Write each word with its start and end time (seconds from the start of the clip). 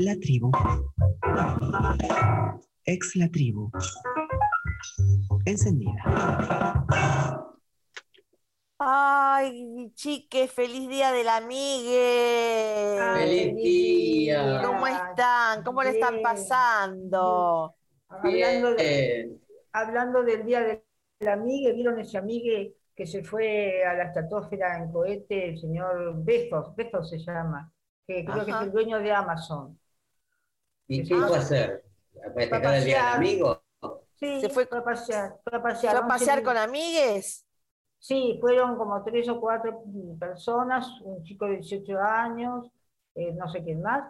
La 0.00 0.14
tribu. 0.16 0.50
Ex 2.84 3.16
la 3.16 3.28
tribu. 3.28 3.68
Encendida. 5.44 6.84
Ay, 8.78 9.90
chiques, 9.94 10.52
feliz 10.52 10.88
día 10.88 11.10
del 11.10 11.28
amigue. 11.28 12.96
Feliz 13.16 13.56
día. 13.56 14.62
¿Cómo 14.64 14.86
están? 14.86 15.64
¿Cómo 15.64 15.82
le 15.82 15.90
están 15.90 16.14
Bien. 16.14 16.22
pasando? 16.22 17.74
Hablando, 18.08 18.74
de- 18.74 18.76
Bien. 18.76 19.40
hablando 19.72 20.22
del 20.22 20.46
día 20.46 20.60
del 20.62 21.28
amigue, 21.28 21.72
¿vieron 21.72 21.98
ese 21.98 22.18
amigue 22.18 22.76
que 22.94 23.04
se 23.06 23.24
fue 23.24 23.84
a 23.84 23.94
la 23.94 24.04
estratosfera 24.04 24.78
en 24.78 24.92
cohete? 24.92 25.48
El 25.48 25.58
señor 25.58 26.22
Bezos, 26.22 26.76
Bezos 26.76 27.10
se 27.10 27.18
llama, 27.18 27.72
que 28.06 28.24
creo 28.24 28.44
que 28.44 28.52
es 28.52 28.60
el 28.62 28.70
dueño 28.70 29.00
de 29.00 29.10
Amazon. 29.12 29.76
¿Y 30.88 31.06
qué 31.06 31.14
iba 31.14 31.28
a 31.36 31.38
hacer? 31.38 31.84
¿A 32.26 32.30
festejar 32.32 32.74
el 32.74 32.84
día 32.84 32.96
del 32.96 33.04
pasear. 33.04 33.16
amigo? 33.16 33.62
Sí, 34.16 34.40
Se 34.40 34.48
fue- 34.48 34.68
a 34.70 34.82
pasear, 34.84 35.40
fue 35.44 35.58
a 35.58 35.62
¿Se 35.62 35.62
pasear. 35.62 35.94
va 35.96 36.00
a 36.00 36.08
pasear 36.08 36.42
con 36.42 36.56
amigues? 36.56 37.46
Sí, 37.98 38.38
fueron 38.40 38.76
como 38.76 39.02
tres 39.04 39.28
o 39.28 39.40
cuatro 39.40 39.82
personas, 40.18 40.86
un 41.02 41.22
chico 41.24 41.46
de 41.46 41.56
18 41.58 41.98
años, 42.00 42.70
eh, 43.14 43.32
no 43.32 43.48
sé 43.48 43.62
quién 43.64 43.82
más, 43.82 44.04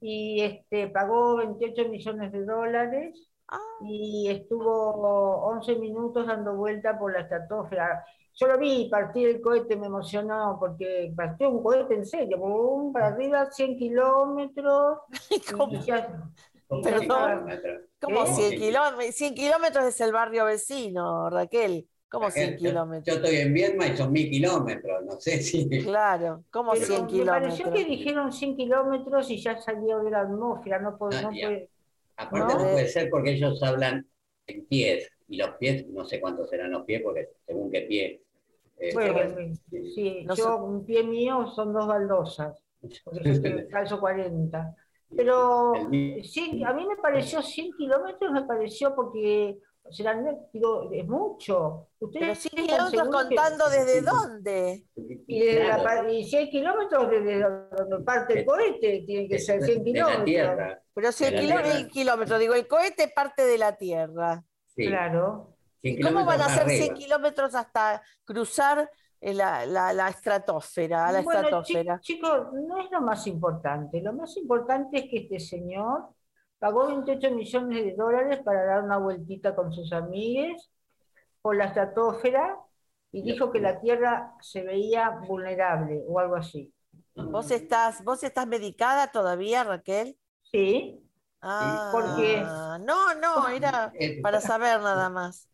y 0.00 0.42
este 0.42 0.88
pagó 0.88 1.36
28 1.36 1.88
millones 1.88 2.32
de 2.32 2.44
dólares 2.44 3.28
Ah, 3.48 3.58
y 3.80 4.28
estuvo 4.30 5.42
11 5.46 5.74
minutos 5.76 6.26
dando 6.26 6.54
vuelta 6.54 6.98
por 6.98 7.12
la 7.12 7.20
estratosfera. 7.22 8.04
Yo 8.40 8.46
lo 8.46 8.58
vi 8.58 8.88
partir 8.88 9.28
el 9.28 9.40
cohete, 9.42 9.76
me 9.76 9.86
emocionó 9.88 10.56
porque 10.58 11.12
partió 11.14 11.50
un 11.50 11.62
cohete 11.62 11.94
en 11.94 12.06
serio, 12.06 12.38
boom, 12.38 12.90
para 12.90 13.08
arriba 13.08 13.50
100 13.50 13.76
kilómetros. 13.76 14.98
¿Cómo? 15.56 15.74
y 15.74 15.80
ya- 15.82 16.22
¿Cómo 16.66 16.82
Perdón. 16.82 17.00
kilómetros? 17.06 17.82
¿Cómo 18.00 18.22
¿Eh? 18.24 18.26
100 18.28 18.60
kilómetros? 18.60 19.14
100 19.14 19.34
kilómetros 19.34 19.84
es 19.84 20.00
el 20.00 20.12
barrio 20.12 20.46
vecino, 20.46 21.28
Raquel. 21.28 21.86
¿Cómo 22.08 22.30
100 22.30 22.52
Yo- 22.52 22.56
kilómetros? 22.56 23.06
Yo 23.14 23.22
estoy 23.22 23.40
en 23.40 23.52
Viedma 23.52 23.86
y 23.88 23.96
son 23.96 24.10
mil 24.10 24.30
kilómetros, 24.30 25.04
no 25.04 25.20
sé 25.20 25.42
si... 25.42 25.68
Claro, 25.68 26.42
¿cómo 26.50 26.72
Pero 26.72 26.86
100 26.86 27.06
me 27.06 27.24
pareció 27.26 27.64
kilómetros? 27.66 27.72
que 27.74 27.84
dijeron 27.84 28.32
100 28.32 28.56
kilómetros 28.56 29.30
y 29.30 29.38
ya 29.42 29.58
salió 29.60 29.98
de 30.02 30.10
la 30.12 30.20
atmósfera, 30.22 30.78
no 30.80 30.96
puede, 30.96 31.18
Ah, 31.18 31.22
no 31.22 31.28
puede- 31.30 31.68
Aparte 32.16 32.54
No. 32.54 32.60
no 32.64 32.70
puede 32.72 32.88
ser 32.88 33.10
porque 33.10 33.32
ellos 33.32 33.62
hablan 33.62 34.06
en 34.46 34.64
pies, 34.66 35.10
y 35.28 35.36
los 35.36 35.50
pies, 35.56 35.86
no 35.88 36.04
sé 36.04 36.20
cuántos 36.20 36.48
serán 36.50 36.70
los 36.72 36.84
pies, 36.84 37.02
porque 37.04 37.28
según 37.46 37.70
qué 37.70 37.82
pie. 37.82 38.22
Eh, 38.80 38.90
Bueno, 38.94 39.14
pero- 39.14 39.54
sí, 39.94 40.24
No 40.24 40.34
yo, 40.34 40.56
un 40.64 40.84
pie 40.84 41.02
mío 41.04 41.46
son 41.54 41.72
dos 41.72 41.86
baldosas, 41.86 42.62
porque 43.04 43.20
yo 43.24 43.40
calzo 43.70 44.00
40. 44.00 44.74
Pero 45.16 45.72
sí, 46.22 46.62
a 46.64 46.72
mí 46.72 46.86
me 46.86 46.96
pareció 46.96 47.42
100 47.42 47.72
kilómetros, 47.76 48.30
me 48.32 48.42
pareció 48.44 48.94
porque 48.94 49.58
serán, 49.90 50.24
digo, 50.52 50.88
es 50.92 51.04
mucho. 51.08 51.88
Ustedes 51.98 52.22
Pero 52.22 52.34
100 52.36 52.52
están 52.52 52.64
kilómetros 52.64 52.90
seguros 52.90 53.28
que- 53.28 53.34
contando 53.34 53.70
desde 53.70 54.02
dónde. 54.02 54.84
Y, 55.26 55.40
desde 55.40 55.64
la 55.68 55.78
Claro, 55.80 56.12
y 56.12 56.24
100 56.24 56.48
kilómetros 56.50 57.10
desde 57.10 57.40
donde 57.40 58.04
parte 58.04 58.38
el 58.38 58.46
cohete, 58.46 59.02
tiene 59.04 59.28
que 59.28 59.38
ser 59.40 59.60
100 59.64 59.82
de 59.82 59.92
la 59.92 60.06
kilómetros. 60.24 60.78
Pero 60.94 61.12
100 61.12 61.30
De 61.30 61.36
la 61.36 61.42
kilómetros, 61.42 61.74
Tierra. 61.74 61.90
kilómetros, 61.90 62.40
digo, 62.40 62.54
el 62.54 62.68
cohete 62.68 63.08
parte 63.14 63.42
de 63.44 63.58
la 63.58 63.76
Tierra. 63.76 64.44
Sí, 64.76 64.86
Claro. 64.86 65.49
100 65.82 65.98
¿Y 65.98 66.02
cómo 66.02 66.24
van 66.24 66.40
a 66.40 66.46
hacer 66.46 66.62
arriba. 66.62 66.84
100 66.84 66.94
kilómetros 66.94 67.54
hasta 67.54 68.02
cruzar 68.24 68.90
eh, 69.20 69.34
la, 69.34 69.66
la, 69.66 69.92
la 69.92 70.08
estratosfera, 70.08 71.06
a 71.06 71.12
la 71.12 71.22
Bueno, 71.22 71.62
chi- 71.62 71.84
chicos, 72.00 72.48
no 72.52 72.78
es 72.78 72.90
lo 72.90 73.00
más 73.00 73.26
importante. 73.26 74.00
Lo 74.00 74.12
más 74.12 74.36
importante 74.36 74.98
es 74.98 75.04
que 75.10 75.18
este 75.18 75.40
señor 75.40 76.08
pagó 76.58 76.86
28 76.86 77.30
millones 77.32 77.84
de 77.84 77.94
dólares 77.94 78.40
para 78.44 78.64
dar 78.64 78.82
una 78.82 78.98
vueltita 78.98 79.54
con 79.54 79.72
sus 79.72 79.92
amigues 79.92 80.70
por 81.42 81.56
la 81.56 81.66
estratosfera 81.66 82.56
y 83.12 83.22
dijo 83.22 83.50
que 83.50 83.60
la 83.60 83.80
Tierra 83.80 84.34
se 84.40 84.62
veía 84.62 85.10
vulnerable 85.26 86.02
o 86.06 86.18
algo 86.20 86.36
así. 86.36 86.72
¿Vos 87.14 87.50
estás, 87.50 88.04
vos 88.04 88.22
estás 88.22 88.46
medicada 88.46 89.08
todavía, 89.08 89.64
Raquel? 89.64 90.16
Sí, 90.42 90.96
Ah, 91.42 91.88
porque- 91.92 92.42
no, 92.84 93.14
no, 93.14 93.48
era 93.48 93.90
Eh, 93.98 94.20
para 94.22 94.40
saber 94.42 94.80
nada 94.80 95.08
más. 95.08 95.48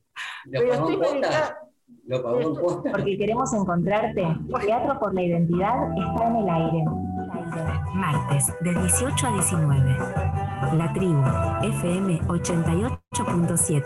¿Lo 0.47 0.61
pero 0.61 0.73
estoy 0.75 0.97
medicada. 0.97 1.59
¿Lo 2.07 2.23
pagó? 2.23 2.83
Porque 2.83 3.19
queremos 3.19 3.53
encontrarte. 3.53 4.27
Teatro 4.61 4.99
por 4.99 5.13
la 5.15 5.23
Identidad 5.23 5.93
está 5.99 6.29
en 6.29 6.37
el 6.37 6.49
aire. 6.49 6.85
Martes, 7.95 8.53
de 8.61 8.75
18 8.75 9.27
a 9.27 9.33
19. 9.33 9.97
La 10.77 10.93
tribu, 10.93 11.23
FM 11.63 12.21
88.7. 12.23 13.85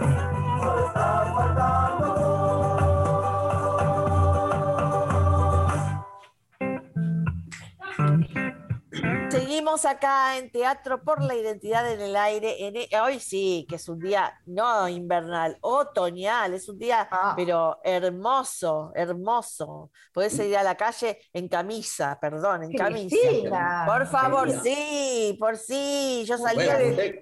Seguimos 9.60 9.84
acá 9.84 10.38
en 10.38 10.50
Teatro 10.50 11.02
por 11.04 11.22
la 11.22 11.34
Identidad 11.34 11.92
en 11.92 12.00
el 12.00 12.16
Aire. 12.16 12.66
En 12.66 12.76
e- 12.76 12.88
hoy 12.98 13.20
sí, 13.20 13.66
que 13.68 13.76
es 13.76 13.86
un 13.90 13.98
día 13.98 14.32
no 14.46 14.88
invernal, 14.88 15.58
otoñal, 15.60 16.54
es 16.54 16.66
un 16.70 16.78
día, 16.78 17.06
Ah. 17.10 17.34
pero 17.36 17.78
hermoso, 17.84 18.90
hermoso. 18.94 19.90
Podés 20.14 20.38
ir 20.38 20.56
a 20.56 20.62
la 20.62 20.76
calle 20.78 21.18
en 21.34 21.46
camisa, 21.46 22.16
perdón, 22.18 22.62
en 22.62 22.72
camisa. 22.72 23.14
Cristina. 23.20 23.82
Por 23.86 24.06
favor, 24.06 24.50
sí, 24.62 25.36
por 25.38 25.58
sí. 25.58 26.24
Yo 26.26 26.38
salía 26.38 26.64
Bueno, 26.64 26.78
de. 26.78 26.90
usted, 26.92 27.14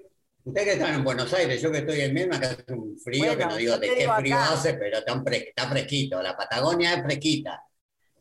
usted 0.45 0.63
que 0.63 0.71
está 0.71 0.93
en 0.93 1.03
Buenos 1.03 1.33
Aires, 1.33 1.61
yo 1.61 1.69
que 1.73 1.79
estoy 1.79 1.99
en 1.99 2.13
Viedma, 2.13 2.39
que 2.39 2.45
hace 2.45 2.63
un 2.73 2.97
frío, 3.03 3.25
Bueno, 3.25 3.37
que 3.37 3.45
no 3.47 3.55
digo 3.57 3.77
de 3.77 3.87
qué 3.95 4.07
frío 4.09 4.37
acá. 4.37 4.53
hace, 4.53 4.75
pero 4.75 4.99
está, 4.99 5.13
fre- 5.15 5.49
está 5.49 5.67
fresquito. 5.67 6.21
La 6.23 6.37
Patagonia 6.37 6.93
es 6.93 7.03
fresquita. 7.03 7.65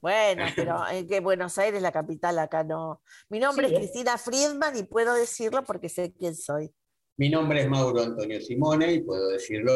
Bueno, 0.01 0.45
pero 0.57 0.89
en 0.91 1.07
que 1.07 1.21
Buenos 1.21 1.59
Aires, 1.59 1.83
la 1.83 1.93
capital, 1.93 2.39
acá 2.39 2.65
no. 2.65 3.03
Mi 3.29 3.39
nombre 3.39 3.69
Sí, 3.69 3.75
es. 3.75 3.81
Cristina 3.81 4.19
Friedman 4.19 4.77
y 4.77 4.83
puedo 4.85 5.15
decirlo 5.15 5.65
porque 5.65 5.89
sé 5.89 6.13
quién 6.13 6.35
soy. 6.35 6.71
Mi 7.17 7.29
nombre 7.31 7.63
es 7.63 7.69
Mauro 7.69 8.01
Antonio 8.03 8.41
Simone 8.41 8.93
y 8.93 9.01
puedo 9.01 9.29
decirlo 9.29 9.73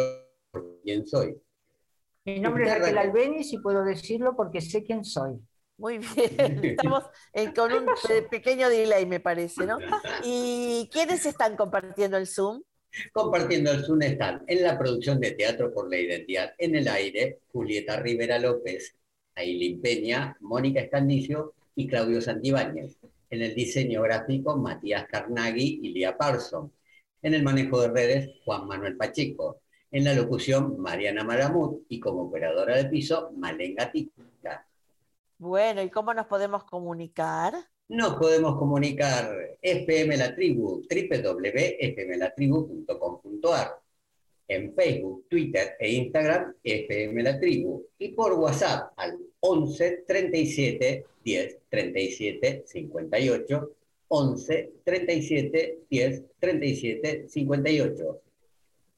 por 0.51 0.81
quién 0.83 1.07
soy. 1.07 1.37
Mi 2.25 2.39
nombre 2.39 2.65
es 2.65 2.79
Raquel. 2.79 2.99
Albeniz 2.99 3.53
y 3.53 3.59
puedo 3.59 3.85
decirlo 3.85 4.37
porque 4.37 4.61
sé 4.61 4.85
quién 4.85 5.05
soy. 5.05 5.41
Muy 5.77 5.99
bien, 6.15 6.61
estamos 6.65 7.05
eh, 7.33 7.53
con 7.53 7.73
un 7.73 7.87
pe- 8.07 8.23
pequeño 8.23 8.69
delay, 8.69 9.07
me 9.07 9.19
parece, 9.19 9.67
¿no? 9.67 9.79
¿Y 10.25 10.89
quiénes 10.93 11.27
están 11.27 11.57
compartiendo 11.57 12.17
el 12.17 12.29
Zoom? 12.29 12.63
Compartiendo 13.13 13.73
el 13.73 13.85
Zoom 13.85 14.03
están 14.03 14.45
en 14.47 14.63
la 14.63 14.79
producción 14.79 15.19
de 15.19 15.33
Teatro 15.33 15.73
por 15.73 15.91
la 15.91 15.99
Identidad 15.99 16.53
en 16.59 16.77
el 16.77 16.87
aire, 16.87 17.41
Julieta 17.51 17.99
Rivera 17.99 18.39
López, 18.39 18.95
Ailín 19.35 19.81
Peña, 19.81 20.37
Mónica 20.41 20.81
Escandicio 20.81 21.55
y 21.75 21.87
Claudio 21.87 22.21
Santibáñez. 22.21 22.99
En 23.31 23.43
el 23.43 23.55
diseño 23.55 24.03
gráfico, 24.03 24.57
Matías 24.57 25.07
Carnaghi 25.07 25.81
y 25.83 25.93
Lía 25.93 26.17
Parson. 26.17 26.73
En 27.23 27.35
el 27.35 27.43
manejo 27.43 27.81
de 27.81 27.89
redes, 27.89 28.31
Juan 28.45 28.67
Manuel 28.67 28.97
Pacheco. 28.97 29.61
En 29.91 30.05
la 30.05 30.15
locución, 30.15 30.79
Mariana 30.79 31.25
Maramut. 31.25 31.83
Y 31.89 32.01
como 32.01 32.23
operadora 32.23 32.77
de 32.77 32.87
piso, 32.87 33.33
Malen 33.37 33.75
Gatica. 33.75 34.67
Bueno, 35.39 35.83
¿y 35.83 35.91
cómo 35.91 36.15
nos 36.15 36.27
podemos 36.27 36.65
comunicar? 36.65 37.55
Nos 37.89 38.15
podemos 38.15 38.57
comunicar 38.59 39.59
FM 39.61 40.17
La 40.17 40.35
Tribu, 40.35 40.83
www.fmlatribu.com.ar. 40.89 43.82
En 44.49 44.75
Facebook, 44.75 45.27
Twitter 45.29 45.77
e 45.79 45.93
Instagram, 45.93 46.55
FM 46.63 47.23
La 47.23 47.39
Tribu. 47.39 47.87
Y 47.99 48.09
por 48.09 48.35
WhatsApp 48.35 48.93
al 48.97 49.19
11 49.41 50.05
37 50.07 51.05
10 51.25 51.59
37 51.69 52.63
58. 52.67 53.71
11 54.09 54.73
37 54.85 55.79
10 55.89 56.23
37 56.39 57.29
58. 57.29 58.21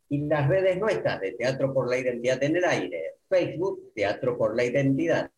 Y 0.09 0.19
las 0.27 0.49
redes 0.49 0.79
nuestras 0.79 1.21
de 1.21 1.33
Teatro 1.33 1.73
por 1.73 1.89
la 1.89 1.99
Identidad 1.99 2.43
en 2.43 2.57
el 2.57 2.65
Aire, 2.65 3.15
Facebook, 3.29 3.93
Teatro 3.95 4.37
por 4.37 4.57
la 4.57 4.65
Identidad, 4.65 5.31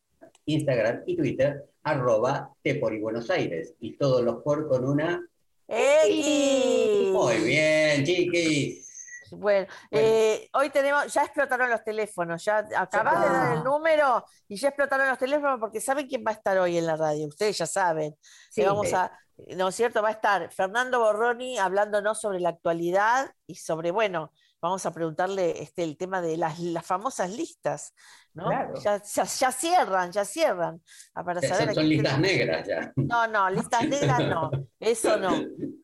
Instagram 0.46 1.02
y 1.06 1.16
Twitter, 1.16 1.64
arroba 1.82 2.52
Te 2.62 2.76
por 2.76 2.94
y 2.94 3.00
Buenos 3.00 3.30
Aires. 3.30 3.74
Y 3.80 3.96
todos 3.96 4.22
los 4.22 4.42
por 4.42 4.68
con 4.68 4.84
una. 4.84 5.28
¡X! 5.68 7.10
Muy 7.12 7.36
bien, 7.44 8.04
chiquis. 8.04 8.85
Bueno, 9.30 9.66
eh, 9.90 10.48
hoy 10.52 10.70
tenemos, 10.70 11.12
ya 11.12 11.22
explotaron 11.22 11.70
los 11.70 11.82
teléfonos, 11.82 12.44
ya 12.44 12.66
acabas 12.76 13.20
de 13.22 13.28
dar 13.28 13.56
el 13.56 13.64
número 13.64 14.24
y 14.48 14.56
ya 14.56 14.68
explotaron 14.68 15.08
los 15.08 15.18
teléfonos 15.18 15.58
porque 15.60 15.80
saben 15.80 16.06
quién 16.06 16.22
va 16.26 16.30
a 16.30 16.34
estar 16.34 16.56
hoy 16.58 16.78
en 16.78 16.86
la 16.86 16.96
radio, 16.96 17.26
ustedes 17.26 17.58
ya 17.58 17.66
saben. 17.66 18.16
Sí, 18.50 18.60
Le 18.62 18.68
vamos 18.68 18.88
sí. 18.88 18.94
a, 18.94 19.10
¿no 19.56 19.68
es 19.68 19.74
cierto? 19.74 20.02
Va 20.02 20.08
a 20.08 20.12
estar 20.12 20.50
Fernando 20.52 21.00
Borroni 21.00 21.58
hablándonos 21.58 22.20
sobre 22.20 22.40
la 22.40 22.50
actualidad 22.50 23.30
y 23.46 23.56
sobre, 23.56 23.90
bueno, 23.90 24.32
vamos 24.60 24.84
a 24.86 24.92
preguntarle 24.92 25.62
este, 25.62 25.82
el 25.84 25.96
tema 25.96 26.20
de 26.20 26.36
las, 26.36 26.58
las 26.58 26.84
famosas 26.84 27.30
listas, 27.30 27.92
¿no? 28.32 28.46
Claro. 28.46 28.74
Ya, 28.80 29.02
ya, 29.02 29.24
ya 29.24 29.52
cierran, 29.52 30.10
ya 30.12 30.24
cierran. 30.24 30.82
Ah, 31.14 31.22
Para 31.24 31.40
saber 31.40 31.74
Son 31.74 31.88
listas 31.88 32.14
tenemos- 32.16 32.20
negras 32.36 32.66
ya. 32.66 32.92
No, 32.96 33.26
no, 33.26 33.50
listas 33.50 33.86
negras 33.86 34.20
no, 34.20 34.50
eso 34.80 35.16
no. 35.18 35.30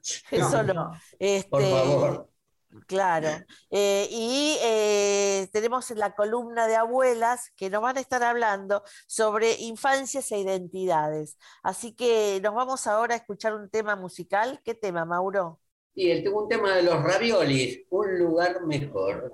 Eso 0.32 0.64
no. 0.64 0.90
Este, 1.16 1.48
Por 1.48 1.62
favor. 1.62 2.31
Claro. 2.86 3.28
Eh, 3.70 4.08
y 4.10 4.56
eh, 4.62 5.48
tenemos 5.52 5.90
la 5.90 6.14
columna 6.14 6.66
de 6.66 6.76
abuelas 6.76 7.50
que 7.56 7.70
nos 7.70 7.82
van 7.82 7.98
a 7.98 8.00
estar 8.00 8.22
hablando 8.22 8.82
sobre 9.06 9.54
infancias 9.60 10.30
e 10.32 10.38
identidades. 10.38 11.36
Así 11.62 11.94
que 11.94 12.40
nos 12.42 12.54
vamos 12.54 12.86
ahora 12.86 13.14
a 13.14 13.19
escuchar 13.19 13.54
un 13.54 13.69
tema 13.69 13.96
musical. 13.96 14.60
¿Qué 14.64 14.74
tema, 14.74 15.04
Mauro? 15.04 15.60
Y 15.94 16.22
tengo 16.22 16.42
un 16.42 16.48
tema 16.48 16.74
de 16.74 16.82
los 16.84 17.02
raviolis, 17.02 17.84
un 17.90 18.19
lugar 18.19 18.64
mejor. 18.64 19.30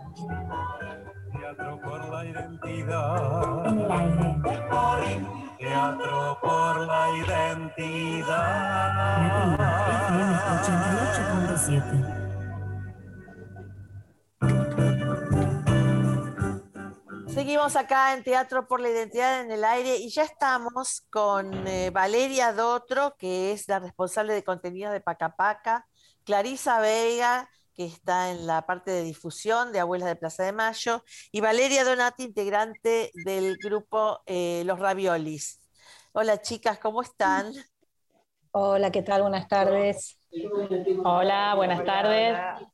Teatro 1.32 1.80
por 1.80 2.08
la 2.08 2.24
identidad. 2.24 3.66
El. 5.06 5.26
Teatro 5.58 6.38
por 6.40 6.86
la 6.86 7.10
identidad. 7.16 8.78
Nativa 9.28 9.68
FM 10.08 10.34
88.7. 11.66 12.17
Seguimos 17.38 17.76
acá 17.76 18.14
en 18.14 18.24
Teatro 18.24 18.66
por 18.66 18.80
la 18.80 18.88
Identidad 18.88 19.42
en 19.42 19.52
el 19.52 19.62
Aire 19.62 19.96
y 19.96 20.08
ya 20.08 20.24
estamos 20.24 21.02
con 21.02 21.68
eh, 21.68 21.90
Valeria 21.90 22.52
Dotro, 22.52 23.14
que 23.16 23.52
es 23.52 23.68
la 23.68 23.78
responsable 23.78 24.34
de 24.34 24.42
contenido 24.42 24.90
de 24.90 25.00
Pacapaca, 25.00 25.86
Clarisa 26.24 26.80
Vega, 26.80 27.48
que 27.76 27.84
está 27.84 28.32
en 28.32 28.48
la 28.48 28.62
parte 28.62 28.90
de 28.90 29.04
difusión 29.04 29.70
de 29.72 29.78
Abuelas 29.78 30.08
de 30.08 30.16
Plaza 30.16 30.42
de 30.42 30.50
Mayo, 30.50 31.04
y 31.30 31.40
Valeria 31.40 31.84
Donati, 31.84 32.24
integrante 32.24 33.12
del 33.24 33.56
grupo 33.58 34.20
eh, 34.26 34.64
Los 34.66 34.80
Raviolis. 34.80 35.60
Hola 36.10 36.42
chicas, 36.42 36.80
¿cómo 36.80 37.02
están? 37.02 37.52
Hola, 38.50 38.90
¿qué 38.90 39.02
tal? 39.02 39.22
Buenas 39.22 39.46
tardes. 39.46 40.18
Hola, 41.04 41.54
buenas 41.54 41.84
tardes. 41.84 42.30
Hola, 42.32 42.72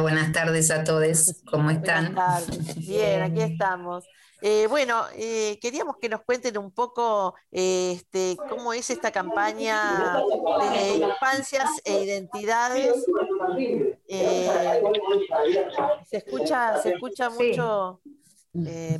buenas 0.00 0.32
tardes 0.32 0.70
a 0.70 0.84
todos. 0.84 1.42
¿Cómo 1.50 1.64
Buenas 1.64 1.82
están? 1.82 2.14
tardes. 2.14 2.76
Bien, 2.86 3.22
aquí 3.22 3.40
estamos. 3.40 4.04
Eh, 4.40 4.66
bueno, 4.68 5.04
eh, 5.16 5.58
queríamos 5.60 5.96
que 5.96 6.08
nos 6.08 6.22
cuenten 6.22 6.58
un 6.58 6.70
poco 6.70 7.34
eh, 7.50 7.92
este, 7.96 8.36
cómo 8.48 8.72
es 8.72 8.88
esta 8.88 9.10
campaña 9.10 10.20
de 10.70 10.98
infancias 10.98 11.68
e 11.84 12.04
identidades. 12.04 13.04
Se 16.06 16.16
escucha, 16.18 16.80
se 16.80 16.90
escucha 16.90 17.30
mucho, 17.30 18.00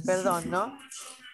perdón, 0.05 0.51
¿no? 0.51 0.79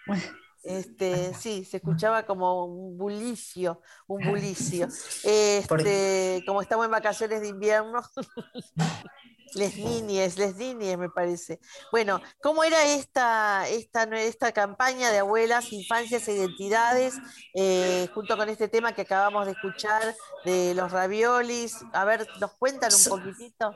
Este, 0.64 1.34
sí, 1.34 1.64
se 1.64 1.76
escuchaba 1.76 2.24
como 2.24 2.64
un 2.64 2.96
bulicio, 2.96 3.82
un 4.06 4.26
bulicio. 4.28 4.88
Este, 5.24 6.42
como 6.46 6.62
estamos 6.62 6.84
en 6.86 6.90
vacaciones 6.90 7.40
de 7.40 7.48
invierno, 7.48 8.02
les 9.54 9.76
niñes, 9.76 10.38
les 10.38 10.56
niñes, 10.56 10.98
me 10.98 11.08
parece. 11.08 11.60
Bueno, 11.90 12.20
¿cómo 12.42 12.64
era 12.64 12.82
esta, 12.84 13.68
esta, 13.68 14.04
esta 14.04 14.52
campaña 14.52 15.10
de 15.10 15.18
abuelas, 15.18 15.72
infancias 15.72 16.26
e 16.28 16.32
identidades, 16.32 17.14
eh, 17.54 18.08
junto 18.14 18.36
con 18.36 18.48
este 18.48 18.68
tema 18.68 18.92
que 18.92 19.02
acabamos 19.02 19.46
de 19.46 19.52
escuchar 19.52 20.14
de 20.44 20.74
los 20.74 20.90
raviolis? 20.92 21.78
A 21.92 22.04
ver, 22.04 22.26
¿nos 22.40 22.52
cuentan 22.54 22.90
un 22.92 23.04
poquitito? 23.08 23.74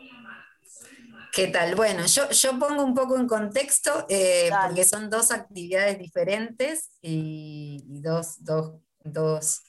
¿Qué 1.33 1.49
tal? 1.49 1.75
Bueno, 1.75 2.07
yo, 2.07 2.31
yo 2.31 2.59
pongo 2.59 2.83
un 2.85 2.95
poco 2.95 3.17
en 3.17 3.27
contexto 3.29 4.07
eh, 4.09 4.51
porque 4.61 4.85
son 4.85 5.11
dos 5.11 5.31
actividades 5.31 5.99
diferentes 5.99 6.91
y, 7.03 7.85
y 7.89 8.01
dos, 8.01 8.43
dos- 8.45 8.81
dos 9.05 9.61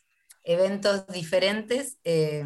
eventos 0.43 1.05
diferentes, 1.07 1.97
eh, 2.03 2.43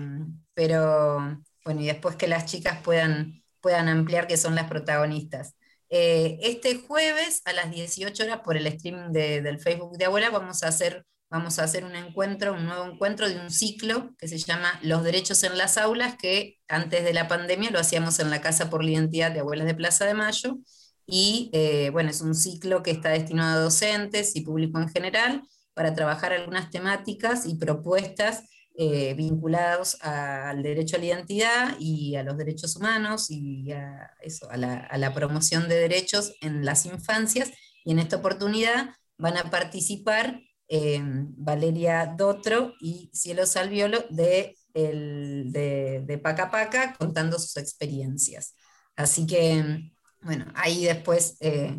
pero 0.54 1.42
bueno, 1.64 1.82
y 1.82 1.86
después 1.88 2.16
que 2.16 2.28
las 2.28 2.46
chicas 2.46 2.82
puedan, 2.84 3.44
puedan 3.62 3.88
ampliar 3.88 4.28
que 4.28 4.38
son 4.38 4.56
las 4.56 4.68
protagonistas. 4.70 5.56
Eh, 5.90 6.40
este 6.42 6.76
jueves 6.80 7.42
a 7.46 7.54
las 7.54 7.72
18 7.72 8.24
horas 8.24 8.40
por 8.44 8.58
el 8.58 8.68
streaming 8.68 9.12
de- 9.12 9.42
del 9.42 9.60
Facebook 9.60 9.98
de 9.98 10.06
Abuela 10.06 10.30
vamos 10.32 10.64
a 10.64 10.68
hacer 10.70 11.06
vamos 11.34 11.58
a 11.58 11.64
hacer 11.64 11.84
un 11.84 11.96
encuentro, 11.96 12.54
un 12.54 12.68
nuevo 12.68 12.86
encuentro 12.86 13.28
de 13.28 13.40
un 13.40 13.50
ciclo 13.50 14.16
que 14.20 14.28
se 14.28 14.38
llama 14.38 14.80
Los 14.84 15.04
Derechos 15.04 15.42
en 15.44 15.58
las 15.58 15.80
Aulas, 15.80 16.16
que 16.16 16.60
antes 16.68 17.04
de 17.04 17.12
la 17.12 17.28
pandemia 17.28 17.72
lo 17.72 17.80
hacíamos 17.80 18.20
en 18.20 18.30
la 18.30 18.40
Casa 18.40 18.70
por 18.70 18.84
la 18.84 18.92
Identidad 18.92 19.32
de 19.32 19.40
Abuelas 19.40 19.66
de 19.66 19.74
Plaza 19.74 20.06
de 20.06 20.14
Mayo. 20.14 20.60
Y 21.08 21.50
eh, 21.52 21.90
bueno, 21.90 22.12
es 22.12 22.22
un 22.22 22.36
ciclo 22.36 22.84
que 22.84 22.92
está 22.92 23.10
destinado 23.10 23.58
a 23.58 23.64
docentes 23.64 24.36
y 24.36 24.42
público 24.42 24.80
en 24.80 24.90
general 24.90 25.42
para 25.74 25.96
trabajar 25.96 26.34
algunas 26.34 26.70
temáticas 26.70 27.48
y 27.48 27.56
propuestas 27.56 28.44
eh, 28.76 29.16
vinculados 29.16 29.98
al 30.02 30.62
derecho 30.62 30.98
a 30.98 31.00
la 31.00 31.06
identidad 31.06 31.76
y 31.80 32.16
a 32.16 32.22
los 32.22 32.38
derechos 32.38 32.76
humanos 32.76 33.32
y 33.32 33.72
a, 33.72 34.12
eso, 34.22 34.48
a 34.52 34.58
la 34.58 35.14
promoción 35.16 35.68
de 35.68 35.78
derechos 35.78 36.36
en 36.42 36.64
las 36.64 36.86
infancias. 36.86 37.50
Y 37.84 37.92
en 37.92 37.98
esta 37.98 38.18
oportunidad 38.18 38.92
van 39.18 39.38
a 39.38 39.50
participar 39.50 40.40
eh, 40.74 41.02
Valeria 41.38 42.06
Dotro 42.18 42.74
y 42.82 43.10
Cielo 43.14 43.46
Salviolo 43.46 44.00
de, 44.10 44.58
el, 44.74 45.52
de, 45.52 46.20
Paca 46.24 46.50
Paca 46.52 46.96
contando 46.98 47.38
sus 47.40 47.58
experiencias. 47.58 48.56
Así 48.96 49.28
que, 49.28 49.92
bueno, 50.22 50.46
ahí 50.56 50.86
después 50.86 51.38
eh, 51.42 51.78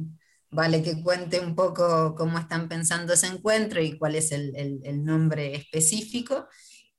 vale 0.50 0.82
que 0.82 1.02
cuente 1.02 1.40
un 1.40 1.54
poco 1.56 2.14
cómo 2.16 2.38
están 2.38 2.68
pensando 2.68 3.12
ese 3.14 3.26
encuentro 3.28 3.82
y 3.82 3.98
cuál 3.98 4.14
es 4.14 4.32
el, 4.32 4.54
el- 4.56 4.80
el 4.84 5.04
nombre 5.04 5.54
específico. 5.56 6.46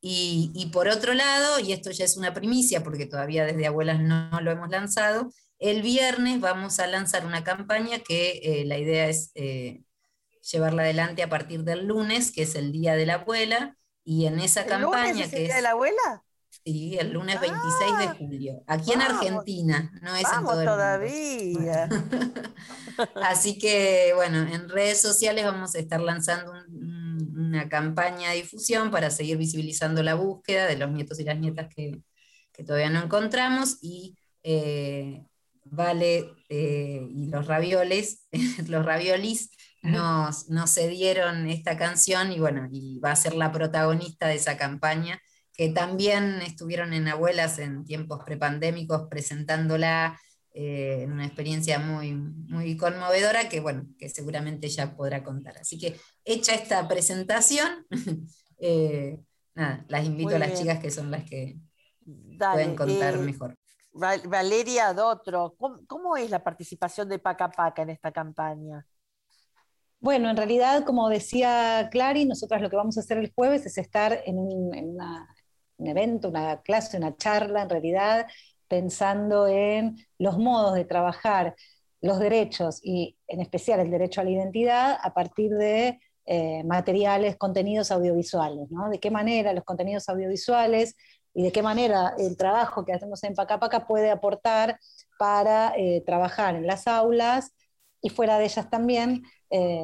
Y, 0.01 0.51
y 0.55 0.67
por 0.67 0.87
otro 0.87 1.13
lado, 1.13 1.59
y 1.59 1.71
esto 1.73 1.91
ya 1.91 2.05
es 2.05 2.17
una 2.17 2.33
primicia 2.33 2.83
porque 2.83 3.07
todavía 3.07 3.45
desde 3.45 3.65
Abuelas 3.67 3.99
no, 4.01 4.29
lo 4.41 4.51
hemos 4.51 4.69
lanzado, 4.69 5.31
el 5.59 5.81
viernes 5.81 6.39
vamos 6.41 6.79
a 6.79 6.87
lanzar 6.87 7.25
una 7.25 7.43
campaña 7.43 7.99
que 7.99 8.39
eh, 8.43 8.65
la 8.65 8.77
idea 8.77 9.07
es 9.09 9.31
eh, 9.35 9.83
llevarla 10.51 10.83
adelante 10.83 11.23
a 11.23 11.29
partir 11.29 11.63
del 11.63 11.85
lunes, 11.87 12.31
que 12.31 12.43
es 12.43 12.55
el 12.55 12.71
Día 12.71 12.95
de 12.95 13.05
la 13.05 13.15
Abuela, 13.15 13.77
y 14.03 14.25
en 14.27 14.39
esa 14.39 14.63
¿El 14.63 14.69
campaña 14.69 15.11
lunes 15.11 15.27
es 15.27 15.33
el 15.33 15.39
que 15.39 15.45
Día 15.45 15.55
es 15.55 15.55
de 15.57 15.61
la 15.61 15.71
abuela? 15.71 16.23
sí, 16.63 16.97
el 16.99 17.11
lunes 17.13 17.39
26 17.39 17.97
de 17.97 18.07
Ah, 18.07 18.15
julio, 18.17 18.63
aquí 18.67 18.93
en. 18.93 19.01
Argentina, 19.01 19.91
no 20.01 20.15
es 20.15 20.33
en 20.33 20.47
todo 20.47 20.61
el 20.61 20.67
mundo. 20.67 20.71
todavía. 20.71 21.87
Así 23.19 23.57
que, 23.57 24.13
bueno, 24.15 24.39
en 24.53 24.69
redes 24.69 25.01
sociales 25.01 25.45
vamos 25.45 25.75
a 25.75 25.79
estar 25.79 26.01
lanzando 26.01 26.51
un- 26.51 26.83
un- 26.83 27.39
una 27.47 27.69
campaña 27.69 28.29
de 28.31 28.37
difusión 28.37 28.91
para 28.91 29.09
seguir 29.11 29.37
visibilizando 29.37 30.03
la 30.03 30.15
búsqueda 30.15 30.67
de 30.67 30.77
los 30.77 30.91
nietos 30.91 31.19
y 31.19 31.23
las 31.25 31.37
nietas 31.39 31.67
que, 31.75 32.01
que 32.53 32.63
todavía 32.63 32.89
no 32.89 33.03
encontramos. 33.03 33.77
Y 33.81 34.17
eh, 34.43 35.25
Vale 35.67 36.31
eh, 36.49 37.07
y 37.09 37.25
los 37.27 37.47
ravioles, 37.47 38.27
los 38.67 38.85
raviolis 38.85 39.49
nos, 39.85 40.49
nos 40.49 40.71
cedieron 40.73 41.47
esta 41.47 41.77
canción 41.77 42.31
y 42.31 42.39
bueno, 42.39 42.67
y 42.71 42.99
va 42.99 43.11
a 43.11 43.15
ser 43.15 43.35
la 43.35 43.51
protagonista 43.51 44.27
de 44.27 44.35
esa 44.35 44.57
campaña, 44.57 45.19
que 45.53 45.69
también 45.69 46.41
estuvieron 46.41 46.93
en 46.93 47.07
Abuelas 47.07 47.59
en 47.59 47.85
tiempos 47.85 48.21
prepandémicos 48.25 49.07
presentándola 49.09 50.19
eh, 50.53 51.01
en 51.03 51.11
una 51.13 51.25
experiencia 51.25 51.79
muy, 51.79 52.13
muy 52.15 52.77
conmovedora 52.77 53.49
que, 53.49 53.59
bueno, 53.59 53.87
que 53.97 54.09
seguramente 54.09 54.67
ella 54.67 54.95
podrá 54.95 55.23
contar. 55.23 55.57
Así 55.57 55.77
que 55.79 55.99
hecha 56.25 56.53
esta 56.55 56.87
presentación, 56.87 57.85
eh, 58.59 59.19
nada, 59.55 59.85
las 59.89 60.05
invito 60.05 60.29
Muy 60.29 60.35
a 60.35 60.39
las 60.39 60.47
bien. 60.49 60.59
chicas 60.59 60.79
que 60.79 60.91
son 60.91 61.11
las 61.11 61.23
que 61.29 61.57
Dale, 62.05 62.63
pueden 62.63 62.75
contar 62.75 63.15
eh, 63.15 63.17
mejor. 63.17 63.55
Val- 63.93 64.27
Valeria 64.27 64.93
Dotro, 64.93 65.55
¿cómo, 65.57 65.79
cómo 65.87 66.17
es 66.17 66.29
la 66.29 66.43
participación 66.43 67.09
de 67.09 67.19
Paca 67.19 67.49
Paca 67.51 67.81
en 67.83 67.89
esta 67.91 68.11
campaña? 68.11 68.85
Bueno, 70.05 70.29
en 70.29 70.37
realidad, 70.37 70.83
como 70.83 71.09
decía 71.09 71.89
Clary, 71.91 72.25
nosotros 72.25 72.61
lo 72.61 72.69
que 72.69 72.75
vamos 72.75 72.95
a 72.95 72.99
hacer 72.99 73.17
el 73.17 73.33
jueves 73.33 73.65
es 73.65 73.79
estar 73.79 74.21
en 74.27 74.37
un 74.37 74.71
evento, 75.79 76.29
una 76.29 76.61
clase, 76.61 76.97
una 76.97 77.17
charla, 77.17 77.63
en 77.63 77.71
realidad, 77.71 78.27
pensando 78.67 79.47
en 79.47 79.97
los 80.19 80.37
modos 80.37 80.75
de 80.75 80.85
trabajar 80.85 81.55
los 82.01 82.19
derechos 82.19 82.81
y 82.83 83.17
en 83.27 83.41
especial 83.41 83.79
el 83.79 83.89
derecho 83.89 84.21
a 84.21 84.25
la 84.25 84.29
identidad 84.29 84.95
a 85.01 85.11
partir 85.15 85.49
de 85.55 85.99
eh, 86.27 86.63
materiales, 86.65 87.35
contenidos 87.37 87.89
audiovisuales, 87.89 88.69
¿no? 88.69 88.91
De 88.91 88.99
qué 88.99 89.09
manera 89.09 89.53
los 89.53 89.63
contenidos 89.63 90.07
audiovisuales 90.07 90.95
y 91.33 91.41
de 91.41 91.51
qué 91.51 91.63
manera 91.63 92.13
el 92.19 92.37
trabajo 92.37 92.85
que 92.85 92.93
hacemos 92.93 93.23
en 93.23 93.33
Pacapaca 93.33 93.87
puede 93.87 94.11
aportar 94.11 94.79
para 95.17 95.73
eh, 95.75 96.03
trabajar 96.05 96.55
en 96.55 96.67
las 96.67 96.85
aulas 96.85 97.55
y 98.05 98.09
fuera 98.09 98.37
de 98.37 98.45
ellas 98.45 98.69
también 98.69 99.23
eh, 99.49 99.81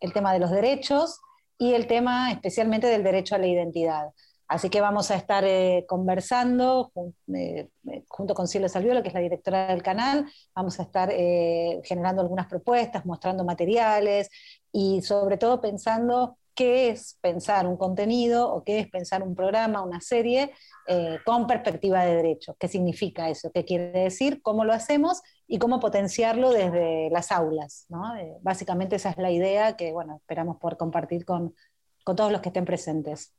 el 0.00 0.12
tema 0.12 0.32
de 0.32 0.40
los 0.40 0.50
derechos 0.50 1.20
y 1.58 1.74
el 1.74 1.86
tema 1.86 2.32
especialmente 2.32 2.86
del 2.88 3.04
derecho 3.04 3.34
a 3.34 3.38
la 3.38 3.46
identidad. 3.46 4.06
Así 4.48 4.68
que 4.70 4.80
vamos 4.80 5.10
a 5.12 5.14
estar 5.14 5.44
eh, 5.46 5.84
conversando 5.86 6.90
jun- 6.94 7.14
eh, 7.36 7.68
eh, 7.92 8.02
junto 8.08 8.34
con 8.34 8.48
Cielo 8.48 8.68
Salviolo, 8.68 9.02
que 9.02 9.08
es 9.08 9.14
la 9.14 9.20
directora 9.28 9.68
del 9.68 9.82
canal, 9.82 10.26
vamos 10.54 10.80
a 10.80 10.82
estar 10.82 11.08
eh, 11.12 11.80
generando 11.84 12.22
algunas 12.22 12.48
propuestas, 12.48 13.06
mostrando 13.06 13.44
materiales 13.44 14.28
y 14.72 15.00
sobre 15.02 15.36
todo 15.36 15.60
pensando 15.60 16.34
qué 16.34 16.40
qué 16.60 16.90
es 16.90 17.16
pensar 17.22 17.66
un 17.66 17.78
contenido 17.78 18.52
o 18.52 18.62
qué 18.64 18.80
es 18.80 18.90
pensar 18.90 19.22
un 19.22 19.34
programa, 19.34 19.82
una 19.82 20.00
serie, 20.02 20.52
eh, 20.88 21.16
con 21.24 21.46
perspectiva 21.46 22.04
de 22.04 22.16
derechos. 22.16 22.54
¿Qué 22.58 22.68
significa 22.68 23.30
eso? 23.30 23.50
¿Qué 23.54 23.64
quiere 23.64 23.92
decir? 23.92 24.42
¿Cómo 24.42 24.64
lo 24.66 24.74
hacemos? 24.74 25.22
Y 25.52 25.58
cómo 25.58 25.80
potenciarlo 25.80 26.52
desde 26.52 27.10
las 27.10 27.32
aulas. 27.32 27.86
Eh, 28.20 28.36
básicamente 28.40 28.94
esa 28.94 29.10
es 29.10 29.18
la 29.18 29.32
idea 29.32 29.76
que 29.76 29.92
bueno, 29.92 30.18
esperamos 30.18 30.58
poder 30.58 30.76
compartir 30.76 31.24
con, 31.24 31.56
todos 32.04 32.30
los 32.30 32.40
que 32.40 32.50
estén 32.50 32.64
presentes. 32.64 33.34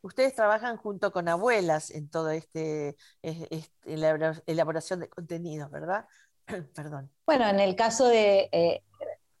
Ustedes 0.00 0.34
trabajan 0.34 0.78
junto 0.78 1.12
con 1.12 1.28
abuelas 1.28 1.90
en 1.90 2.08
todo 2.08 2.30
este, 2.30 2.96
este 3.20 3.94
elaboración 4.46 5.00
de 5.00 5.10
contenidos, 5.10 5.70
¿verdad? 5.70 6.06
Perdón. 6.74 7.10
Bueno, 7.26 7.46
en 7.46 7.60
el 7.60 7.76
caso 7.76 8.08
de 8.08 8.48
eh, 8.50 8.82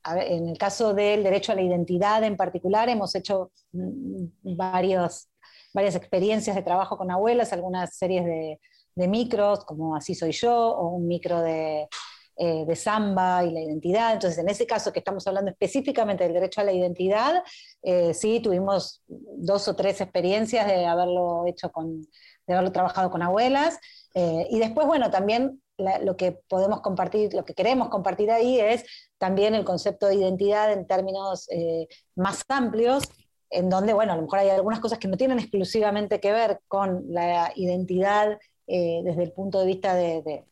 en 0.04 0.48
el 0.48 0.58
caso 0.58 0.94
del 0.94 1.22
derecho 1.22 1.52
a 1.52 1.54
la 1.54 1.62
identidad 1.62 2.22
en 2.24 2.36
particular, 2.36 2.88
hemos 2.88 3.14
hecho 3.14 3.52
mm, 3.72 4.56
varios, 4.56 5.28
varias 5.72 5.94
experiencias 5.94 6.56
de 6.56 6.62
trabajo 6.62 6.96
con 6.96 7.10
abuelas, 7.10 7.52
algunas 7.52 7.96
series 7.96 8.24
de, 8.24 8.60
micros, 8.96 9.64
como 9.64 9.96
Así 9.96 10.14
soy 10.14 10.32
yo, 10.32 10.54
o 10.54 10.88
un 10.88 11.06
micro 11.06 11.40
de, 11.40 11.88
eh, 12.36 12.64
de 12.66 12.76
samba 12.76 13.44
y 13.44 13.50
la 13.50 13.60
identidad. 13.60 14.12
Entonces, 14.14 14.38
en 14.38 14.48
ese 14.48 14.66
caso 14.66 14.92
que 14.92 15.00
estamos 15.00 15.26
hablando 15.26 15.50
específicamente 15.50 16.24
del 16.24 16.32
derecho 16.32 16.60
a 16.60 16.64
la 16.64 16.72
identidad, 16.72 17.42
eh, 17.82 18.14
sí 18.14 18.40
tuvimos 18.40 19.02
dos 19.06 19.68
o 19.68 19.76
tres 19.76 20.00
experiencias 20.00 20.66
de 20.66 20.86
haberlo 20.86 21.44
hecho 21.46 21.70
con, 21.70 22.02
de 22.46 22.54
haberlo 22.54 22.72
trabajado 22.72 23.10
con 23.10 23.22
abuelas. 23.22 23.78
Eh, 24.14 24.46
y 24.50 24.58
después, 24.58 24.86
bueno, 24.86 25.10
también 25.10 25.60
lo 26.02 26.16
que 26.16 26.32
podemos 26.48 26.80
compartir, 26.80 27.32
lo 27.34 27.44
que 27.44 27.54
queremos 27.54 27.88
compartir 27.88 28.30
ahí 28.30 28.60
es 28.60 28.84
también 29.18 29.54
el 29.54 29.64
concepto 29.64 30.06
de 30.06 30.16
identidad 30.16 30.72
en 30.72 30.86
términos 30.86 31.46
eh, 31.50 31.88
más 32.16 32.44
amplios, 32.48 33.04
en 33.50 33.68
donde, 33.68 33.92
bueno, 33.92 34.12
a 34.12 34.16
lo 34.16 34.22
mejor 34.22 34.40
hay 34.40 34.50
algunas 34.50 34.80
cosas 34.80 34.98
que 34.98 35.08
no 35.08 35.16
tienen 35.16 35.38
exclusivamente 35.38 36.20
que 36.20 36.32
ver 36.32 36.60
con 36.68 37.04
la 37.08 37.52
identidad 37.56 38.38
eh, 38.70 39.02
desde 39.04 39.24
el 39.24 39.32
punto 39.32 39.60
de 39.60 39.66
vista 39.66 39.94
de, 39.94 40.44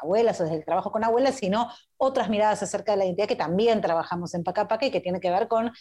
abuelas 0.00 0.38
o 0.40 0.44
desde 0.44 0.56
el 0.56 0.64
trabajo 0.64 0.92
con 0.92 1.04
abuelas, 1.04 1.36
sino 1.36 1.70
otras 1.96 2.28
miradas 2.28 2.62
acerca 2.62 2.92
de 2.92 2.98
la 2.98 3.04
identidad 3.06 3.28
que 3.28 3.34
también 3.36 3.80
trabajamos 3.80 4.34
en 4.34 4.44
Pacapaca 4.44 4.84
y 4.84 4.90
que 4.90 5.00
tiene 5.00 5.20
que 5.20 5.30
ver 5.30 5.48
con 5.48 5.72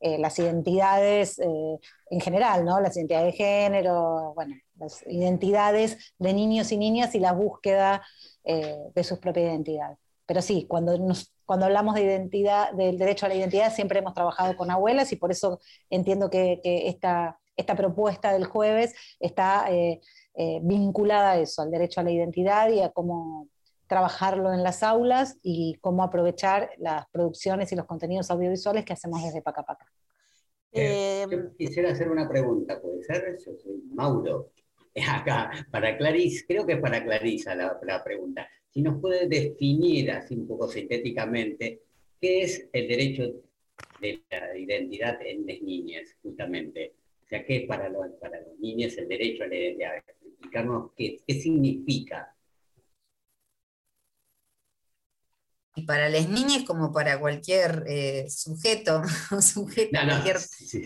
eh, 0.00 0.16
las 0.18 0.38
identidades 0.38 1.40
en 1.40 2.20
general, 2.20 2.64
¿no? 2.64 2.80
Las 2.80 2.96
identidades 2.96 3.32
de 3.32 3.36
género, 3.36 4.32
bueno, 4.36 4.54
las 4.76 5.04
identidades 5.08 6.14
de 6.18 6.32
niños 6.32 6.70
y 6.70 6.76
niñas 6.76 7.16
y 7.16 7.18
la 7.18 7.32
búsqueda 7.32 8.02
de 8.44 9.04
su 9.04 9.18
propia 9.18 9.42
identidad. 9.42 9.98
Pero 10.26 10.40
sí, 10.40 10.66
cuando 10.68 10.92
cuando 11.44 11.66
hablamos 11.66 11.94
de 11.94 12.02
identidad, 12.02 12.72
del 12.72 12.98
derecho 12.98 13.26
a 13.26 13.28
la 13.28 13.34
identidad, 13.34 13.72
siempre 13.72 13.98
hemos 13.98 14.14
trabajado 14.14 14.56
con 14.56 14.70
abuelas 14.70 15.12
y 15.12 15.16
por 15.16 15.30
eso 15.30 15.60
entiendo 15.90 16.30
que, 16.30 16.60
esta, 16.64 17.38
esta, 17.56 17.76
propuesta 17.76 18.32
del 18.32 18.44
jueves 18.44 18.94
está 19.20 19.66
eh, 20.34 20.56
eh, 20.56 20.60
vinculada 20.62 21.32
a 21.32 21.38
eso, 21.38 21.62
al 21.62 21.70
derecho 21.70 22.00
a 22.00 22.04
la 22.04 22.10
identidad 22.10 22.68
y 22.70 22.80
a 22.80 22.90
cómo 22.90 23.48
trabajarlo 23.86 24.52
en 24.52 24.62
las 24.62 24.82
aulas 24.82 25.38
y 25.42 25.76
cómo 25.80 26.02
aprovechar 26.02 26.70
las 26.78 27.06
producciones 27.10 27.70
y 27.72 27.76
los 27.76 27.86
contenidos 27.86 28.30
audiovisuales 28.30 28.84
que 28.84 28.92
hacemos 28.92 29.22
desde 29.22 29.42
Pacapaca. 29.42 29.86
Eh, 30.72 31.26
yo 31.30 31.56
quisiera 31.56 31.92
hacer 31.92 32.08
una 32.10 32.28
pregunta, 32.28 32.80
¿puede 32.80 33.02
ser? 33.04 33.38
Yo 33.44 33.52
soy 33.62 33.82
Mauro. 33.92 34.50
Acá, 35.08 35.50
para 35.70 35.96
Clarice, 35.96 36.44
creo 36.46 36.66
que 36.66 36.74
es 36.74 36.80
para 36.80 37.04
Clarisa 37.04 37.54
la, 37.54 37.78
la 37.82 38.02
pregunta 38.02 38.48
si 38.74 38.82
nos 38.82 39.00
puede 39.00 39.28
definir 39.28 40.10
así 40.10 40.34
un 40.34 40.48
poco 40.48 40.68
sintéticamente 40.68 41.82
qué 42.20 42.42
es 42.42 42.68
el 42.72 42.88
derecho 42.88 43.32
de 44.00 44.20
la 44.30 44.58
identidad 44.58 45.16
en 45.24 45.46
las 45.46 45.62
niñas, 45.62 46.16
justamente. 46.22 46.92
O 47.24 47.28
sea, 47.28 47.44
qué 47.44 47.58
es 47.58 47.66
para 47.66 47.88
los, 47.88 48.04
para 48.20 48.40
los 48.40 48.58
niños 48.58 48.98
el 48.98 49.06
derecho 49.06 49.44
a 49.44 49.46
la 49.46 49.54
identidad. 49.54 49.92
Explicarnos 50.44 50.90
qué, 50.96 51.22
qué 51.26 51.40
significa. 51.40 52.34
Y 55.76 55.82
para 55.82 56.08
las 56.08 56.28
niñas 56.28 56.62
como 56.64 56.92
para 56.92 57.18
cualquier 57.18 57.84
eh, 57.88 58.26
sujeto 58.28 59.02
o 59.32 59.42
sujeto, 59.42 59.90
cualquier 59.90 60.38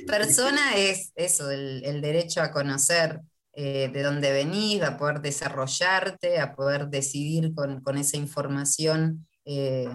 persona 0.06 0.76
es 0.76 1.12
eso, 1.14 1.50
el, 1.50 1.84
el 1.84 2.00
derecho 2.00 2.40
a 2.40 2.50
conocer 2.50 3.20
eh, 3.60 3.90
de 3.92 4.04
dónde 4.04 4.30
venís, 4.30 4.80
a 4.84 4.96
poder 4.96 5.20
desarrollarte, 5.20 6.38
a 6.38 6.54
poder 6.54 6.90
decidir 6.90 7.52
con, 7.54 7.98
esa 7.98 8.16
información 8.16 9.26
eh, 9.44 9.88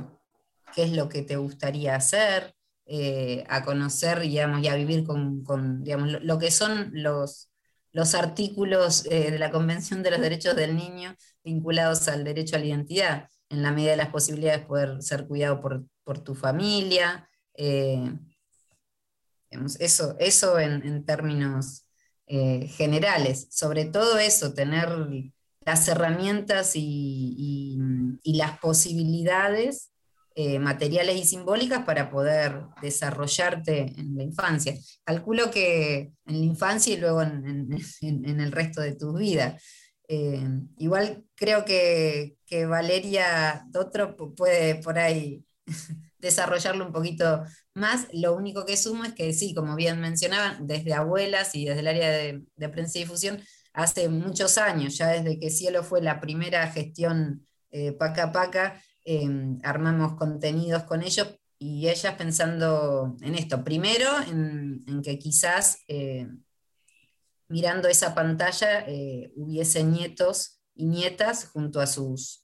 qué 0.76 0.84
es 0.84 0.92
lo 0.92 1.08
que 1.08 1.22
te 1.22 1.38
gustaría 1.38 1.96
hacer, 1.96 2.54
eh, 2.86 3.46
a 3.48 3.64
conocer 3.64 4.20
digamos, 4.20 4.62
y 4.62 4.68
a 4.68 4.76
vivir 4.76 5.06
con, 5.06 5.46
lo, 5.46 6.40
que 6.40 6.52
son 6.52 6.90
los, 6.92 7.53
los 7.94 8.16
artículos 8.16 9.04
de 9.04 9.38
la 9.40 9.52
Convención 9.52 10.04
de 10.04 10.12
los 10.12 10.20
Derechos 10.20 10.56
del 10.56 10.76
Niño 10.76 11.16
vinculados 11.44 12.08
al 12.08 12.24
derecho 12.24 12.56
a 12.56 12.60
la 12.60 12.66
identidad, 12.66 13.30
en 13.50 13.64
la 13.64 13.72
medida 13.72 13.92
de 13.92 13.98
las 13.98 14.10
posibilidades 14.10 14.66
poder 14.66 15.02
ser 15.02 15.28
cuidado 15.28 15.62
por, 15.62 15.86
tu 16.24 16.36
familia. 16.36 17.30
eso, 19.80 20.16
eso 20.20 20.60
en 20.60 21.06
términos 21.06 21.84
eh, 22.26 22.68
generales. 22.68 23.48
Sobre 23.52 23.86
todo 23.86 24.18
eso, 24.18 24.54
tener 24.54 24.90
las 25.66 25.88
herramientas 25.88 26.72
y, 26.76 27.78
las 28.24 28.58
posibilidades 28.60 29.92
eh, 30.36 30.58
materiales 30.58 31.16
y 31.16 31.26
simbólicas 31.26 31.86
para 31.86 32.10
poder 32.10 32.64
desarrollarte 32.82 33.94
en 33.98 34.16
la 34.16 34.24
infancia. 34.24 34.76
Calculo 35.04 35.52
que 35.52 36.12
en 36.26 36.40
la 36.40 36.46
infancia 36.46 36.94
y 36.94 36.98
luego 36.98 37.22
en, 37.22 37.70
el 38.02 38.52
resto 38.52 38.82
de 38.82 38.96
tu 38.96 39.16
vida. 39.18 39.58
Eh, 40.08 40.44
igual 40.78 41.24
creo 41.36 41.64
que, 41.66 42.36
que 42.46 42.66
Valeria 42.66 43.64
Dotro 43.70 44.16
puede 44.36 44.76
por 44.76 44.98
ahí 44.98 45.46
desarrollarlo 46.18 46.86
un 46.86 46.94
poquito 46.94 47.44
más. 47.76 48.08
Lo 48.12 48.36
único 48.36 48.66
que 48.66 48.78
sumo 48.78 49.04
es 49.04 49.14
que 49.14 49.34
sí, 49.34 49.54
como 49.54 49.76
bien 49.76 50.00
mencionaban, 50.00 50.66
desde 50.66 50.94
abuelas 50.94 51.54
y 51.54 51.66
desde 51.66 51.82
el 51.82 51.88
área 51.88 52.10
de, 52.10 52.70
prensa 52.70 52.98
y 52.98 53.02
difusión, 53.02 53.42
hace 53.74 54.10
muchos 54.10 54.58
años, 54.58 54.98
ya 54.98 55.10
desde 55.10 55.40
que 55.40 55.50
Cielo 55.50 55.84
fue 55.84 56.02
la 56.02 56.20
primera 56.20 56.68
gestión 56.72 57.46
eh, 57.72 57.92
Paca 57.92 58.32
Paca, 58.32 58.82
em, 59.06 59.60
armamos 59.64 60.16
contenidos 60.16 60.84
con 60.84 61.04
ellos 61.04 61.28
y 61.60 61.88
ellas 61.88 62.16
pensando 62.16 63.16
en 63.22 63.36
esto. 63.36 63.64
Primero, 63.64 64.10
en, 64.28 65.02
que 65.04 65.18
quizás 65.20 65.80
eh, 65.88 66.28
mirando 67.48 67.88
esa 67.88 68.14
pantalla 68.16 68.86
eh, 68.88 69.32
hubiese 69.36 69.84
nietos 69.84 70.62
y 70.76 70.86
nietas 70.86 71.46
junto 71.46 71.80
a 71.80 71.88
sus 71.88 72.44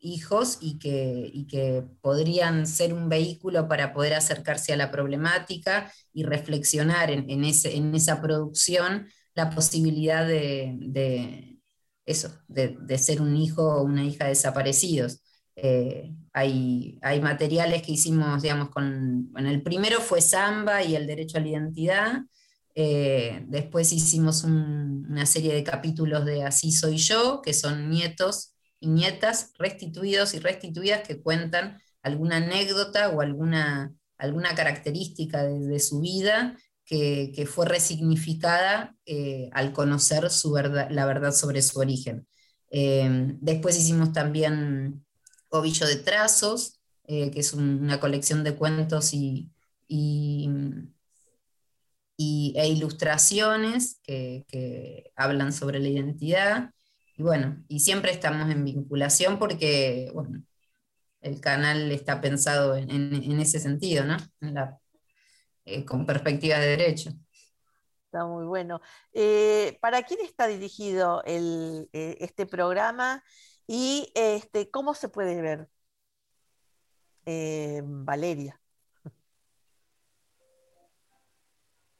hijos 0.00 0.58
y 0.60 0.78
que, 0.78 1.46
que 1.48 1.84
podrían 2.00 2.66
ser 2.66 2.92
un 2.94 3.08
vehículo 3.08 3.68
para 3.68 3.92
poder 3.92 4.14
acercarse 4.14 4.72
a 4.72 4.76
la 4.76 4.90
problemática 4.90 5.92
y 6.12 6.24
reflexionar 6.24 7.10
en, 7.10 7.44
ese, 7.44 7.76
en 7.76 7.94
esa 7.94 8.20
producción 8.20 9.08
la 9.34 9.50
posibilidad 9.50 10.26
de, 10.26 11.58
eso, 12.06 12.30
de, 12.48 12.98
ser 12.98 13.20
un 13.20 13.36
hijo 13.36 13.62
o 13.62 13.82
una 13.82 14.04
hija 14.04 14.26
desaparecidos. 14.26 15.22
Eh, 15.56 16.14
hay, 16.34 16.98
hay, 17.00 17.20
materiales 17.22 17.82
que 17.82 17.92
hicimos, 17.92 18.42
digamos, 18.42 18.68
con, 18.68 19.32
el 19.34 19.62
primero 19.62 20.00
fue 20.00 20.20
Samba 20.20 20.82
y 20.82 20.94
el 20.94 21.06
derecho 21.06 21.38
a 21.38 21.40
la 21.40 21.48
identidad, 21.48 22.22
eh, 22.74 23.42
después 23.48 23.90
hicimos 23.92 24.44
una 24.44 25.24
serie 25.24 25.54
de 25.54 25.64
capítulos 25.64 26.26
de 26.26 26.44
Así 26.44 26.72
soy 26.72 26.98
yo, 26.98 27.40
que 27.40 27.54
son 27.54 27.88
nietos 27.88 28.54
y 28.80 28.88
nietas 28.88 29.52
restituidos 29.58 30.34
y 30.34 30.40
restituidas 30.40 31.00
que 31.08 31.22
cuentan 31.22 31.80
alguna 32.02 32.36
anécdota 32.36 33.08
o 33.08 33.22
alguna, 33.22 33.94
alguna 34.18 34.54
característica 34.54 35.42
de, 35.42 35.80
su 35.80 36.00
vida 36.00 36.54
que, 36.84 37.48
fue 37.50 37.66
resignificada 37.66 38.94
eh, 39.06 39.48
al 39.52 39.72
conocer 39.72 40.28
su 40.30 40.52
verdad, 40.52 40.88
la 40.90 41.06
verdad 41.06 41.32
sobre 41.32 41.62
su 41.62 41.78
origen. 41.78 42.28
Después 42.68 43.78
hicimos 43.78 44.12
también 44.12 45.05
Ovillo 45.58 45.86
de 45.86 45.96
Trazos, 45.96 46.80
eh, 47.04 47.30
que 47.30 47.40
es 47.40 47.52
una 47.52 48.00
colección 48.00 48.42
de 48.42 48.56
cuentos 48.56 49.12
y, 49.14 49.50
e 52.18 52.68
ilustraciones 52.68 54.00
que, 54.02 55.12
hablan 55.14 55.52
sobre 55.52 55.78
la 55.78 55.88
identidad. 55.88 56.70
Y 57.16 57.22
bueno, 57.22 57.62
y 57.68 57.80
siempre 57.80 58.12
estamos 58.12 58.50
en 58.50 58.64
vinculación 58.64 59.38
porque, 59.38 60.10
bueno, 60.12 60.42
el 61.20 61.40
canal 61.40 61.90
está 61.92 62.20
pensado 62.20 62.76
en, 62.76 63.40
ese 63.40 63.60
sentido, 63.60 64.04
¿no? 64.04 64.16
Eh, 65.64 65.84
con 65.84 66.06
perspectiva 66.06 66.58
de 66.58 66.68
derecho. 66.68 67.10
Está 68.06 68.24
muy 68.24 68.46
bueno. 68.46 68.80
Eh, 69.12 69.78
¿Para 69.80 70.02
quién 70.02 70.20
está 70.20 70.46
dirigido 70.46 71.22
el, 71.24 71.88
este 71.92 72.46
programa 72.46 73.22
y 73.66 74.10
este, 74.14 74.70
cómo 74.70 74.94
se 74.94 75.08
puede 75.08 75.40
ver? 75.40 75.68
Valeria. 77.82 78.60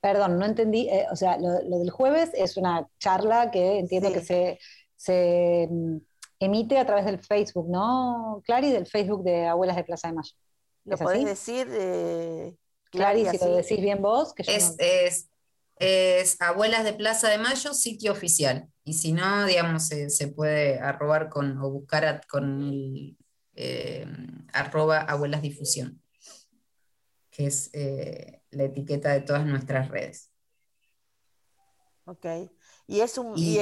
perdón, 0.07 0.39
no 0.39 0.47
entendí, 0.47 0.89
eh, 0.89 1.05
o 1.11 1.17
sea, 1.17 1.37
lo, 1.37 1.79
del 1.79 1.91
jueves 1.91 2.31
es 2.35 2.57
una 2.57 2.89
charla 3.01 3.51
que 3.51 3.81
entiendo 3.81 4.13
que 4.13 4.21
se, 4.21 4.61
se 4.95 5.67
mm, 5.69 5.97
emite 6.39 6.79
a 6.79 6.87
través 6.87 7.07
del 7.07 7.19
Facebook, 7.19 7.69
¿no, 7.69 8.41
Clary? 8.45 8.71
Del 8.71 8.87
Facebook 8.87 9.25
de 9.25 9.47
Abuelas 9.47 9.75
de 9.75 9.83
Plaza 9.83 10.07
de 10.07 10.15
Mayo. 10.15 10.31
¿Lo 10.85 10.97
podés 10.97 11.25
decir? 11.25 11.67
Eh, 11.73 12.55
Clary, 12.93 13.27
si 13.31 13.39
lo 13.39 13.57
decís 13.57 13.81
bien 13.81 14.01
vos. 14.01 14.33
Que 14.33 14.43
es, 14.43 14.77
es, 14.79 15.29
es, 15.81 16.41
Abuelas 16.41 16.85
de 16.85 16.93
Plaza 16.93 17.29
de 17.29 17.39
Mayo, 17.39 17.75
sitio 17.75 18.13
oficial. 18.13 18.69
Y 18.89 18.95
si 18.95 19.13
no, 19.13 19.45
digamos, 19.47 19.89
se, 19.89 20.29
puede 20.29 20.79
arrobar 20.79 21.29
con, 21.29 21.59
o 21.59 21.69
buscar 21.71 22.25
con 22.29 22.63
el 22.63 23.17
eh, 23.57 24.07
arroba 24.53 25.01
Abuelas 25.01 25.43
Difusión, 25.43 26.01
que 27.29 27.47
es 27.47 27.69
eh, 27.73 28.43
la 28.53 28.63
etiqueta 28.63 29.11
de 29.11 29.23
todas 29.23 29.45
nuestras 29.45 29.89
redes. 29.89 30.31
Ok. 32.05 32.27
Y 32.87 33.01
es 33.01 33.19
un... 33.19 33.37
Y, 33.37 33.59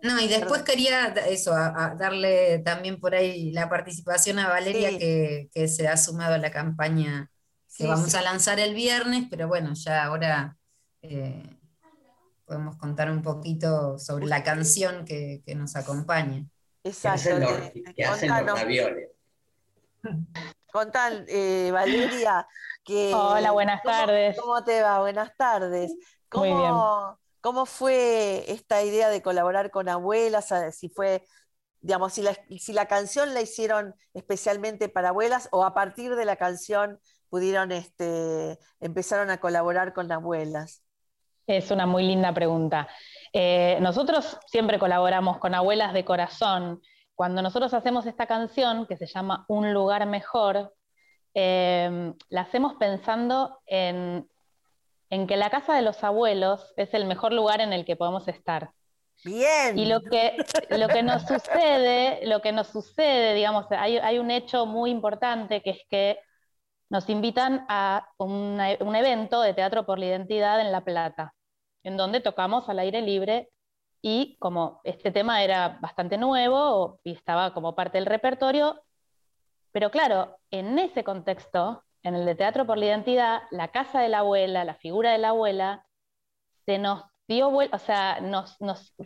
no, 0.00 0.20
y 0.20 0.28
después 0.28 0.62
quería 0.62 1.08
eso, 1.28 1.50
darle 1.50 2.60
también 2.60 3.00
por 3.00 3.16
ahí 3.16 3.50
la 3.50 3.68
participación 3.68 4.38
a 4.38 4.48
Valeria 4.48 4.96
que, 4.96 5.66
se 5.66 5.88
ha 5.88 5.96
sumado 5.96 6.34
a 6.34 6.38
la 6.38 6.52
campaña 6.52 7.32
que 7.76 7.88
vamos 7.88 8.14
a 8.14 8.22
lanzar 8.22 8.60
el 8.60 8.74
viernes, 8.74 9.24
pero 9.28 9.48
bueno, 9.48 9.74
ya 9.74 10.04
ahora 10.04 10.56
eh, 11.02 11.42
podemos 12.46 12.76
contar 12.76 13.10
un 13.10 13.22
poquito 13.22 13.98
sobre 13.98 14.26
la 14.26 14.42
canción 14.42 15.04
que, 15.04 15.42
nos 15.56 15.76
acompaña. 15.76 16.46
Exacto. 16.84 17.30
Que 17.94 18.04
hacen 18.04 18.46
los, 18.46 18.60
aviones. 18.60 19.08
Contan, 20.72 21.24
eh, 21.28 21.70
Valeria, 21.72 22.46
que... 22.84 23.12
Hola, 23.14 23.50
buenas 23.50 23.82
tardes. 23.82 24.36
¿Cómo 24.38 24.62
te 24.62 24.82
va? 24.82 25.00
Buenas 25.00 25.36
tardes. 25.36 25.92
Muy 26.32 26.48
bien 26.48 26.72
¿Cómo 27.46 27.64
fue 27.64 28.44
esta 28.48 28.82
idea 28.82 29.08
de 29.08 29.22
colaborar 29.22 29.70
con 29.70 29.88
abuelas? 29.88 30.52
Si 30.72 30.88
fue, 30.88 31.24
digamos, 31.80 32.12
si 32.12 32.22
la, 32.72 32.86
canción 32.86 33.34
la 33.34 33.40
hicieron 33.40 33.94
especialmente 34.14 34.88
para 34.88 35.10
abuelas 35.10 35.48
o 35.52 35.64
a 35.64 35.72
partir 35.72 36.16
de 36.16 36.24
la 36.24 36.34
canción 36.34 36.98
pudieron, 37.28 37.70
este, 37.70 38.58
empezaron 38.80 39.30
a 39.30 39.38
colaborar 39.38 39.94
con 39.94 40.10
abuelas. 40.10 40.82
Es 41.46 41.70
una 41.70 41.86
muy 41.86 42.02
linda 42.02 42.32
pregunta. 42.32 42.88
Eh, 43.32 43.78
nosotros 43.80 44.38
siempre 44.46 44.78
colaboramos 44.78 45.38
con 45.38 45.54
abuelas 45.54 45.92
de 45.92 46.04
corazón. 46.04 46.80
Cuando 47.14 47.42
nosotros 47.42 47.72
hacemos 47.74 48.06
esta 48.06 48.26
canción, 48.26 48.86
que 48.86 48.96
se 48.96 49.06
llama 49.06 49.44
Un 49.48 49.72
lugar 49.72 50.06
mejor, 50.06 50.74
eh, 51.34 52.12
la 52.28 52.40
hacemos 52.40 52.74
pensando 52.74 53.60
en 53.66 54.28
en 55.10 55.26
que 55.26 55.36
la 55.36 55.50
casa 55.50 55.74
de 55.74 55.82
los 55.82 56.02
abuelos 56.02 56.72
es 56.76 56.92
el 56.94 57.04
mejor 57.06 57.32
lugar 57.32 57.60
en 57.60 57.72
el 57.72 57.84
que 57.84 57.96
podemos 57.96 58.26
estar. 58.28 58.70
Bien. 59.24 59.78
Y 59.78 59.86
lo 59.86 60.02
que, 60.02 60.36
lo 60.70 60.88
que 60.88 61.02
nos 61.02 61.22
sucede, 61.22 62.26
lo 62.26 62.42
que 62.42 62.52
nos 62.52 62.68
sucede, 62.68 63.34
digamos, 63.34 63.66
hay, 63.70 64.18
un 64.18 64.30
hecho 64.30 64.66
muy 64.66 64.90
importante 64.90 65.62
que 65.62 65.70
es 65.70 65.80
que 65.88 66.18
nos 66.90 67.08
invitan 67.08 67.64
a 67.68 68.08
un 68.18 68.60
evento 68.60 69.40
de 69.40 69.54
Teatro 69.54 69.86
por 69.86 69.98
la 69.98 70.06
Identidad 70.06 70.60
en 70.60 70.70
La 70.70 70.82
Plata, 70.84 71.34
en 71.86 71.96
donde 71.96 72.20
tocamos 72.20 72.68
al 72.68 72.80
aire 72.80 73.00
libre 73.00 73.48
y 74.02 74.36
como 74.40 74.80
este 74.82 75.12
tema 75.12 75.44
era 75.44 75.78
bastante 75.80 76.18
nuevo 76.18 76.98
y 77.04 77.12
estaba 77.12 77.54
como 77.54 77.76
parte 77.76 77.98
del 77.98 78.06
repertorio, 78.06 78.82
pero 79.70 79.92
claro, 79.92 80.36
en 80.50 80.80
ese 80.80 81.04
contexto 81.04 81.84
en 82.02 82.16
el 82.16 82.26
de 82.26 82.34
Teatro 82.34 82.66
por 82.66 82.76
la 82.76 82.86
Identidad, 82.86 83.42
la 83.52 83.68
casa 83.68 84.00
de 84.00 84.08
la 84.08 84.18
abuela, 84.18 84.64
la 84.64 84.74
figura 84.74 85.12
de 85.12 85.18
la 85.18 85.28
abuela, 85.28 85.86
se 86.64 86.78
nos 86.78 87.04
dio 87.28 87.50
vuelta, 87.50 87.76
o 87.76 87.78
sea, 87.78 88.20
nos, 88.20 88.56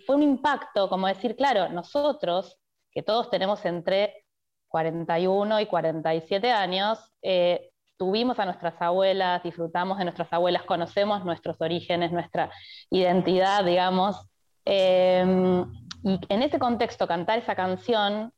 fue 0.07 0.17
un 0.17 0.23
impacto, 0.23 0.89
como 0.89 1.07
decir, 1.07 1.37
claro, 1.37 1.69
nosotros, 1.69 2.59
que 2.93 3.03
todos 3.03 3.29
tenemos 3.29 3.63
entre 3.67 4.25
41 4.69 5.61
y 5.61 5.67
47 5.67 6.51
años, 6.51 6.99
eh, 7.21 7.70
tuvimos 8.01 8.39
a 8.39 8.47
nuestras 8.47 8.81
abuelas, 8.81 9.43
disfrutamos 9.43 9.99
de 9.99 10.05
nuestras 10.05 10.33
abuelas, 10.33 10.63
conocemos 10.63 11.23
nuestros 11.23 11.61
orígenes, 11.61 12.11
nuestra 12.13 12.51
identidad, 12.89 13.63
digamos. 13.63 14.17
Em, 14.65 15.71
y 16.03 16.19
en 16.31 16.43
ese 16.43 16.59
contexto, 16.59 17.07
cantar 17.07 17.39
esa 17.41 17.55
canción 17.55 18.33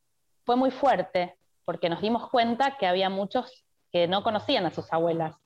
fue 0.44 0.56
muy 0.56 0.72
fuerte, 0.72 1.36
porque 1.64 1.88
nos 1.88 2.00
dimos 2.00 2.28
cuenta 2.28 2.76
que 2.76 2.88
había 2.88 3.08
muchos 3.08 3.64
que 3.92 4.08
no 4.08 4.24
conocían 4.24 4.66
a 4.66 4.72
sus 4.72 4.92
abuelas. 4.92 5.36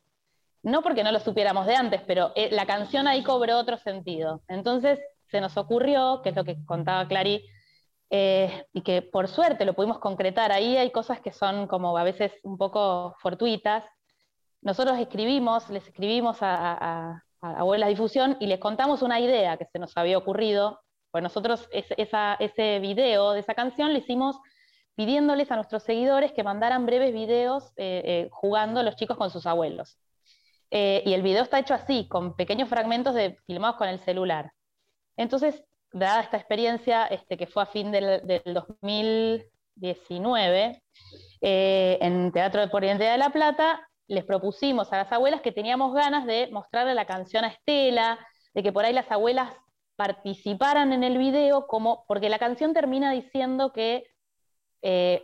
No 0.63 0.81
porque 0.81 1.05
no 1.05 1.13
lo 1.13 1.21
supiéramos 1.21 1.67
de 1.67 1.77
antes, 1.77 2.01
pero 2.07 2.33
eh, 2.37 2.49
la 2.53 2.65
canción 2.65 3.07
ahí 3.07 3.23
cobró 3.23 3.59
otro 3.59 3.77
sentido. 3.77 4.41
Entonces 4.49 4.99
se 5.31 5.43
nos 5.43 5.59
ocurrió, 5.59 6.23
que 6.23 6.31
es 6.31 6.37
lo 6.37 6.45
que 6.45 6.57
contaba 6.65 7.07
Clary, 7.07 7.45
eh, 8.09 8.67
y 8.73 8.81
que 8.81 9.03
por 9.03 9.29
suerte 9.29 9.67
lo 9.67 9.75
pudimos 9.75 9.99
concretar. 9.99 10.53
Ahí 10.53 10.79
hay 10.79 10.91
cosas 10.91 11.21
que 11.21 11.33
son 11.33 11.67
como 11.67 11.99
a 11.99 12.03
veces 12.03 12.33
un 12.45 12.57
poco 12.57 13.15
fortuitas. 13.21 13.85
Nosotros 14.67 14.99
escribimos, 14.99 15.71
les 15.71 15.87
escribimos 15.87 16.39
a, 16.41 17.23
Abuelas 17.41 17.89
Difusión 17.89 18.37
y 18.41 18.49
les 18.49 18.59
contamos 18.59 19.03
una 19.03 19.21
idea 19.21 19.57
que 19.57 19.67
se 19.67 19.79
nos 19.79 19.97
había 19.97 20.19
ocurrido. 20.19 20.81
Pues 21.13 21.23
nosotros 21.23 21.69
ese 21.71 22.81
video 22.81 23.31
de 23.31 23.39
esa 23.41 23.55
canción 23.55 23.93
le 23.93 24.01
hicimos 24.01 24.41
pidiéndoles 24.97 25.53
a 25.53 25.55
nuestros 25.55 25.85
seguidores 25.85 26.33
que 26.33 26.43
mandaran 26.43 26.85
breves 26.85 27.15
videos 27.15 27.73
eh, 27.77 28.03
eh, 28.05 28.29
jugando 28.33 28.83
los 28.83 28.97
chicos 28.97 29.17
con 29.17 29.31
sus 29.31 29.47
abuelos. 29.47 30.01
Eh, 30.73 31.05
y 31.07 31.13
el 31.13 31.23
video 31.23 31.45
está 31.45 31.61
hecho 31.61 31.75
así, 31.75 32.09
con 32.09 32.35
pequeños 32.35 32.69
fragmentos 32.69 33.15
de, 33.15 33.39
filmados 33.47 33.77
con 33.77 33.89
el 33.89 34.01
celular. 34.01 34.51
Entonces, 35.17 35.63
dada 35.93 36.23
esta 36.23 36.39
experiencia 36.39 37.07
este, 37.07 37.37
que 37.37 37.47
fue 37.47 37.63
a 37.63 37.67
fin 37.67 37.93
del, 37.93 38.43
2019, 38.45 40.83
en 41.41 42.33
Teatro 42.33 42.63
de 42.63 42.69
Por 42.69 42.83
Identidad 42.83 43.13
de 43.13 43.19
La 43.19 43.31
Plata, 43.31 43.89
les 44.09 44.25
propusimos 44.25 44.93
a 44.93 44.99
las 44.99 45.13
abuelas 45.13 45.41
que 45.41 45.53
teníamos 45.53 45.93
ganas 45.95 46.27
de 46.27 46.49
mostrarle 46.53 46.95
la 46.95 47.07
canción 47.07 47.45
a 47.45 47.49
Estela, 47.49 48.19
de 48.55 48.63
que 48.63 48.73
por 48.73 48.85
ahí 48.85 48.93
las 48.93 49.11
abuelas 49.11 49.53
participaran 49.97 50.93
en 50.93 51.03
el 51.05 51.19
video, 51.19 51.67
como, 51.67 52.05
porque 52.07 52.29
la 52.29 52.39
canción 52.39 52.75
termina 52.75 53.13
diciendo 53.13 53.73
que 53.73 54.05
eh, 54.83 55.23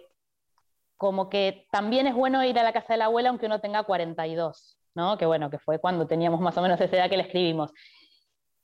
como 0.96 1.28
que 1.28 1.66
también 1.70 2.06
es 2.06 2.14
bueno 2.14 2.44
ir 2.44 2.58
a 2.58 2.62
la 2.62 2.72
casa 2.72 2.94
de 2.94 2.98
la 2.98 3.06
abuela 3.06 3.28
aunque 3.28 3.46
uno 3.46 3.60
tenga 3.60 3.82
42, 3.82 4.78
¿no? 4.94 5.18
Que 5.18 5.26
bueno, 5.26 5.50
que 5.50 5.58
fue 5.58 5.78
cuando 5.78 6.06
teníamos 6.06 6.40
más 6.40 6.56
o 6.56 6.62
menos 6.62 6.80
esa 6.80 6.96
edad 6.96 7.10
que 7.10 7.16
le 7.16 7.24
escribimos. 7.24 7.72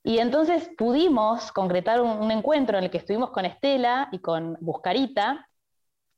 Y 0.03 0.19
entonces 0.19 0.69
pudimos 0.77 1.51
concretar 1.51 2.01
un, 2.01 2.31
encuentro 2.31 2.77
en 2.77 2.85
el 2.85 2.89
que 2.89 2.99
estuvimos 2.99 3.31
con 3.31 3.45
Estela 3.45 4.07
y 4.11 4.19
con 4.19 4.57
Buscarita, 4.61 5.47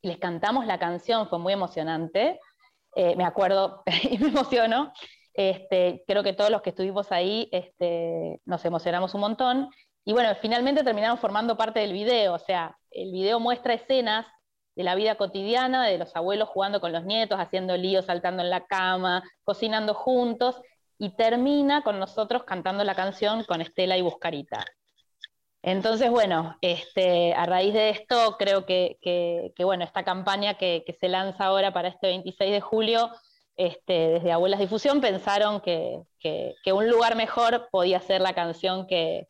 y 0.00 0.08
les 0.08 0.18
cantamos 0.18 0.66
la 0.66 0.78
canción, 0.78 1.28
fue 1.28 1.38
muy 1.38 1.52
emocionante, 1.52 2.38
eh, 2.94 3.16
me 3.16 3.24
acuerdo 3.24 3.82
y 4.10 4.18
me 4.18 4.28
emociono, 4.28 4.92
este, 5.34 6.04
creo 6.06 6.22
que 6.22 6.34
todos 6.34 6.50
los 6.50 6.62
que 6.62 6.70
estuvimos 6.70 7.10
ahí 7.10 7.48
este, 7.52 8.40
nos 8.44 8.64
emocionamos 8.64 9.14
un 9.14 9.20
montón, 9.20 9.70
y 10.04 10.12
bueno, 10.12 10.34
finalmente 10.40 10.82
terminamos 10.82 11.20
formando 11.20 11.56
parte 11.56 11.80
del 11.80 11.92
video, 11.92 12.34
o 12.34 12.38
sea, 12.38 12.76
el 12.90 13.12
video 13.12 13.38
muestra 13.38 13.74
escenas 13.74 14.26
de 14.74 14.82
la 14.82 14.94
vida 14.94 15.16
cotidiana, 15.16 15.86
de 15.86 15.98
los 15.98 16.14
abuelos 16.16 16.48
jugando 16.48 16.80
con 16.80 16.92
los 16.92 17.04
nietos, 17.04 17.38
haciendo 17.38 17.76
líos, 17.76 18.06
saltando 18.06 18.42
en 18.42 18.50
la 18.50 18.64
cama, 18.66 19.22
cocinando 19.44 19.94
juntos, 19.94 20.60
y 20.98 21.16
termina 21.16 21.82
con 21.82 21.98
nosotros 21.98 22.44
cantando 22.44 22.84
la 22.84 22.94
canción 22.94 23.44
con 23.44 23.60
Estela 23.60 23.96
y 23.96 24.02
Buscarita. 24.02 24.64
Entonces, 25.62 26.10
bueno, 26.10 26.56
este, 26.60 27.34
a 27.34 27.46
raíz 27.46 27.72
de 27.72 27.90
esto, 27.90 28.36
creo 28.38 28.66
que, 28.66 29.52
bueno, 29.58 29.84
esta 29.84 30.04
campaña 30.04 30.54
que, 30.54 30.84
se 31.00 31.08
lanza 31.08 31.46
ahora 31.46 31.72
para 31.72 31.88
este 31.88 32.08
26 32.08 32.50
de 32.52 32.60
julio, 32.60 33.10
este, 33.56 34.08
desde 34.08 34.32
Abuelas 34.32 34.58
Difusión, 34.58 35.00
pensaron 35.00 35.60
que, 35.60 36.02
un 36.72 36.88
lugar 36.88 37.14
mejor 37.14 37.68
podía 37.70 38.00
ser 38.00 38.20
la 38.20 38.34
canción 38.34 38.86
que, 38.86 39.28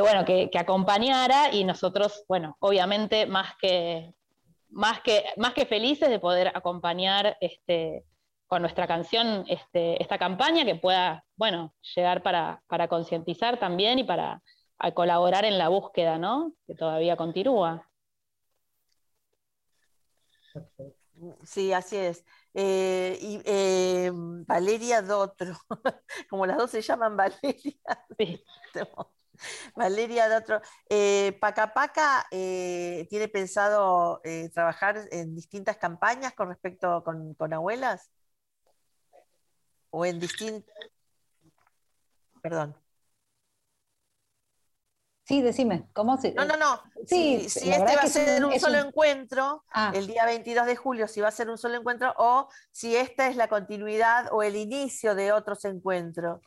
bueno, 0.00 0.24
que, 0.24 0.50
acompañara 0.58 1.52
y 1.52 1.64
nosotros, 1.64 2.24
bueno, 2.28 2.56
obviamente 2.58 3.26
más 3.26 3.54
que, 3.60 4.12
más 4.70 5.00
que, 5.02 5.24
más 5.36 5.54
que 5.54 5.66
felices 5.66 6.08
de 6.08 6.18
poder 6.18 6.48
acompañar 6.54 7.36
este, 7.40 8.04
con 8.52 8.60
nuestra 8.60 8.86
canción 8.86 9.44
este, 9.48 10.02
esta 10.02 10.18
campaña 10.18 10.66
que 10.66 10.74
pueda, 10.74 11.24
bueno, 11.36 11.72
llegar 11.94 12.22
para, 12.22 12.60
concientizar 12.88 13.58
también 13.58 13.98
y 13.98 14.04
para 14.04 14.42
colaborar 14.90 15.44
en 15.44 15.58
la 15.58 15.68
búsqueda, 15.68 16.18
¿no? 16.18 16.52
Que 16.66 16.74
todavía 16.74 17.16
continúa. 17.16 17.88
Sí, 21.44 21.72
así 21.72 21.96
es. 21.96 22.24
Eh, 22.54 23.16
y 23.20 23.40
eh, 23.44 24.10
Valeria 24.12 25.02
Dotro, 25.02 25.56
como 26.28 26.46
las 26.46 26.58
dos 26.58 26.70
se 26.70 26.82
llaman 26.82 27.16
Valeria. 27.16 27.74
Sí. 28.18 28.44
Valeria 29.74 30.28
de 30.28 30.36
otro. 30.36 30.60
Eh, 30.88 31.38
Paca 31.40 32.26
eh, 32.30 33.06
tiene 33.10 33.28
pensado 33.28 34.20
trabajar 34.52 35.08
en 35.10 35.34
distintas 35.34 35.76
campañas 35.78 36.34
con 36.34 36.48
respecto 36.48 37.02
con, 37.04 37.52
abuelas? 37.52 38.10
¿O 39.90 40.04
en 40.04 40.18
distintas? 40.20 40.74
Perdón. 42.42 42.81
Sí, 45.24 45.40
decime, 45.40 45.88
¿cómo 45.92 46.16
se.? 46.16 46.32
No, 46.34 46.44
no, 46.44 46.56
no. 46.56 46.80
Sí, 47.06 47.42
si, 47.48 47.60
si 47.60 47.70
este 47.70 47.94
va 47.96 48.02
a 48.02 48.06
ser 48.08 48.44
un- 48.44 48.58
solo 48.58 48.80
un- 48.80 48.86
encuentro, 48.88 49.64
Ah. 49.72 49.92
el 49.94 50.06
día 50.06 50.24
22 50.26 50.66
de 50.66 50.74
julio, 50.76 51.06
si 51.06 51.20
va 51.20 51.28
a 51.28 51.32
ser 51.32 51.48
un 51.48 51.58
solo 51.58 51.76
encuentro, 51.76 52.12
o 52.18 52.48
si 52.72 52.96
esta 52.96 53.28
es 53.28 53.36
la 53.36 53.48
continuidad 53.48 54.28
o 54.32 54.42
el 54.42 54.56
inicio 54.56 55.14
de 55.14 55.32
otros 55.32 55.64
encuentros. 55.64 56.40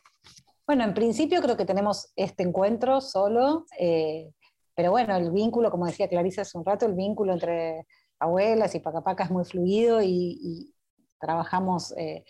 Bueno, 0.66 0.84
en 0.84 0.92
principio 0.94 1.40
creo 1.40 1.56
que 1.56 1.64
tenemos 1.64 2.12
este 2.16 2.42
encuentro 2.42 3.00
solo, 3.00 3.64
eh, 3.78 4.32
pero 4.74 4.90
bueno, 4.90 5.16
el 5.16 5.30
vínculo, 5.30 5.70
como 5.70 5.86
decía 5.86 6.08
Clarisa 6.08 6.42
hace 6.42 6.58
un 6.58 6.64
rato, 6.64 6.84
el 6.86 6.94
vínculo 6.94 7.32
entre 7.32 7.86
abuelas 8.18 8.74
y 8.74 8.80
Pacapaca 8.80 9.24
es 9.24 9.30
muy 9.30 9.44
fluido 9.44 10.02
y, 10.02 10.38
y 10.42 10.74
trabajamos 11.18 11.92
eh, 11.96 12.24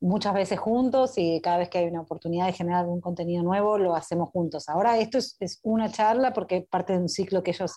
muchas 0.00 0.34
veces 0.34 0.58
juntos 0.58 1.16
y 1.16 1.40
cada 1.40 1.58
vez 1.58 1.68
que 1.68 1.78
hay 1.78 1.86
una 1.86 2.00
oportunidad 2.00 2.46
de 2.46 2.52
generar 2.52 2.80
algún 2.80 3.00
contenido 3.00 3.42
nuevo, 3.42 3.78
lo 3.78 3.94
hacemos 3.94 4.30
juntos. 4.30 4.68
Ahora 4.68 4.98
esto 4.98 5.18
es, 5.18 5.36
es 5.40 5.60
una 5.62 5.90
charla 5.90 6.32
porque 6.32 6.66
parte 6.70 6.94
de 6.94 7.00
un 7.00 7.08
ciclo 7.08 7.42
que 7.42 7.52
ellos... 7.52 7.74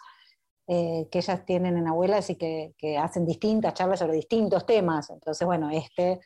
eh, 0.67 1.07
que 1.11 1.19
ellas 1.19 1.43
tienen 1.45 1.75
en 1.77 1.87
abuelas 1.87 2.29
y 2.29 2.35
que, 2.35 2.73
que 2.77 2.97
hacen 2.97 3.25
distintas 3.25 3.73
charlas 3.73 3.99
sobre 3.99 4.15
distintos 4.15 4.65
temas. 4.65 5.09
Entonces, 5.09 5.45
bueno, 5.45 5.69
este 5.69 6.21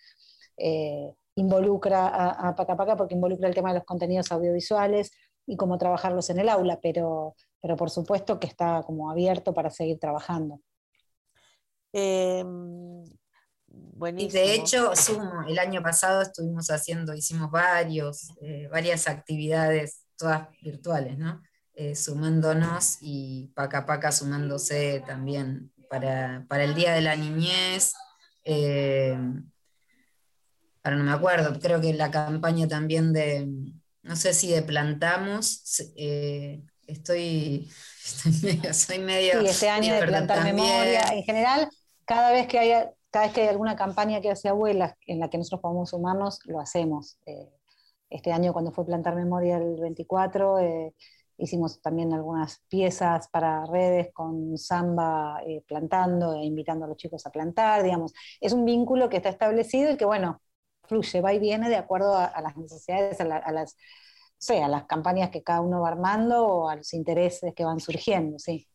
eh, 0.57 1.11
involucra 1.35 2.07
a, 2.07 2.49
a 2.49 2.55
Pacapaca 2.55 2.95
porque 2.95 3.15
involucra 3.15 3.47
el 3.47 3.55
tema 3.55 3.69
de 3.69 3.79
los 3.79 3.85
contenidos 3.85 4.31
audiovisuales 4.31 5.11
y 5.47 5.55
cómo 5.55 5.77
trabajarlos 5.77 6.29
en 6.29 6.39
el 6.39 6.49
aula, 6.49 6.77
pero, 6.81 7.35
pero 7.61 7.75
por 7.75 7.89
supuesto 7.89 8.39
que 8.39 8.47
está 8.47 8.83
como 8.83 9.09
abierto 9.09 9.53
para 9.53 9.71
seguir 9.71 9.97
trabajando. 9.97 10.59
Eh, 11.93 12.43
Y 14.17 14.29
de 14.29 14.53
hecho, 14.53 14.95
sumo, 14.95 15.43
el 15.47 15.57
año 15.59 15.81
pasado 15.81 16.21
estuvimos 16.21 16.69
haciendo, 16.69 17.13
hicimos 17.15 17.49
varios, 17.49 18.29
eh, 18.41 18.67
varias 18.71 19.07
actividades, 19.07 20.01
todas 20.17 20.47
virtuales, 20.61 21.17
¿no? 21.17 21.41
Eh, 21.73 21.95
sumándonos 21.95 22.97
y 23.01 23.51
Paca 23.55 23.85
Paca 23.85 24.11
sumándose 24.11 25.03
también 25.05 25.71
para, 25.89 26.45
para 26.47 26.63
el 26.63 26.75
Día 26.75 26.93
de 26.93 27.01
la 27.01 27.15
Niñez. 27.15 27.93
eh, 28.43 29.17
ahora 30.83 30.97
no 30.97 31.03
me 31.03 31.11
acuerdo, 31.11 31.59
creo 31.59 31.81
que 31.81 31.93
la 31.93 32.09
campaña 32.11 32.67
también 32.67 33.11
de, 33.13 33.47
no 34.03 34.15
sé 34.15 34.33
si 34.33 34.49
de 34.51 34.61
Plantamos, 34.61 35.61
eh, 35.97 36.61
estoy, 36.87 37.69
estoy 38.25 38.31
medio, 38.41 38.73
soy 38.73 38.99
medio... 38.99 39.41
Sí, 39.41 39.47
este 39.47 39.69
año 39.69 39.95
de 39.95 40.03
plantar 40.07 40.37
también- 40.37 40.55
memoria, 40.55 41.01
en 41.13 41.23
general, 41.23 41.69
cada 42.05 42.31
vez 42.31 42.47
que 42.47 42.57
haya, 42.59 42.91
cada 43.11 43.25
vez 43.27 43.33
que 43.35 43.41
hay 43.41 43.47
alguna 43.47 43.75
campaña 43.75 44.21
que 44.21 44.31
hace 44.31 44.49
abuelas 44.49 44.93
en 45.07 45.19
la 45.19 45.29
que 45.29 45.37
nosotros 45.37 45.61
podamos 45.61 45.89
sumarnos, 45.91 46.39
lo 46.45 46.59
hacemos. 46.59 47.17
Eh, 47.25 47.49
este 48.09 48.31
año 48.31 48.53
cuando 48.53 48.71
fue 48.71 48.85
plantar 48.85 49.15
memoria 49.15 49.57
el 49.57 49.79
24, 49.79 50.59
eh, 50.59 50.93
hicimos 51.37 51.81
también 51.81 52.13
algunas 52.13 52.59
piezas 52.69 53.27
para 53.29 53.65
redes 53.65 54.09
con 54.13 54.57
samba 54.57 55.41
eh, 55.45 55.63
plantando 55.67 56.33
e 56.35 56.45
invitando 56.45 56.85
a 56.85 56.87
los 56.87 56.97
chicos 56.97 57.25
a 57.25 57.31
plantar, 57.31 57.83
digamos. 57.83 58.13
Es 58.41 58.53
un 58.53 58.65
vínculo 58.65 59.09
que 59.09 59.17
está 59.17 59.29
establecido 59.29 59.91
y 59.91 59.97
que, 59.97 60.05
bueno, 60.05 60.41
fluye, 60.83 61.21
va 61.21 61.33
y 61.33 61.39
viene 61.39 61.69
de 61.69 61.75
acuerdo 61.75 62.13
a, 62.15 62.25
a 62.25 62.41
las 62.41 62.55
necesidades, 62.57 63.19
a, 63.21 63.25
la- 63.25 63.37
a 63.37 63.51
las, 63.51 63.73
o 63.73 63.75
sea, 64.39 64.65
a 64.65 64.69
las 64.69 64.85
campañas 64.85 65.29
que 65.31 65.43
cada 65.43 65.61
uno 65.61 65.81
va 65.81 65.89
armando 65.89 66.45
o 66.47 66.69
a 66.69 66.75
los 66.77 66.93
intereses 66.93 67.53
que 67.55 67.65
van 67.65 67.79
surgiendo, 67.79 68.39
sí. 68.39 68.67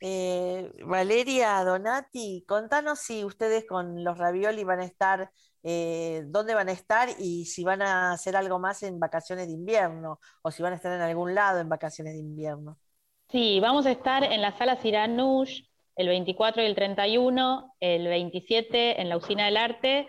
Eh, 0.00 0.72
Valeria, 0.84 1.62
Donati, 1.62 2.44
contanos 2.48 3.00
si 3.00 3.24
ustedes 3.24 3.66
con 3.66 4.02
los 4.02 4.16
ravioli 4.16 4.64
van 4.64 4.80
a 4.80 4.84
estar, 4.84 5.30
eh, 5.62 6.22
dónde 6.26 6.54
van 6.54 6.70
a 6.70 6.72
estar 6.72 7.10
y 7.18 7.44
si 7.44 7.64
van 7.64 7.82
a 7.82 8.12
hacer 8.12 8.34
algo 8.34 8.58
más 8.58 8.82
en 8.82 8.98
vacaciones 8.98 9.46
de 9.46 9.52
invierno 9.52 10.18
o 10.42 10.50
si 10.50 10.62
van 10.62 10.72
a 10.72 10.76
estar 10.76 10.92
en 10.92 11.02
algún 11.02 11.34
lado 11.34 11.60
en 11.60 11.68
vacaciones 11.68 12.14
de 12.14 12.20
invierno. 12.20 12.78
Sí, 13.28 13.60
vamos 13.60 13.84
a 13.84 13.90
estar 13.92 14.24
en 14.24 14.40
la 14.40 14.56
sala 14.56 14.80
Siranush 14.80 15.62
el 15.96 16.08
24 16.08 16.62
y 16.62 16.66
el 16.66 16.74
31, 16.74 17.74
el 17.78 18.06
27 18.06 19.02
en 19.02 19.08
la 19.10 19.18
Usina 19.18 19.44
del 19.44 19.58
Arte. 19.58 20.08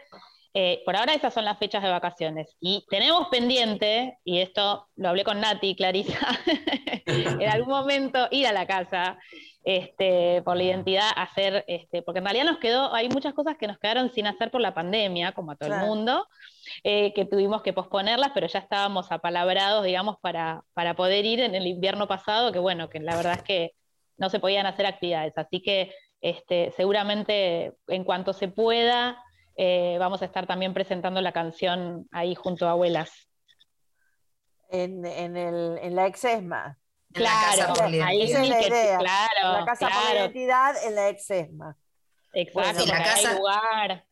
Eh, 0.53 0.81
por 0.85 0.95
ahora 0.97 1.13
esas 1.13 1.33
son 1.33 1.45
las 1.45 1.57
fechas 1.57 1.81
de 1.81 1.89
vacaciones. 1.89 2.55
Y 2.59 2.85
tenemos 2.89 3.29
pendiente, 3.29 4.17
y 4.25 4.39
esto 4.39 4.87
lo 4.95 5.09
hablé 5.09 5.23
con 5.23 5.39
Nati 5.39 5.75
Clarisa, 5.75 6.19
en 7.05 7.49
algún 7.49 7.69
momento 7.69 8.27
ir 8.31 8.47
a 8.47 8.51
la 8.51 8.65
casa 8.67 9.17
este, 9.63 10.41
por 10.43 10.57
la 10.57 10.63
identidad, 10.63 11.09
hacer, 11.15 11.63
este, 11.67 12.01
porque 12.01 12.19
en 12.19 12.25
realidad 12.25 12.45
nos 12.45 12.57
quedó, 12.57 12.93
hay 12.93 13.07
muchas 13.09 13.33
cosas 13.33 13.55
que 13.57 13.67
nos 13.67 13.77
quedaron 13.77 14.11
sin 14.11 14.27
hacer 14.27 14.51
por 14.51 14.59
la 14.59 14.73
pandemia, 14.73 15.31
como 15.33 15.51
a 15.51 15.55
todo 15.55 15.69
Claro. 15.69 15.83
el 15.83 15.87
mundo, 15.89 16.27
eh, 16.83 17.13
que 17.13 17.25
tuvimos 17.25 17.61
que 17.61 17.71
posponerlas, 17.71 18.31
pero 18.33 18.47
ya 18.47 18.59
estábamos 18.59 19.11
apalabrados, 19.11 19.85
digamos, 19.85 20.17
para, 20.21 20.63
para 20.73 20.95
poder 20.95 21.25
ir 21.25 21.39
en 21.41 21.55
el 21.55 21.67
invierno 21.67 22.07
pasado, 22.07 22.51
que 22.51 22.59
bueno, 22.59 22.89
que 22.89 22.99
la 22.99 23.15
verdad 23.15 23.33
es 23.35 23.43
que 23.43 23.71
no 24.17 24.29
se 24.29 24.39
podían 24.39 24.65
hacer 24.65 24.85
actividades. 24.85 25.33
Así 25.37 25.61
que 25.61 25.93
este, 26.21 26.71
seguramente 26.75 27.73
en 27.87 28.03
cuanto 28.03 28.33
se 28.33 28.47
pueda, 28.47 29.23
eh, 29.63 29.97
vamos 29.99 30.23
a 30.23 30.25
estar 30.25 30.47
también 30.47 30.73
presentando 30.73 31.21
la 31.21 31.31
canción 31.31 32.07
ahí 32.11 32.33
junto 32.33 32.67
a 32.67 32.71
abuelas. 32.71 33.11
En, 34.69 35.05
en, 35.05 35.37
el, 35.37 35.77
en 35.83 35.95
la 35.95 36.07
exesma. 36.07 36.79
En 37.13 37.23
la 37.23 37.29
casa 37.29 37.55
Claro, 37.65 37.73
por 37.75 37.91
la 37.91 38.05
ahí 38.07 38.21
Esa 38.23 38.41
es 38.41 38.49
la 38.49 38.67
idea. 38.67 38.97
claro, 38.97 39.59
la 39.59 39.65
casa 39.65 39.85
por 39.87 39.95
la 39.95 40.01
claro, 40.01 40.19
identidad 40.19 40.83
en 40.85 40.95
la 40.95 41.09
exesma. 41.09 41.77
exacto, 42.33 42.79
Sí, 42.81 42.87
la 42.87 43.03
casa- 43.03 43.33
lugar. 43.35 44.05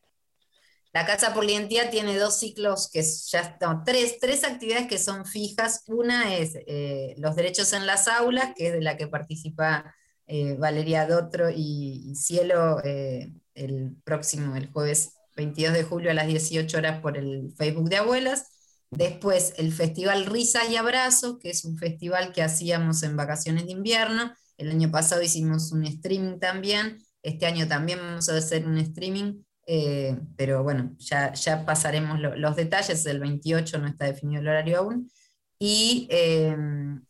La 0.92 1.06
Casa 1.06 1.32
por 1.32 1.44
la 1.44 1.52
Identidad 1.52 1.88
tiene 1.90 2.16
dos 2.16 2.40
ciclos 2.40 2.90
que 2.92 3.02
ya 3.02 3.56
no, 3.60 3.82
tres, 3.84 4.18
tres 4.20 4.42
actividades 4.42 4.88
que 4.88 4.98
son 4.98 5.24
fijas. 5.24 5.84
Una 5.86 6.34
es 6.34 6.56
eh, 6.66 7.14
los 7.16 7.36
derechos 7.36 7.72
en 7.72 7.86
las 7.86 8.08
aulas, 8.08 8.52
que 8.56 8.66
es 8.66 8.72
de 8.72 8.80
la 8.82 8.96
que 8.96 9.06
participa 9.06 9.94
eh, 10.26 10.54
Valeria 10.58 11.06
Dotro 11.06 11.48
y, 11.48 12.10
y 12.10 12.16
Cielo 12.16 12.82
eh, 12.84 13.30
el 13.54 13.94
próximo, 14.02 14.56
el 14.56 14.68
jueves 14.72 15.16
22 15.36 15.72
de 15.74 15.84
julio 15.84 16.10
a 16.10 16.14
las 16.14 16.26
18 16.26 16.78
horas 16.78 17.00
por 17.00 17.16
el 17.16 17.52
Facebook 17.56 17.88
de 17.88 17.96
Abuelas. 17.98 18.46
Después 18.90 19.54
el 19.56 19.72
Festival 19.72 20.26
Risas 20.26 20.68
y 20.70 20.76
Abrazos, 20.76 21.38
que 21.38 21.50
es 21.50 21.64
un 21.64 21.76
festival 21.78 22.32
que 22.32 22.42
hacíamos 22.42 23.02
en 23.02 23.16
vacaciones 23.16 23.66
de 23.66 23.72
invierno. 23.72 24.34
El 24.56 24.70
año 24.70 24.90
pasado 24.90 25.22
hicimos 25.22 25.70
un 25.72 25.84
streaming 25.84 26.38
también. 26.38 26.98
Este 27.22 27.46
año 27.46 27.68
también 27.68 27.98
vamos 28.00 28.28
a 28.28 28.36
hacer 28.36 28.66
un 28.66 28.78
streaming 28.78 29.42
eh, 29.66 30.18
pero 30.36 30.64
bueno, 30.64 30.96
ya, 30.98 31.32
ya 31.34 31.64
pasaremos 31.64 32.18
lo- 32.18 32.34
los 32.34 32.56
detalles, 32.56 33.06
el 33.06 33.20
28 33.20 33.78
no 33.78 33.86
está 33.86 34.06
definido 34.06 34.40
el 34.40 34.48
horario 34.48 34.78
aún, 34.78 35.12
y, 35.60 36.08
eh, 36.10 36.56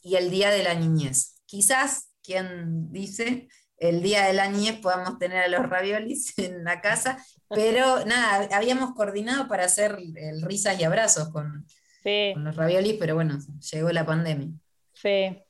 y 0.03 0.17
el 0.17 0.31
Día 0.31 0.51
de 0.51 0.63
la 0.65 0.75
Niñez. 0.75 1.37
Quizás, 1.47 2.11
quien 2.23 2.93
dice, 2.93 3.49
el 3.81 4.01
Día 4.03 4.27
de 4.27 4.33
la 4.35 4.49
Niñez 4.49 4.79
podamos 4.81 5.19
tener 5.19 5.39
a 5.43 5.49
los 5.49 5.69
raviolis 5.69 6.33
en 6.39 6.63
la 6.63 6.81
casa, 6.81 7.19
pero 7.49 8.05
nada, 8.07 8.49
habíamos 8.57 8.95
coordinado 8.95 9.49
para 9.49 9.65
hacer 9.65 9.99
el 10.15 10.43
risas 10.43 10.79
y 10.79 10.85
abrazos 10.85 11.31
con, 11.31 11.67
Sí, 12.05 12.31
con 12.35 12.45
los 12.45 12.55
raviolis, 12.57 12.95
pero 13.01 13.15
bueno, 13.17 13.37
llegó 13.73 13.91
la 13.91 14.07
pandemia. 14.07 14.49
sí. 14.95 15.43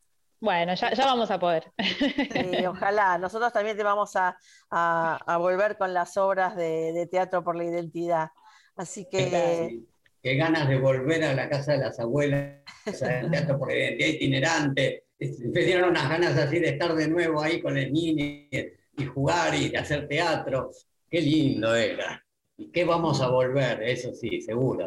Bueno, 0.42 0.72
ya, 0.72 0.94
ya 0.94 1.04
vamos 1.04 1.30
a 1.30 1.38
poder. 1.38 1.70
Sí, 1.78 2.64
ojalá. 2.66 3.18
Nosotros 3.18 3.52
también 3.52 3.76
te 3.76 3.82
vamos 3.82 4.16
a, 4.16 4.38
a- 4.70 5.20
a 5.26 5.36
volver 5.36 5.76
con 5.76 5.92
las 5.92 6.16
obras 6.16 6.56
de, 6.56 6.94
de 6.94 7.06
Teatro 7.06 7.44
por 7.44 7.56
la 7.56 7.64
Identidad. 7.64 8.30
Así 8.74 9.06
que 9.10 9.82
Qué 10.22 10.36
ganas 10.36 10.66
de 10.66 10.78
volver 10.78 11.24
a 11.24 11.34
la 11.34 11.46
casa 11.50 11.72
de 11.72 11.78
las 11.78 12.00
abuelas, 12.00 12.54
al 13.02 13.30
teatro 13.30 13.58
por 13.58 13.68
la 13.68 13.74
identidad 13.78 14.08
itinerante. 14.08 15.04
Me 15.20 15.60
dieron 15.64 15.90
unas 15.90 16.08
ganas 16.08 16.36
así 16.38 16.58
de 16.58 16.70
estar 16.70 16.94
de 16.94 17.08
nuevo 17.08 17.42
ahí 17.42 17.60
con 17.60 17.76
el 17.76 17.92
niño 17.92 18.24
y 18.96 19.04
jugar 19.06 19.54
y 19.54 19.74
hacer 19.76 20.08
teatro. 20.08 20.70
Qué 21.10 21.20
lindo 21.20 21.74
era. 21.74 22.24
¿Y 22.56 22.70
qué 22.70 22.84
vamos 22.84 23.20
a 23.20 23.28
volver? 23.28 23.82
Eso 23.82 24.12
sí, 24.14 24.40
seguro. 24.40 24.86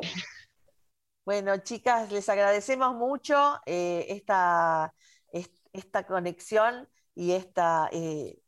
Bueno, 1.26 1.56
chicas, 1.58 2.12
les 2.12 2.28
agradecemos 2.30 2.96
mucho 2.96 3.60
eh, 3.66 4.06
esta, 4.10 4.94
es- 5.32 5.52
esta 5.72 6.06
conexión 6.06 6.90
y 7.16 7.32
esta, 7.34 7.90
eh, 7.92 8.40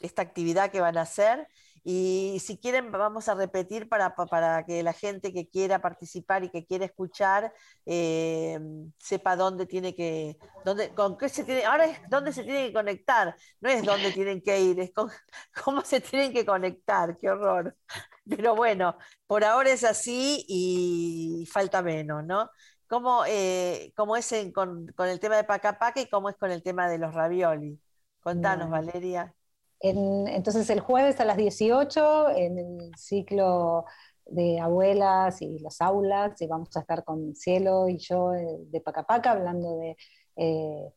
esta 0.00 0.22
actividad 0.22 0.70
que 0.70 0.80
van 0.80 0.98
a 0.98 1.02
hacer. 1.02 1.48
Y 1.84 2.38
si 2.44 2.58
quieren, 2.58 2.90
vamos 2.92 3.28
a 3.28 3.34
repetir 3.34 3.88
para, 3.88 4.14
pa- 4.14 4.26
para 4.26 4.64
que 4.64 4.82
la 4.82 4.92
gente 4.92 5.32
que 5.32 5.48
quiera 5.48 5.80
participar 5.80 6.44
y 6.44 6.50
que 6.50 6.66
quiera 6.66 6.84
escuchar 6.84 7.52
eh, 7.86 8.58
sepa 8.98 9.36
dónde 9.36 9.66
tiene 9.66 9.94
que, 9.94 10.38
dónde, 10.64 10.94
con 10.94 11.16
qué 11.18 11.28
se 11.28 11.44
tiene, 11.44 11.64
ahora 11.64 11.86
es 11.86 11.98
dónde 12.08 12.32
se 12.32 12.44
tiene 12.44 12.66
que 12.68 12.72
conectar, 12.72 13.34
no 13.60 13.68
es 13.70 13.84
dónde 13.84 14.12
tienen 14.12 14.42
que 14.42 14.60
ir, 14.60 14.80
es 14.80 14.92
con- 14.92 15.10
cómo 15.64 15.82
se 15.82 16.00
tienen 16.00 16.32
que 16.32 16.44
conectar, 16.46 17.16
qué 17.18 17.30
horror. 17.30 17.76
Pero 18.28 18.54
bueno, 18.56 18.96
por 19.26 19.44
ahora 19.44 19.70
es 19.70 19.84
así 19.84 20.44
y 20.48 21.46
falta 21.50 21.82
menos, 21.82 22.24
¿no? 22.24 22.50
¿Cómo, 22.86 23.24
eh, 23.26 23.92
cómo 23.96 24.16
es 24.16 24.30
en- 24.32 24.52
con, 24.52 24.86
con 24.96 25.08
el 25.08 25.20
tema 25.20 25.36
de 25.36 25.44
Pacapaca 25.44 26.00
y 26.00 26.08
cómo 26.08 26.28
es 26.30 26.36
con 26.36 26.50
el 26.50 26.62
tema 26.62 26.88
de 26.88 26.98
los 26.98 27.14
ravioli? 27.14 27.80
Contanos. 28.20 28.70
Valeria. 28.70 29.34
En- 29.80 30.26
entonces 30.28 30.68
el 30.70 30.80
jueves 30.80 31.20
a 31.20 31.24
las 31.24 31.36
18, 31.36 32.30
en 32.30 32.58
el 32.58 32.92
ciclo 32.96 33.84
de 34.26 34.60
abuelas 34.60 35.40
y 35.42 35.58
las 35.60 35.80
aulas, 35.80 36.40
y 36.42 36.46
vamos 36.46 36.76
a 36.76 36.80
estar 36.80 37.04
con 37.04 37.34
Cielo 37.34 37.88
y 37.88 37.98
yo 37.98 38.34
eh, 38.34 38.46
de 38.70 38.80
Pacapaca 38.80 39.30
hablando 39.32 39.76
de 39.78 39.96
eh, 40.36 40.92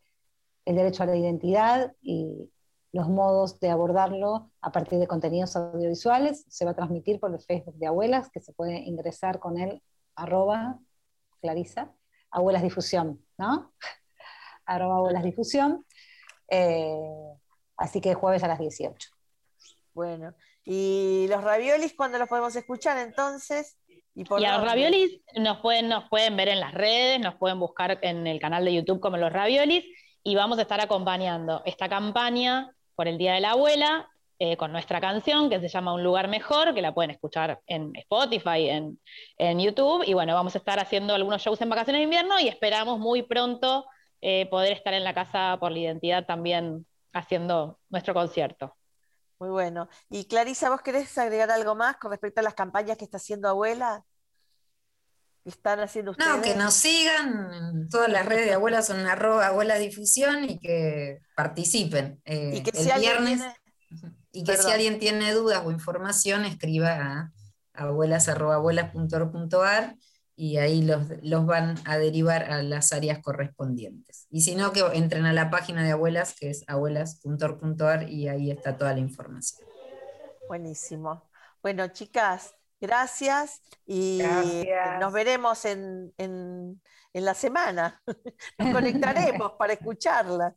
el 0.65 0.75
derecho 0.75 1.03
a 1.03 1.05
la 1.07 1.15
identidad 1.15 1.93
y 2.01 2.51
los 2.93 3.07
modos 3.07 3.59
de 3.59 3.69
abordarlo 3.69 4.51
a 4.61 4.71
partir 4.71 4.99
de 4.99 5.07
contenidos 5.07 5.55
audiovisuales. 5.55 6.45
Se 6.49 6.65
va 6.65 6.71
a 6.71 6.75
transmitir 6.75 7.19
por 7.19 7.33
el 7.33 7.39
Facebook 7.39 7.75
de 7.77 7.87
Abuelas, 7.87 8.29
que 8.29 8.41
se 8.41 8.51
puede 8.53 8.79
ingresar 8.79 9.39
con 9.39 9.57
el 9.57 9.81
arroba 10.15 10.79
Clarisa, 11.41 11.93
Abuelas 12.31 12.63
Difusión, 12.63 13.23
¿no? 13.37 13.71
arroba 14.65 14.97
Abuelas 14.97 15.23
Difusión. 15.23 15.85
Eh, 16.49 17.30
así 17.81 17.99
que 17.99 18.13
jueves 18.13 18.43
a 18.43 18.47
las 18.47 18.59
18. 18.59 19.09
Bueno, 19.93 20.33
¿y 20.63 21.27
los 21.29 21.43
raviolis 21.43 21.93
cuándo 21.93 22.17
los 22.17 22.29
podemos 22.29 22.55
escuchar 22.55 22.97
entonces? 22.97 23.77
Y, 24.13 24.23
a 24.45 24.57
los 24.57 24.67
raviolis 24.67 25.21
nos 25.35 25.59
pueden, 25.59 25.87
nos 25.87 26.09
pueden 26.09 26.35
ver 26.35 26.49
en 26.49 26.59
las 26.59 26.73
redes, 26.73 27.19
nos 27.19 27.35
pueden 27.35 27.59
buscar 27.59 27.97
en 28.01 28.27
el 28.27 28.39
canal 28.39 28.65
de 28.65 28.73
YouTube 28.73 28.99
como 28.99 29.17
los 29.17 29.31
raviolis 29.31 29.85
y 30.23 30.35
vamos 30.35 30.59
a 30.59 30.63
estar 30.63 30.81
acompañando 30.81 31.61
esta 31.65 31.87
campaña 31.89 32.71
por 32.95 33.07
el 33.07 33.17
Día 33.17 33.33
de 33.33 33.41
la 33.41 33.51
Abuela 33.51 34.09
eh, 34.37 34.57
con 34.57 34.71
nuestra 34.71 34.99
canción 34.99 35.49
que 35.49 35.59
se 35.59 35.69
llama 35.69 35.93
Un 35.93 36.03
lugar 36.03 36.27
mejor, 36.27 36.73
que 36.73 36.81
la 36.81 36.93
pueden 36.93 37.11
escuchar 37.11 37.61
en 37.67 37.95
Spotify, 37.95 38.69
en, 38.69 38.99
en, 39.37 39.59
YouTube. 39.59 40.03
Y 40.05 40.13
bueno, 40.13 40.33
vamos 40.33 40.55
a 40.55 40.57
estar 40.57 40.79
haciendo 40.79 41.13
algunos 41.13 41.41
shows 41.41 41.61
en 41.61 41.69
vacaciones 41.69 41.99
de 41.99 42.03
invierno 42.03 42.39
y 42.39 42.47
esperamos 42.47 42.99
muy 42.99 43.21
pronto 43.21 43.85
eh, 44.19 44.47
poder 44.47 44.73
estar 44.73 44.93
en 44.93 45.03
la 45.03 45.13
Casa 45.13 45.57
por 45.59 45.71
la 45.71 45.79
Identidad 45.79 46.25
también 46.25 46.85
haciendo 47.13 47.79
nuestro 47.89 48.13
concierto. 48.13 48.75
Muy 49.39 49.49
bueno. 49.49 49.89
Y 50.09 50.25
Clarisa, 50.25 50.69
¿vos 50.69 50.81
querés 50.81 51.17
agregar 51.17 51.49
algo 51.49 51.75
más 51.75 51.97
con 51.97 52.11
respecto 52.11 52.41
a 52.41 52.43
las 52.43 52.53
campañas 52.53 52.97
que 52.97 53.05
está 53.05 53.17
haciendo 53.17 53.49
Abuela? 53.49 54.05
están 55.45 55.79
haciendo 55.79 56.11
ustedes? 56.11 56.29
No, 56.29 56.41
que 56.41 56.55
nos 56.55 56.73
sigan, 56.73 57.87
todas 57.89 58.09
las 58.09 58.25
redes 58.25 58.45
de 58.45 58.53
abuelas 58.53 58.87
son 58.87 59.05
arroba 59.07 59.47
abuela 59.47 59.77
difusión 59.77 60.49
y 60.49 60.59
que 60.59 61.19
participen. 61.35 62.21
Eh, 62.25 62.55
y 62.57 62.63
que 62.63 62.71
el 62.71 62.77
si 62.77 62.91
viernes. 62.99 63.41
Y 64.31 64.43
que 64.43 64.55
si 64.55 64.71
alguien 64.71 64.99
tiene 64.99 65.33
dudas 65.33 65.63
o 65.65 65.71
información, 65.71 66.45
escriba 66.45 66.91
a 66.91 67.33
abuelas.abuelas.org.ar 67.73 69.95
y 70.35 70.57
ahí 70.57 70.81
los, 70.81 71.03
los, 71.21 71.45
van 71.45 71.75
a 71.85 71.97
derivar 71.97 72.51
a 72.51 72.63
las 72.63 72.93
áreas 72.93 73.19
correspondientes. 73.19 74.27
Y 74.29 74.41
si 74.41 74.55
no, 74.55 74.71
que 74.71 74.81
entren 74.93 75.25
a 75.25 75.33
la 75.33 75.49
página 75.49 75.83
de 75.83 75.91
abuelas, 75.91 76.35
que 76.39 76.49
es 76.49 76.63
abuelas.org.ar 76.67 78.09
y 78.09 78.27
ahí 78.27 78.51
está 78.51 78.77
toda 78.77 78.93
la 78.93 78.99
información. 78.99 79.67
Buenísimo. 80.47 81.29
Bueno, 81.61 81.87
chicas, 81.89 82.55
gracias 82.79 83.61
y 83.85 84.21
nos 84.99 85.13
veremos 85.13 85.63
en, 85.65 86.13
en, 86.17 86.81
en, 87.13 87.25
la 87.25 87.33
semana. 87.33 88.01
Nos 88.57 88.73
conectaremos 88.73 89.53
para 89.53 89.73
escucharlas. 89.73 90.53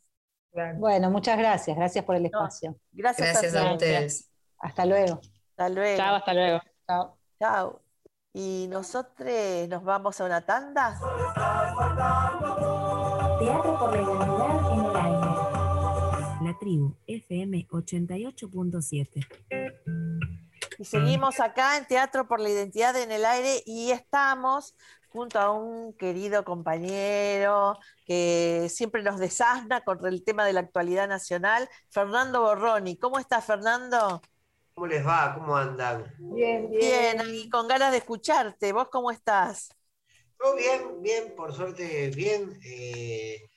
Bueno, 0.76 1.10
muchas 1.10 1.36
gracias. 1.36 1.76
Gracias 1.76 2.04
por 2.04 2.16
el 2.16 2.26
espacio. 2.26 2.76
gracias, 2.92 3.54
a, 3.54 3.72
ustedes. 3.72 4.30
Hasta 4.58 4.86
luego. 4.86 5.20
Hasta 5.50 5.68
luego. 5.68 5.96
Chao, 5.96 6.14
hasta 6.16 6.34
luego. 6.34 6.60
Chao. 6.86 7.18
Chao. 7.38 7.83
Y 8.36 8.66
nosotros 8.68 9.28
nos 9.68 9.84
vamos 9.84 10.20
a 10.20 10.24
una 10.24 10.40
tanda. 10.40 10.98
Teatro 13.38 13.78
por 13.78 13.94
la 13.94 14.02
identidad 14.02 14.72
en 14.72 14.80
el 14.84 14.96
aire. 14.96 15.28
La 16.42 16.58
tribu 16.58 16.96
FM 17.06 17.68
88.7. 17.68 19.26
Y 20.78 20.84
seguimos 20.84 21.38
acá 21.38 21.76
en 21.76 21.86
Teatro 21.86 22.26
por 22.26 22.40
la 22.40 22.48
Identidad 22.48 23.00
en 23.00 23.12
el 23.12 23.24
Aire 23.24 23.62
y 23.64 23.92
estamos 23.92 24.74
junto 25.10 25.38
a 25.38 25.52
un 25.52 25.92
querido 25.92 26.44
compañero 26.44 27.78
que 28.04 28.66
siempre 28.68 29.04
nos 29.04 29.20
desasna 29.20 29.82
con 29.82 30.04
el 30.06 30.24
tema 30.24 30.44
de 30.44 30.54
la 30.54 30.60
actualidad 30.60 31.06
nacional, 31.06 31.68
Fernando 31.88 32.40
Borroni. 32.40 32.96
¿Cómo 32.96 33.20
estás, 33.20 33.44
Fernando? 33.44 34.20
¿Cómo 34.74 34.86
les 34.88 35.06
va? 35.06 35.34
¿Cómo 35.34 35.56
andan? 35.56 36.04
Bien, 36.18 36.68
bien. 36.70 37.20
y 37.32 37.48
con 37.48 37.68
ganas 37.68 37.92
de 37.92 37.98
escucharte. 37.98 38.72
¿Vos 38.72 38.88
cómo 38.90 39.10
estás? 39.10 39.68
Todo 40.36 40.56
bien, 40.56 41.00
bien, 41.02 41.34
por 41.36 41.54
suerte, 41.54 42.10
bien. 42.10 42.58
Eh, 42.64 43.50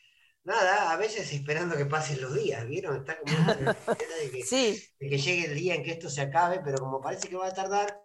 nada, 0.43 0.91
a 0.91 0.97
veces 0.97 1.31
esperando 1.33 1.75
que 1.75 1.85
pasen 1.85 2.21
los 2.21 2.35
días, 2.35 2.65
¿vieron? 2.67 2.97
Está 2.97 3.17
como 3.19 3.35
una 3.35 3.55
de 4.23 4.31
que, 4.31 4.43
sí. 4.43 4.81
de 4.99 5.09
que 5.09 5.17
llegue 5.17 5.45
el 5.45 5.55
día 5.55 5.75
en 5.75 5.83
que 5.83 5.91
esto 5.91 6.09
se 6.09 6.21
acabe, 6.21 6.61
pero 6.63 6.77
como 6.77 7.01
parece 7.01 7.27
que 7.27 7.35
va 7.35 7.47
a 7.47 7.53
tardar, 7.53 7.99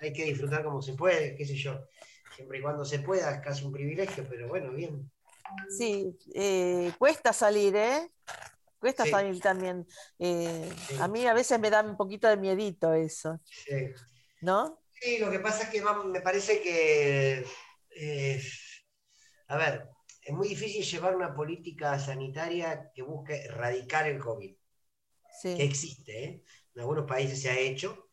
hay 0.00 0.12
que 0.12 0.24
disfrutar 0.24 0.64
como 0.64 0.80
se 0.80 0.94
puede, 0.94 1.36
qué 1.36 1.44
sé 1.44 1.56
yo. 1.56 1.78
Siempre 2.34 2.58
y 2.58 2.62
cuando 2.62 2.84
se 2.84 2.98
pueda, 3.00 3.30
es 3.30 3.40
casi 3.42 3.64
un 3.64 3.72
privilegio, 3.72 4.26
pero 4.28 4.48
bueno, 4.48 4.72
bien. 4.72 5.10
Sí, 5.68 6.18
eh, 6.34 6.92
cuesta 6.98 7.32
salir, 7.32 7.76
¿eh? 7.76 8.10
Cuesta 8.84 9.06
salir 9.06 9.40
también. 9.40 9.86
Eh, 10.18 10.70
a 11.00 11.08
mí 11.08 11.26
a 11.26 11.32
veces 11.32 11.58
me 11.58 11.70
da 11.70 11.80
un 11.80 11.96
poquito 11.96 12.28
de 12.28 12.36
miedito 12.36 12.92
eso. 12.92 13.40
Sí. 13.46 13.94
¿No? 14.42 14.82
Sí, 15.00 15.16
lo 15.16 15.30
que 15.30 15.38
pasa 15.38 15.62
es 15.62 15.68
que 15.70 15.82
me 16.04 16.20
parece 16.20 16.60
que, 16.60 17.46
eh, 17.96 18.42
a 19.48 19.56
ver, 19.56 19.88
es 20.20 20.34
muy 20.34 20.48
difícil 20.48 20.84
llevar 20.84 21.16
una 21.16 21.34
política 21.34 21.98
sanitaria 21.98 22.90
que 22.94 23.00
busque 23.00 23.46
erradicar 23.46 24.06
el 24.06 24.18
COVID. 24.18 24.54
Sí. 25.40 25.56
Que 25.56 25.64
existe, 25.64 26.24
¿eh? 26.24 26.44
En 26.74 26.80
algunos 26.82 27.06
países 27.06 27.40
se 27.40 27.48
ha 27.48 27.58
hecho, 27.58 28.10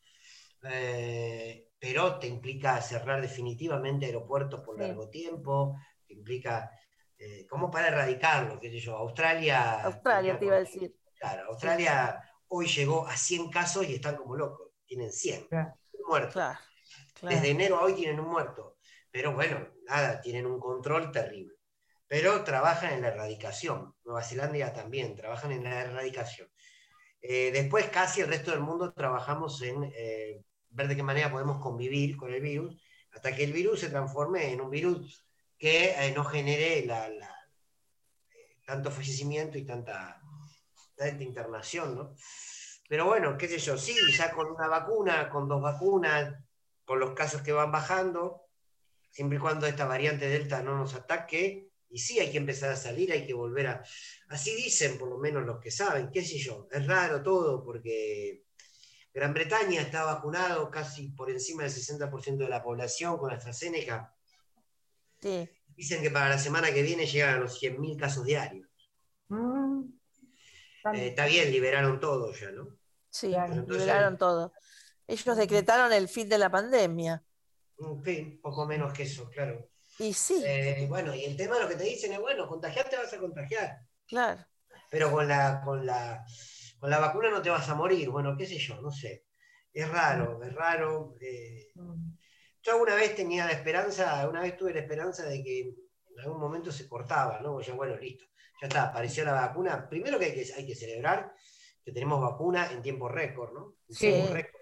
eh, 0.63 1.67
pero 1.77 2.17
te 2.17 2.27
implica 2.27 2.81
cerrar 2.81 3.21
definitivamente 3.21 4.05
aeropuertos 4.05 4.61
por 4.61 4.79
largo 4.79 5.09
tiempo, 5.09 5.75
te 6.07 6.13
implica, 6.13 6.71
eh, 7.21 7.45
como 7.47 7.69
para 7.69 7.89
erradicarlo, 7.89 8.59
qué 8.59 8.69
sé 8.71 8.79
yo, 8.79 8.97
Australia... 8.97 9.83
Australia, 9.83 10.39
te 10.39 10.45
iba 10.45 10.55
a 10.55 10.59
decir. 10.59 10.95
Claro, 11.19 11.49
Australia 11.49 12.19
hoy 12.47 12.67
llegó 12.67 13.07
a 13.07 13.15
100 13.15 13.49
casos 13.51 13.87
y 13.87 13.95
están 13.95 14.15
como 14.15 14.35
locos, 14.35 14.71
tienen 14.85 15.11
100 15.11 15.47
muertos. 16.07 16.33
Claro, 16.33 16.59
Desde 17.21 17.51
enero 17.51 17.77
a 17.77 17.83
hoy 17.83 17.93
tienen 17.93 18.19
un 18.19 18.27
muerto, 18.27 18.77
pero 19.11 19.33
bueno, 19.33 19.67
nada, 19.87 20.19
tienen 20.19 20.47
un 20.47 20.59
control 20.59 21.11
terrible 21.11 21.61
pero 22.11 22.43
trabajan 22.43 22.91
en 22.91 23.03
la 23.03 23.07
erradicación. 23.07 23.95
Nueva 24.03 24.21
Zelanda 24.21 24.73
también 24.73 25.15
trabajan 25.15 25.53
en 25.53 25.63
la 25.63 25.83
erradicación. 25.83 26.49
Eh, 27.21 27.51
después 27.53 27.87
casi 27.87 28.19
el 28.19 28.27
resto 28.27 28.51
del 28.51 28.59
mundo 28.59 28.91
trabajamos 28.91 29.61
en 29.61 29.89
eh, 29.95 30.43
ver 30.71 30.89
de 30.89 30.97
qué 30.97 31.03
manera 31.03 31.31
podemos 31.31 31.61
convivir 31.61 32.17
con 32.17 32.33
el 32.33 32.41
virus 32.41 32.83
hasta 33.13 33.33
que 33.33 33.45
el 33.45 33.53
virus 33.53 33.79
se 33.79 33.89
transforme 33.89 34.51
en 34.51 34.59
un 34.59 34.69
virus 34.69 35.25
que 35.61 35.91
eh, 35.91 36.11
no 36.15 36.25
genere 36.25 36.83
la, 36.87 37.07
tanto 38.65 38.89
fallecimiento 38.89 39.59
y 39.59 39.63
tanta, 39.63 40.19
tanta 40.95 41.23
internación. 41.23 41.95
¿no? 41.95 42.15
Pero 42.89 43.05
bueno, 43.05 43.37
qué 43.37 43.47
sé 43.47 43.59
yo, 43.59 43.77
sí, 43.77 43.95
ya 44.17 44.31
con 44.31 44.47
una 44.47 44.67
vacuna, 44.67 45.29
con 45.29 45.47
dos 45.47 45.61
vacunas, 45.61 46.33
con 46.83 46.99
los 46.99 47.11
casos 47.11 47.43
que 47.43 47.51
van 47.51 47.71
bajando, 47.71 48.47
siempre 49.11 49.37
y 49.37 49.39
cuando 49.39 49.67
esta 49.67 49.85
variante 49.85 50.27
Delta 50.27 50.63
no 50.63 50.75
nos 50.75 50.95
ataque, 50.95 51.69
y 51.91 51.99
sí, 51.99 52.19
hay 52.19 52.31
que 52.31 52.39
empezar 52.39 52.71
a 52.71 52.75
salir, 52.75 53.11
hay 53.11 53.27
que 53.27 53.35
volver 53.35 53.67
a... 53.67 53.83
Así 54.29 54.55
dicen 54.55 54.97
por 54.97 55.09
lo 55.09 55.19
menos 55.19 55.45
los 55.45 55.59
que 55.59 55.69
saben, 55.69 56.09
qué 56.11 56.23
sé 56.23 56.39
yo. 56.39 56.67
Es 56.71 56.87
raro 56.87 57.21
todo 57.21 57.63
porque 57.63 58.45
Gran 59.13 59.33
Bretaña 59.33 59.81
está 59.81 60.05
vacunado 60.05 60.71
casi 60.71 61.09
por 61.09 61.29
encima 61.29 61.63
del 61.63 61.71
60% 61.71 62.37
de 62.37 62.49
la 62.49 62.63
población 62.63 63.19
con 63.19 63.31
AstraZeneca. 63.31 64.15
Sí. 65.21 65.49
Dicen 65.75 66.01
que 66.01 66.11
para 66.11 66.29
la 66.29 66.37
semana 66.37 66.71
que 66.73 66.81
viene 66.81 67.05
llegan 67.05 67.35
a 67.35 67.39
los 67.39 67.61
100.000 67.61 67.99
casos 67.99 68.25
diarios. 68.25 68.67
Mm. 69.29 69.83
Eh, 70.93 71.07
está 71.07 71.25
bien, 71.25 71.51
liberaron 71.51 71.99
todo 71.99 72.33
ya, 72.33 72.51
¿no? 72.51 72.67
Sí, 73.09 73.33
liberaron 73.67 74.17
todo. 74.17 74.53
Ellos 75.07 75.37
decretaron 75.37 75.91
el 75.93 76.07
fin 76.07 76.29
de 76.29 76.37
la 76.37 76.49
pandemia. 76.49 77.23
Un 77.77 78.01
fin, 78.03 78.39
poco 78.41 78.65
menos 78.65 78.93
que 78.93 79.03
eso, 79.03 79.29
claro. 79.29 79.69
Y 79.99 80.13
sí. 80.13 80.41
Eh, 80.45 80.85
bueno, 80.87 81.13
y 81.13 81.25
el 81.25 81.35
tema 81.35 81.55
de 81.55 81.63
lo 81.63 81.69
que 81.69 81.75
te 81.75 81.83
dicen 81.83 82.13
es, 82.13 82.19
bueno, 82.19 82.47
contagiarte 82.47 82.97
vas 82.97 83.13
a 83.13 83.19
contagiar. 83.19 83.81
Claro. 84.07 84.45
Pero 84.89 85.11
con 85.11 85.27
la, 85.27 85.61
con 85.63 85.85
la, 85.85 86.25
con 86.79 86.89
la 86.89 86.99
vacuna 86.99 87.29
no 87.29 87.41
te 87.41 87.49
vas 87.49 87.67
a 87.69 87.75
morir. 87.75 88.09
Bueno, 88.09 88.35
qué 88.37 88.45
sé 88.45 88.57
yo, 88.57 88.81
no 88.81 88.91
sé. 88.91 89.25
Es 89.73 89.87
raro, 89.89 90.41
es 90.43 90.53
raro. 90.53 91.15
Eh. 91.21 91.71
Yo 92.61 92.73
alguna 92.73 92.95
vez 92.95 93.15
tenía 93.15 93.45
la 93.45 93.51
esperanza, 93.51 94.27
una 94.27 94.41
vez 94.41 94.55
tuve 94.57 94.73
la 94.73 94.81
esperanza 94.81 95.25
de 95.25 95.43
que 95.43 95.59
en 95.61 96.19
algún 96.19 96.39
momento 96.39 96.71
se 96.71 96.87
cortaba, 96.87 97.39
¿no? 97.39 97.59
Yo, 97.61 97.75
bueno, 97.75 97.95
listo, 97.97 98.25
ya 98.61 98.67
está, 98.67 98.83
apareció 98.83 99.23
la 99.25 99.33
vacuna. 99.33 99.87
Primero 99.89 100.19
que 100.19 100.25
hay 100.25 100.33
que, 100.33 100.53
hay 100.53 100.67
que 100.67 100.75
celebrar 100.75 101.33
que 101.83 101.91
tenemos 101.91 102.21
vacuna 102.21 102.71
en 102.71 102.81
tiempo 102.81 103.07
récord, 103.07 103.53
¿no? 103.53 103.75
En 103.87 103.95
Sí. 103.95 104.11
tiempo 104.11 104.33
récord. 104.33 104.61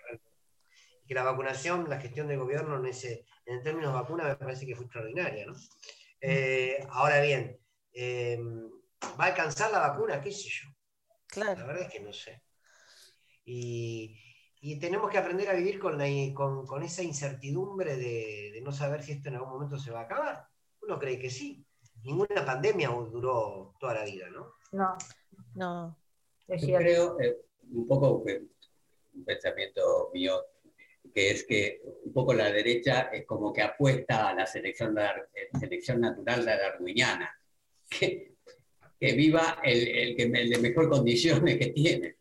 Y 1.03 1.07
que 1.07 1.13
la 1.13 1.23
vacunación, 1.23 1.89
la 1.89 1.99
gestión 1.99 2.27
del 2.27 2.39
gobierno 2.39 2.77
en, 2.77 2.85
ese, 2.85 3.25
en 3.45 3.61
términos 3.63 3.91
de 3.91 3.99
vacuna 3.99 4.23
me 4.25 4.35
parece 4.35 4.65
que 4.65 4.75
fue 4.75 4.85
extraordinaria, 4.85 5.45
¿no? 5.45 5.53
Eh, 6.21 6.85
ahora 6.89 7.19
bien, 7.21 7.59
eh, 7.93 8.37
¿va 9.19 9.25
a 9.25 9.27
alcanzar 9.27 9.71
la 9.71 9.79
vacuna? 9.79 10.21
¿Qué 10.21 10.31
sé 10.31 10.49
yo? 10.49 10.69
Claro. 11.27 11.59
La 11.59 11.65
verdad 11.65 11.83
es 11.83 11.91
que 11.91 11.99
no 11.99 12.13
sé. 12.13 12.43
Y, 13.45 14.28
y 14.61 14.79
tenemos 14.79 15.09
que 15.09 15.17
aprender 15.17 15.49
a 15.49 15.53
vivir 15.53 15.79
con, 15.79 15.97
la, 15.97 16.05
con, 16.33 16.65
con 16.65 16.83
esa 16.83 17.01
incertidumbre 17.01 17.95
de, 17.95 18.51
de, 18.53 18.61
no 18.61 18.71
saber 18.71 19.03
si 19.03 19.13
esto 19.13 19.29
en 19.29 19.35
algún 19.35 19.53
momento 19.53 19.77
se 19.77 19.91
va 19.91 20.01
a 20.01 20.03
acabar. 20.03 20.47
Uno 20.81 20.99
cree 20.99 21.17
que 21.17 21.29
sí. 21.29 21.63
Ninguna 22.03 22.45
pandemia 22.45 22.89
duró 22.89 23.75
toda 23.79 23.93
la 23.93 24.05
vida, 24.05 24.29
¿no? 24.29 24.53
No, 24.71 24.97
no. 25.55 25.97
Yo 26.47 26.77
creo, 26.77 27.19
eh, 27.19 27.37
un 27.71 27.87
poco 27.87 28.23
un 29.13 29.25
pensamiento 29.25 30.09
mío, 30.13 30.43
que 31.13 31.31
es 31.31 31.45
que 31.45 31.81
un 32.03 32.11
poco 32.11 32.33
la 32.33 32.51
derecha 32.51 33.09
es 33.13 33.25
como 33.25 33.53
que 33.53 33.61
apuesta 33.61 34.29
a 34.29 34.33
la 34.33 34.45
selección, 34.45 34.95
selección 35.59 36.01
natural 36.01 36.45
darwiniana, 36.45 37.33
que, 37.89 38.35
que 38.99 39.13
viva 39.13 39.59
el, 39.63 39.87
el, 39.87 40.15
que, 40.15 40.23
el 40.23 40.49
de 40.49 40.57
mejor 40.57 40.89
condiciones 40.89 41.57
que 41.57 41.67
tiene. 41.67 42.17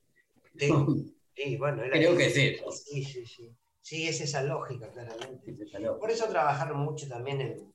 Sí. 0.56 0.72
Sí, 1.38 1.56
bueno, 1.56 1.84
Creo 1.88 2.16
que 2.16 2.26
eso. 2.26 2.72
Sí, 2.72 3.04
sí, 3.04 3.24
sí. 3.24 3.56
Sí, 3.80 4.08
es 4.08 4.20
esa 4.20 4.42
lógica, 4.42 4.90
claramente. 4.90 5.52
Es 5.52 5.60
esa 5.60 5.78
lógica. 5.78 6.00
Por 6.00 6.10
eso 6.10 6.28
trabajaron 6.28 6.80
mucho 6.80 7.06
también 7.06 7.40
en 7.40 7.74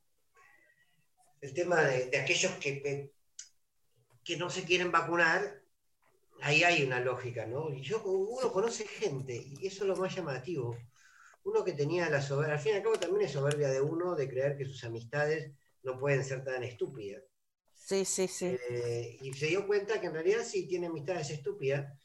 el 1.39 1.53
tema 1.53 1.81
de, 1.81 2.09
de 2.09 2.17
aquellos 2.17 2.51
que, 2.53 3.11
que 4.23 4.37
no 4.37 4.49
se 4.49 4.63
quieren 4.65 4.91
vacunar. 4.91 5.61
Ahí 6.41 6.63
hay 6.63 6.83
una 6.83 6.99
lógica, 6.99 7.45
¿no? 7.45 7.69
Y 7.73 7.81
yo, 7.81 8.03
uno 8.03 8.51
conoce 8.51 8.85
gente, 8.85 9.33
y 9.33 9.65
eso 9.65 9.83
es 9.83 9.87
lo 9.87 9.95
más 9.95 10.13
llamativo. 10.13 10.77
Uno 11.45 11.63
que 11.63 11.71
tenía 11.71 12.09
la 12.09 12.21
soberbia, 12.21 12.55
al 12.55 12.59
fin 12.59 12.73
y 12.73 12.75
al 12.75 12.83
cabo 12.83 12.99
también 12.99 13.25
es 13.25 13.31
soberbia 13.31 13.69
de 13.69 13.79
uno 13.79 14.15
de 14.15 14.27
creer 14.27 14.57
que 14.57 14.65
sus 14.65 14.83
amistades 14.83 15.53
no 15.83 15.97
pueden 15.97 16.23
ser 16.25 16.43
tan 16.43 16.63
estúpidas. 16.63 17.23
Sí, 17.73 18.03
sí, 18.03 18.27
sí. 18.27 18.57
Eh, 18.69 19.17
y 19.21 19.33
se 19.33 19.47
dio 19.47 19.65
cuenta 19.65 20.01
que 20.01 20.07
en 20.07 20.13
realidad 20.13 20.43
sí 20.43 20.67
tiene 20.67 20.87
amistades 20.87 21.29
estúpidas, 21.29 21.97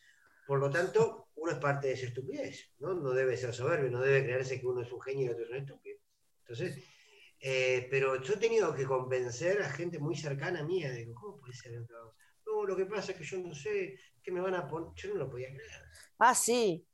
por 0.47 0.61
lo 0.61 0.71
tanto, 0.71 1.28
uno 1.41 1.53
es 1.53 1.59
parte 1.59 1.89
de 1.89 1.95
esa 1.95 2.07
estupidez, 2.07 2.73
¿no? 2.79 2.95
No 2.95 3.11
debe 3.11 3.37
ser 3.37 3.55
soberbio, 3.55 3.91
no 3.91 4.01
debe 4.01 4.25
creerse 4.25 4.61
que 4.61 4.67
uno 4.67 4.83
es 4.83 4.93
un 4.93 5.01
genio 5.01 5.27
y 5.27 5.29
otro 5.31 5.45
es 5.45 5.51
un 5.51 5.57
estúpido. 5.57 5.99
Entonces, 6.41 6.85
eh, 7.41 7.87
pero 7.91 8.21
yo 8.21 8.35
he 8.35 8.39
tenido 8.39 8.75
que 8.75 8.85
convencer 8.85 9.63
a 9.63 9.71
gente 9.71 9.99
muy 9.99 10.17
cercana 10.17 10.61
a 10.61 10.65
mí, 10.65 10.85
digo, 10.85 11.15
¿cómo 11.15 11.37
puede 11.39 11.53
ser? 11.53 11.73
No, 12.47 12.65
lo 12.65 12.77
que 12.77 12.87
pasa 12.87 13.13
es 13.13 13.19
que 13.19 13.25
yo 13.25 13.39
no 13.39 13.55
sé 13.55 13.99
qué 14.23 14.33
me 14.33 14.41
van 14.41 14.55
a 14.55 14.67
poner, 14.67 14.91
yo 14.97 15.11
no 15.11 15.17
lo 15.17 15.31
podía 15.31 15.49
creer. 15.49 15.71
Ah, 16.19 16.35
sí. 16.35 16.85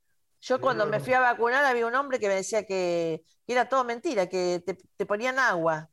Yo 0.41 0.61
cuando 0.61 0.85
me 0.85 0.99
fui 0.99 1.13
a 1.13 1.19
vacunar 1.19 1.65
había 1.65 1.87
un 1.87 1.95
hombre 1.95 2.19
que 2.19 2.27
me 2.27 2.35
decía 2.35 2.65
que, 2.65 3.23
era 3.47 3.67
todo 3.67 3.83
mentira, 3.83 4.27
que 4.27 4.61
te, 4.63 4.75
te 4.75 5.05
ponían 5.05 5.39
agua. 5.39 5.89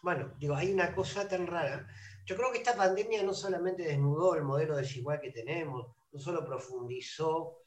Bueno, 0.00 0.32
digo, 0.38 0.54
hay 0.54 0.72
una 0.72 0.94
cosa 0.94 1.28
tan 1.28 1.46
rara. 1.46 1.86
Yo 2.24 2.36
creo 2.36 2.50
que 2.50 2.58
esta 2.58 2.74
pandemia 2.74 3.22
no 3.22 3.34
solamente 3.34 3.82
desnudó 3.82 4.34
el 4.36 4.42
modelo 4.42 4.76
desigual 4.76 5.20
que 5.20 5.30
tenemos, 5.30 5.86
no 6.12 6.20
solo 6.20 6.44
profundizó 6.44 7.58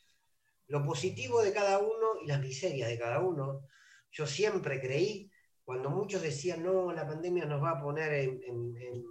lo 0.67 0.83
positivo 0.83 1.41
de 1.41 1.53
cada 1.53 1.79
uno 1.79 2.21
y 2.23 2.27
las 2.27 2.39
miserias 2.39 2.89
de 2.89 2.97
cada 2.97 3.19
uno. 3.19 3.67
Yo 4.11 4.25
siempre 4.25 4.79
creí, 4.79 5.31
cuando 5.63 5.89
muchos 5.89 6.21
decían, 6.21 6.63
no, 6.63 6.91
la 6.93 7.07
pandemia 7.07 7.45
nos 7.45 7.61
va 7.61 7.71
a 7.71 7.81
poner 7.81 8.13
en, 8.13 9.03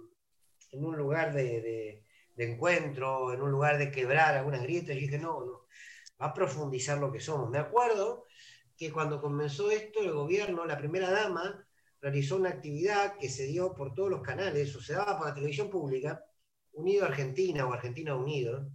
un 0.71 0.97
lugar 0.97 1.33
de, 1.33 2.03
encuentro, 2.37 3.33
en 3.33 3.41
un 3.41 3.51
lugar 3.51 3.77
de 3.77 3.91
quebrar 3.91 4.35
algunas 4.35 4.63
grietas, 4.63 4.95
yo 4.95 5.01
dije, 5.01 5.19
no, 5.19 5.45
no, 5.45 5.65
va 6.21 6.27
a 6.27 6.33
profundizar 6.33 6.97
lo 6.97 7.11
que 7.11 7.19
somos. 7.19 7.49
Me 7.49 7.59
acuerdo 7.59 8.25
que 8.77 8.91
cuando 8.91 9.21
comenzó 9.21 9.71
esto, 9.71 10.01
el 10.01 10.11
gobierno, 10.11 10.65
la 10.65 10.77
primera 10.77 11.11
dama, 11.11 11.65
realizó 12.01 12.35
una 12.35 12.49
actividad 12.49 13.17
que 13.17 13.29
se 13.29 13.45
dio 13.45 13.73
por 13.73 13.93
todos 13.93 14.09
los 14.09 14.21
canales, 14.21 14.75
o 14.75 14.81
se 14.81 14.95
por 14.95 15.27
la 15.27 15.33
televisión 15.33 15.69
pública, 15.69 16.23
Unido 16.73 17.05
Argentina 17.05 17.65
o 17.65 17.73
Argentina 17.73 18.15
Unido, 18.15 18.69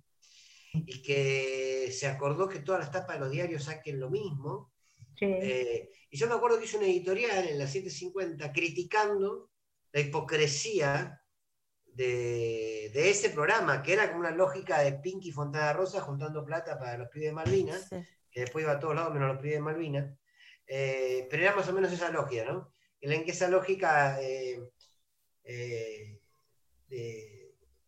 y 0.72 1.02
que 1.02 1.90
se 1.92 2.06
acordó 2.06 2.48
que 2.48 2.60
todas 2.60 2.80
las 2.80 2.92
tapas 2.92 3.16
de 3.16 3.20
los 3.20 3.30
diarios 3.30 3.64
saquen 3.64 3.98
lo 3.98 4.10
mismo. 4.10 4.72
Eh, 5.20 5.90
y 6.08 6.16
yo 6.16 6.26
me 6.28 6.34
acuerdo 6.34 6.58
que 6.58 6.64
hice 6.64 6.78
una 6.78 6.86
editorial 6.86 7.46
en 7.46 7.58
la 7.58 7.66
750 7.66 8.52
criticando 8.52 9.50
la 9.92 10.00
hipocresía 10.00 11.22
de, 11.84 12.90
ese 12.94 13.30
programa, 13.30 13.82
que 13.82 13.92
era 13.92 14.08
como 14.08 14.20
una 14.20 14.30
lógica 14.30 14.80
de 14.80 14.94
Pinky 14.94 15.32
Fontana 15.32 15.74
Rosa 15.74 16.00
juntando 16.00 16.44
plata 16.44 16.78
para 16.78 16.96
los 16.96 17.08
pibes 17.08 17.28
de 17.28 17.34
Malvinas, 17.34 17.88
que 18.30 18.40
después 18.40 18.62
iba 18.62 18.72
a 18.72 18.78
todos 18.78 18.94
lados 18.94 19.12
menos 19.12 19.28
los 19.28 19.38
pibes 19.38 19.56
de 19.56 19.62
Malvinas. 19.62 20.16
Eh, 20.66 21.26
pero 21.28 21.42
era 21.42 21.56
más 21.56 21.68
o 21.68 21.72
menos 21.72 21.92
esa 21.92 22.10
lógica, 22.10 22.44
¿no? 22.44 22.72
En 23.00 23.24
que 23.24 23.32
esa 23.32 23.48
lógica 23.48 24.22
eh, 24.22 24.62
de 26.88 27.39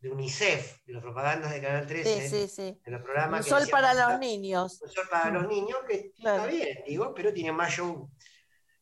de 0.02 0.10
UNICEF, 0.10 0.84
de 0.84 0.94
las 0.94 1.02
propagandas 1.02 1.52
de 1.52 1.60
Canal 1.60 1.86
13, 1.86 2.28
sí, 2.28 2.28
sí, 2.28 2.48
sí. 2.48 2.80
de 2.84 2.90
los 2.90 3.02
programas 3.02 3.46
Un 3.46 3.58
sol 3.58 3.68
para 3.70 3.94
los 3.94 4.18
niños. 4.18 4.82
Un 4.82 4.90
sol 4.90 5.06
para 5.08 5.30
los 5.30 5.46
niños, 5.46 5.78
que 5.86 6.12
está 6.16 6.44
bien, 6.46 6.82
digo, 6.84 7.14
pero 7.14 7.32
tiene 7.32 7.52
más 7.52 7.72
show. 7.72 8.10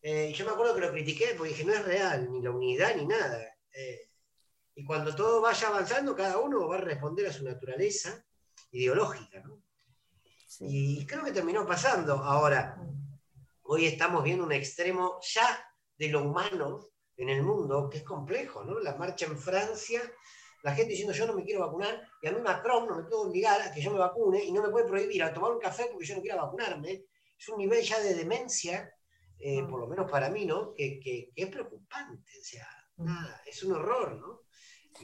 Eh, 0.01 0.33
yo 0.35 0.47
me 0.47 0.53
acuerdo 0.53 0.75
que 0.75 0.81
lo 0.81 0.91
critiqué 0.91 1.35
porque 1.37 1.51
dije, 1.51 1.65
no 1.65 1.75
es 1.75 1.85
real, 1.85 2.33
ni 2.33 2.41
la 2.41 2.51
unidad, 2.51 2.97
ni 2.97 3.05
nada. 3.05 3.39
Eh, 3.71 4.11
y 4.75 4.83
cuando 4.83 5.15
todo 5.15 5.43
vaya 5.43 5.69
avanzando, 5.69 6.17
cada 6.17 6.39
uno 6.39 6.67
va 6.67 6.77
a 6.77 6.81
responder 6.81 7.27
a 7.27 7.33
su 7.35 7.45
naturaleza 7.45 8.25
ideológica, 8.71 9.41
¿no? 9.41 9.63
Y 10.61 11.05
creo 11.05 11.23
que 11.23 11.33
terminó 11.33 11.67
pasando. 11.67 12.15
Ahora, 12.15 12.81
hoy 13.65 13.85
estamos 13.85 14.25
viendo 14.25 14.45
un 14.45 14.53
extremo 14.53 15.21
ya 15.23 15.71
de 15.99 16.09
lo 16.09 16.23
humano 16.23 16.89
en 17.19 17.29
el 17.29 17.43
mundo, 17.43 17.91
que 17.91 17.99
es 17.99 18.05
complejo, 18.05 18.65
¿no? 18.65 18.81
La 18.81 18.97
marcha 18.97 19.27
en 19.27 19.39
Francia 19.39 20.01
la 20.63 20.75
gente 20.75 20.91
diciendo 20.91 21.15
yo 21.15 21.27
no 21.27 21.35
me 21.35 21.45
quiero 21.45 21.61
vacunar, 21.61 22.07
y 22.21 22.27
a 22.27 22.33
mí 22.33 22.41
Macron 22.41 22.87
no 22.87 22.97
me 22.97 23.03
puede 23.05 23.23
obligar 23.23 23.61
a 23.63 23.73
que 23.73 23.81
yo 23.81 23.91
me 23.91 23.99
vacune 23.99 24.45
y 24.45 24.53
no 24.53 24.63
me 24.63 24.71
puede 24.71 24.87
prohibir 24.87 25.23
a 25.23 25.33
tomar 25.33 25.53
un 25.53 25.61
café 25.61 25.87
porque 25.91 26.07
yo 26.07 26.17
no 26.17 26.23
quiero 26.23 26.39
vacunarme. 26.39 27.05
Es 27.39 27.49
un 27.49 27.59
nivel 27.59 27.83
ya 27.83 27.99
de 28.01 28.15
demencia, 28.15 28.95
eh, 29.39 29.63
mm. 29.63 29.69
por 29.69 29.81
lo 29.81 29.87
menos 29.87 30.11
para 30.11 30.29
mí, 30.29 30.45
¿no? 30.45 30.75
Que, 30.75 31.01
que, 31.01 31.33
es 31.35 31.47
preocupante, 31.49 32.33
o 32.39 32.45
sea, 32.45 32.69
mm. 32.97 33.05
nada, 33.05 33.43
es 33.47 33.63
un 33.63 33.73
horror, 33.73 34.17
¿no? 34.17 34.43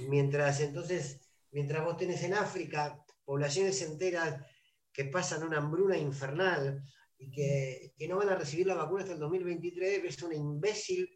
mientras 0.09 0.61
entonces, 0.61 1.21
mientras 1.53 1.85
vos 1.85 1.97
tenés 1.97 2.23
en 2.25 2.35
África 2.35 3.03
poblaciones 3.25 3.81
enteras 3.83 4.45
que 4.93 5.05
pasan 5.07 5.43
una 5.43 5.59
hambruna 5.59 5.97
infernal 5.97 6.83
y 7.17 7.31
que, 7.31 7.95
que 7.97 8.09
no 8.09 8.17
van 8.17 8.29
a 8.29 8.37
recibir 8.37 8.67
la 8.67 8.75
vacuna 8.75 9.03
hasta 9.03 9.15
el 9.15 9.21
2023, 9.21 10.03
ves 10.03 10.23
un 10.23 10.35
imbécil 10.35 11.09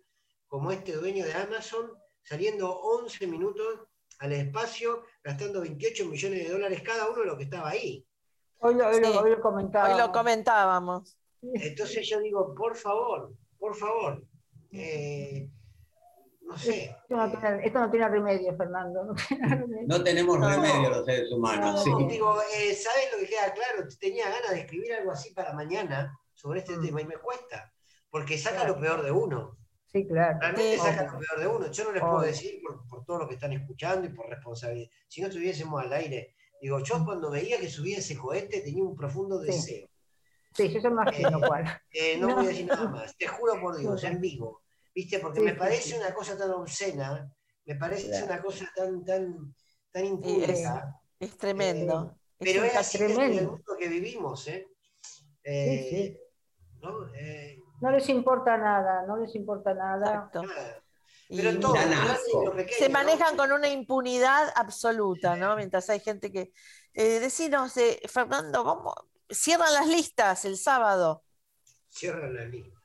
como 0.46 0.72
este 0.72 0.92
dueño 0.92 1.24
de 1.24 1.34
Amazon 1.34 1.90
saliendo 2.22 2.70
11 2.72 3.26
minutos 3.26 3.89
al 4.20 4.32
espacio 4.32 5.02
gastando 5.24 5.60
28 5.60 6.06
millones 6.06 6.44
de 6.44 6.52
dólares 6.52 6.82
cada 6.82 7.08
uno 7.08 7.20
de 7.20 7.26
lo 7.26 7.36
que 7.36 7.44
estaba 7.44 7.70
ahí. 7.70 8.06
Hoy 8.58 8.74
lo, 8.74 9.40
comentábamos. 9.40 11.16
Entonces 11.42 12.06
yo 12.08 12.20
digo, 12.20 12.54
por 12.54 12.76
favor, 12.76 13.32
por 13.58 13.74
favor, 13.74 14.22
eh, 14.72 15.48
no 16.42 16.58
sé. 16.58 16.94
Esto 17.64 17.78
no, 17.80 17.90
tiene, 17.90 18.08
remedio, 18.08 18.54
Fernando. 18.56 19.14
No, 19.86 20.04
tenemos 20.04 20.38
remedio 20.38 20.90
los 20.90 21.06
seres 21.06 21.32
humanos. 21.32 21.82
Digo, 22.08 22.36
eh, 22.54 22.74
¿sabes 22.74 23.08
lo 23.12 23.18
que 23.20 23.28
queda 23.28 23.52
claro? 23.54 23.88
Tenía 23.98 24.28
ganas 24.28 24.50
de 24.50 24.60
escribir 24.60 24.92
algo 24.92 25.12
así 25.12 25.32
para 25.32 25.54
mañana 25.54 26.14
sobre 26.34 26.60
este 26.60 26.76
mm. 26.76 26.82
tema 26.82 27.00
y 27.00 27.06
me 27.06 27.16
cuesta, 27.16 27.72
porque 28.10 28.36
saca 28.36 28.64
lo 28.68 28.78
peor 28.78 29.02
de 29.02 29.12
uno. 29.12 29.56
Sí, 29.92 30.06
claro. 30.06 30.38
Realmente 30.40 30.78
saca 30.78 31.04
lo 31.04 31.18
peor 31.18 31.40
de 31.40 31.46
uno. 31.46 31.70
Yo 31.70 31.84
no 31.84 31.92
les 31.92 32.02
puedo 32.02 32.20
decir 32.20 32.60
por, 32.88 33.04
todo 33.04 33.18
lo 33.18 33.28
que 33.28 33.34
están 33.34 33.52
escuchando 33.52 34.06
y 34.06 34.10
por 34.10 34.28
responsabilidad. 34.28 34.90
Si 35.08 35.20
no 35.20 35.28
estuviésemos 35.28 35.82
al 35.82 35.92
aire, 35.92 36.36
digo, 36.60 36.78
yo 36.80 37.04
cuando 37.04 37.30
veía 37.30 37.58
que 37.58 37.68
subía 37.68 37.98
ese 37.98 38.16
cohete 38.16 38.60
tenía 38.60 38.84
un 38.84 38.94
profundo 38.94 39.40
deseo. 39.40 39.88
Sí, 40.54 40.68
yo 40.68 40.80
soy 40.80 40.90
más 40.90 41.12
eh, 41.18 41.22
cual. 41.46 41.80
Eh, 41.92 42.18
no, 42.18 42.34
voy 42.34 42.44
a 42.44 42.48
decir 42.48 42.66
nada 42.66 42.88
más, 42.88 43.16
te 43.16 43.26
juro 43.26 43.60
por 43.60 43.78
Dios, 43.78 44.02
en 44.04 44.20
vivo. 44.20 44.62
¿Viste? 44.94 45.18
Porque 45.18 45.40
me 45.40 45.54
parece 45.54 45.96
una 45.96 46.12
cosa 46.12 46.36
tan 46.36 46.50
obscena, 46.50 47.32
me 47.64 47.74
parece 47.76 48.22
una 48.24 48.40
cosa 48.42 48.70
tan, 48.74 49.04
tan, 49.04 49.54
tan 49.90 50.04
impúdica. 50.04 51.00
Es, 51.18 51.36
tremendo. 51.36 52.16
Eh, 52.38 52.44
pero 52.44 52.64
es, 52.64 52.76
así 52.76 52.98
tremendo. 52.98 53.22
en 53.22 53.38
el 53.38 53.46
mundo 53.46 53.76
que 53.78 53.88
vivimos, 53.88 54.48
¿eh? 54.48 54.66
¿no? 56.80 57.06
No 57.80 57.90
les 57.90 58.08
importa 58.08 58.56
nada, 58.56 59.04
no 59.06 59.16
les 59.16 59.34
importa 59.34 59.74
nada. 59.74 60.30
Pero 61.28 61.60
todo, 61.60 61.74
se 62.76 62.88
manejan 62.88 63.36
con 63.36 63.52
una 63.52 63.68
impunidad 63.68 64.52
absoluta, 64.56 65.36
¿no? 65.36 65.56
Mientras 65.56 65.88
hay 65.88 66.00
gente 66.00 66.32
que... 66.32 66.52
Eh, 66.92 67.20
decinos, 67.20 67.76
eh, 67.76 68.00
Fernando, 68.08 68.64
¿cómo? 68.64 68.94
Cierran 69.30 69.72
las 69.72 69.86
listas 69.86 70.44
el 70.44 70.56
sábado. 70.56 71.22
Cierran 71.88 72.34
las 72.34 72.48
listas. 72.48 72.80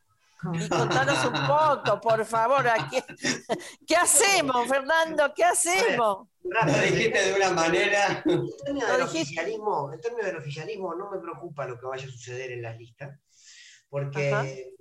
Y 0.54 0.70
contanos 0.70 1.26
un 1.26 1.48
poco, 1.48 2.00
por 2.00 2.24
favor, 2.24 2.64
¿qué, 2.92 3.04
¿qué 3.88 3.96
hacemos, 3.96 4.68
Fernando? 4.68 5.34
¿Qué 5.36 5.44
hacemos? 5.44 6.28
Lo 6.44 6.82
dijiste 6.82 7.20
de 7.20 7.34
una 7.34 7.50
manera. 7.50 8.22
En 8.26 8.48
términos, 8.64 8.92
del 8.92 9.02
oficialismo, 9.02 9.92
en 9.92 10.02
términos 10.02 10.26
del 10.28 10.38
oficialismo, 10.38 10.94
no 10.94 11.10
me 11.10 11.18
preocupa 11.18 11.66
lo 11.66 11.80
que 11.80 11.88
vaya 11.88 12.06
a 12.06 12.12
suceder 12.12 12.52
en 12.52 12.62
las 12.62 12.78
listas 12.78 13.20
porque, 13.96 14.76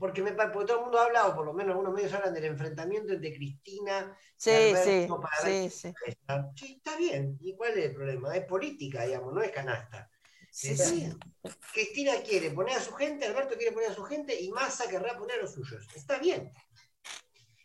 porque, 0.00 0.20
me, 0.20 0.32
porque 0.32 0.66
todo 0.66 0.78
el 0.78 0.82
mundo 0.82 0.98
habla, 0.98 1.28
o 1.28 1.34
por 1.36 1.46
lo 1.46 1.52
menos 1.52 1.74
algunos 1.74 1.94
medios 1.94 2.12
hablan 2.12 2.34
del 2.34 2.46
enfrentamiento 2.46 3.12
entre 3.12 3.32
Cristina 3.32 4.18
sí, 4.36 4.50
sí, 4.82 5.06
sí, 5.44 5.70
sí. 5.70 5.94
sí, 6.56 6.74
está 6.76 6.96
bien. 6.96 7.38
¿Y 7.40 7.54
cuál 7.54 7.78
es 7.78 7.84
el 7.84 7.94
problema? 7.94 8.34
Es 8.34 8.44
política, 8.44 9.04
digamos, 9.04 9.32
no 9.32 9.42
es 9.42 9.52
canasta. 9.52 10.10
Sí, 10.50 10.74
Cristina 11.72 12.14
quiere 12.26 12.50
poner 12.50 12.78
a 12.78 12.80
su 12.80 12.92
gente, 12.94 13.26
Alberto 13.26 13.54
quiere 13.54 13.70
poner 13.70 13.90
a 13.90 13.94
su 13.94 14.02
gente 14.02 14.34
y 14.40 14.50
Massa 14.50 14.88
querrá 14.90 15.16
poner 15.16 15.38
a 15.38 15.42
los 15.42 15.52
suyos. 15.52 15.86
Está 15.94 16.18
bien. 16.18 16.52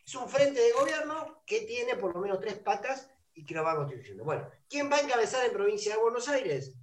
Es 0.05 0.13
un 0.13 0.30
frente 0.30 0.59
de 0.59 0.73
gobierno 0.73 1.41
que 1.43 1.61
tiene 1.61 1.95
por 1.95 2.13
lo 2.13 2.21
menos 2.21 2.39
tres 2.39 2.59
patas 2.59 3.09
y 3.34 3.43
que 3.43 3.55
lo 3.55 3.63
va 3.63 3.75
construyendo. 3.75 4.23
Bueno, 4.23 4.47
¿quién 4.69 4.91
va 4.91 4.97
a 4.97 5.01
encabezar 5.01 5.43
en 5.43 5.53
provincia 5.53 5.95
de 5.95 6.01
Buenos 6.03 6.28
Aires? 6.30 6.75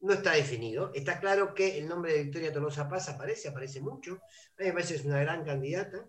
No 0.00 0.12
está 0.12 0.32
definido. 0.32 0.92
Está 0.94 1.18
claro 1.18 1.54
que 1.54 1.78
el 1.78 1.88
nombre 1.88 2.12
de 2.12 2.24
Victoria 2.24 2.52
Tolosa 2.52 2.88
Paz 2.88 3.08
aparece, 3.08 3.48
aparece 3.48 3.80
mucho. 3.80 4.20
A 4.58 4.62
mí 4.62 4.66
me 4.66 4.72
parece 4.72 4.94
que 4.94 5.00
es 5.00 5.06
una 5.06 5.20
gran 5.20 5.44
candidata. 5.44 6.06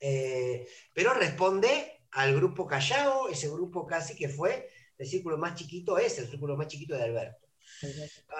Eh, 0.00 0.66
pero 0.94 1.12
responde 1.12 2.00
al 2.12 2.34
grupo 2.34 2.66
Callao, 2.66 3.28
ese 3.28 3.48
grupo 3.48 3.86
casi 3.86 4.16
que 4.16 4.28
fue 4.28 4.68
el 4.96 5.06
círculo 5.06 5.38
más 5.38 5.54
chiquito, 5.54 5.98
es 5.98 6.18
el 6.18 6.28
círculo 6.28 6.56
más 6.56 6.68
chiquito 6.68 6.96
de 6.96 7.04
Alberto. 7.04 7.48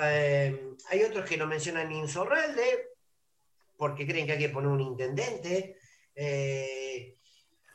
Eh, 0.01 0.75
hay 0.89 1.03
otros 1.03 1.29
que 1.29 1.37
no 1.37 1.47
mencionan 1.47 1.93
Insorralde, 1.93 2.91
porque 3.77 4.07
creen 4.07 4.27
que 4.27 4.33
hay 4.33 4.39
que 4.39 4.49
poner 4.49 4.71
un 4.71 4.81
intendente. 4.81 5.77
Eh, 6.15 7.17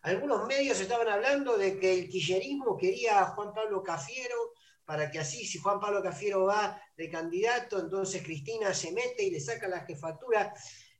algunos 0.03 0.45
medios 0.45 0.79
estaban 0.79 1.07
hablando 1.07 1.57
de 1.57 1.79
que 1.79 1.93
el 1.93 2.09
quillerismo 2.09 2.77
quería 2.77 3.21
a 3.21 3.25
Juan 3.27 3.53
Pablo 3.53 3.81
Cafiero 3.81 4.53
para 4.85 5.09
que 5.09 5.19
así, 5.19 5.45
si 5.45 5.57
Juan 5.57 5.79
Pablo 5.79 6.01
Cafiero 6.01 6.45
va 6.45 6.79
de 6.95 7.09
candidato, 7.09 7.79
entonces 7.79 8.21
Cristina 8.23 8.73
se 8.73 8.91
mete 8.91 9.23
y 9.23 9.31
le 9.31 9.39
saca 9.39 9.67
la 9.67 9.81
jefatura 9.81 10.53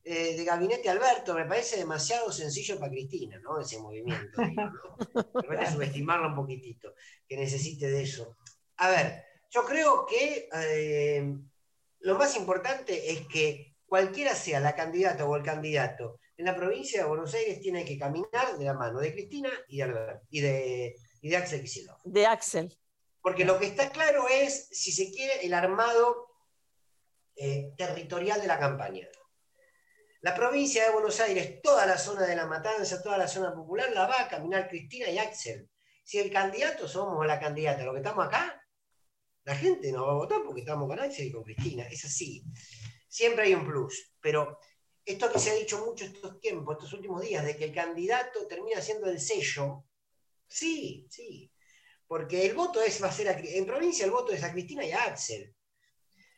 eh, 0.04 0.36
de 0.36 0.44
gabinete 0.44 0.90
a 0.90 0.94
Alberto. 0.94 1.34
Me 1.34 1.46
parece 1.46 1.78
demasiado 1.78 2.32
sencillo 2.32 2.80
para 2.80 2.92
Cristina, 2.92 3.40
¿no? 3.40 3.60
Ese 3.60 3.80
movimiento. 3.80 4.42
digo, 4.42 4.64
¿no? 4.64 4.98
Me 5.42 5.48
parece 5.48 5.74
subestimarlo 5.74 6.28
un 6.28 6.36
poquitito, 6.36 6.94
que 7.28 7.38
necesite 7.38 7.90
de 7.90 8.04
eso. 8.04 8.38
A 8.78 8.90
ver, 8.90 9.24
yo 9.50 9.64
creo 9.64 10.06
que 10.06 10.50
eh, 10.54 11.34
lo 12.00 12.18
más 12.18 12.36
importante 12.36 13.12
es 13.12 13.28
que 13.28 13.76
cualquiera 13.86 14.36
sea 14.36 14.60
la 14.60 14.76
candidata 14.76 15.26
o 15.26 15.36
el 15.36 15.44
candidato 15.44 16.20
en 16.38 16.46
la 16.46 16.56
provincia 16.56 17.02
de 17.02 17.08
Buenos 17.08 17.34
Aires 17.34 17.62
tiene 17.62 17.86
que 17.86 17.98
caminar 17.98 18.58
de 18.58 18.66
la 18.66 18.74
mano 18.74 19.00
de 19.00 19.14
Cristina 19.14 19.50
y 19.68 19.78
de, 19.78 19.84
Alberto, 19.84 20.26
y 20.30 20.42
de, 20.42 20.96
y 21.22 21.30
de 21.30 21.38
Axel 21.38 21.62
Kicillof. 21.62 22.02
De 22.04 22.26
Axel. 22.26 22.78
Porque 23.26 23.44
lo 23.44 23.58
que 23.58 23.66
está 23.66 23.90
claro 23.90 24.28
es, 24.30 24.68
si 24.70 24.92
se 24.92 25.10
quiere, 25.10 25.44
el 25.48 25.56
armado 25.56 26.28
eh, 27.36 27.74
territorial 27.76 28.40
de 28.40 28.46
la 28.46 28.60
campaña. 28.60 29.08
La 30.22 30.36
provincia 30.36 30.86
de 30.86 30.92
Buenos 30.92 31.20
Aires, 31.20 31.60
toda 31.64 31.88
la 31.88 31.98
zona 31.98 32.28
de 32.28 32.36
la 32.36 32.46
matanza, 32.46 33.02
toda 33.02 33.18
la 33.18 33.28
zona 33.28 33.52
popular, 33.52 33.92
la 33.94 34.06
va 34.06 34.22
a 34.22 34.28
caminar 34.28 34.70
Cristina 34.70 35.10
y 35.10 35.18
Axel. 35.18 35.68
Si 36.04 36.20
el 36.20 36.32
candidato 36.32 36.88
somos 36.88 37.26
la 37.26 37.40
candidata, 37.40 37.84
lo 37.84 37.94
que 37.94 38.02
estamos 38.02 38.28
acá, 38.28 38.64
la 39.44 39.56
gente 39.56 39.92
no 39.92 40.06
va 40.06 40.12
a 40.12 40.18
votar 40.18 40.44
porque 40.46 40.62
estamos 40.62 40.88
con 40.88 41.00
Axel 41.00 41.26
y 41.26 41.32
con 41.32 41.42
Cristina. 41.42 41.88
Es 41.88 42.06
así. 42.06 42.44
Siempre 43.10 43.46
hay 43.46 43.56
un 43.56 43.66
plus. 43.66 44.14
Pero 44.22 44.60
esto 45.04 45.32
que 45.32 45.40
se 45.40 45.50
ha 45.50 45.56
dicho 45.56 45.84
mucho 45.84 46.06
estos 46.06 46.40
tiempos, 46.40 46.76
estos 46.76 46.94
últimos 46.94 47.24
días, 47.24 47.44
de 47.44 47.58
que 47.58 47.66
el 47.66 47.74
candidato 47.74 48.46
termina 48.46 48.82
siendo 48.82 49.10
el 49.10 49.20
sello, 49.20 49.84
sí, 50.48 51.08
sí. 51.10 51.52
Porque 52.08 52.46
el 52.46 52.54
voto 52.54 52.82
es, 52.82 53.02
va 53.04 53.08
a 53.08 53.12
ser, 53.12 53.28
a- 53.30 53.40
en 53.40 53.66
provincia 53.66 54.06
el 54.06 54.12
voto 54.12 54.32
es 54.32 54.44
a 54.44 54.52
Cristina 54.52 54.84
y 54.86 54.92
a 54.92 55.04
Axel. 55.04 55.54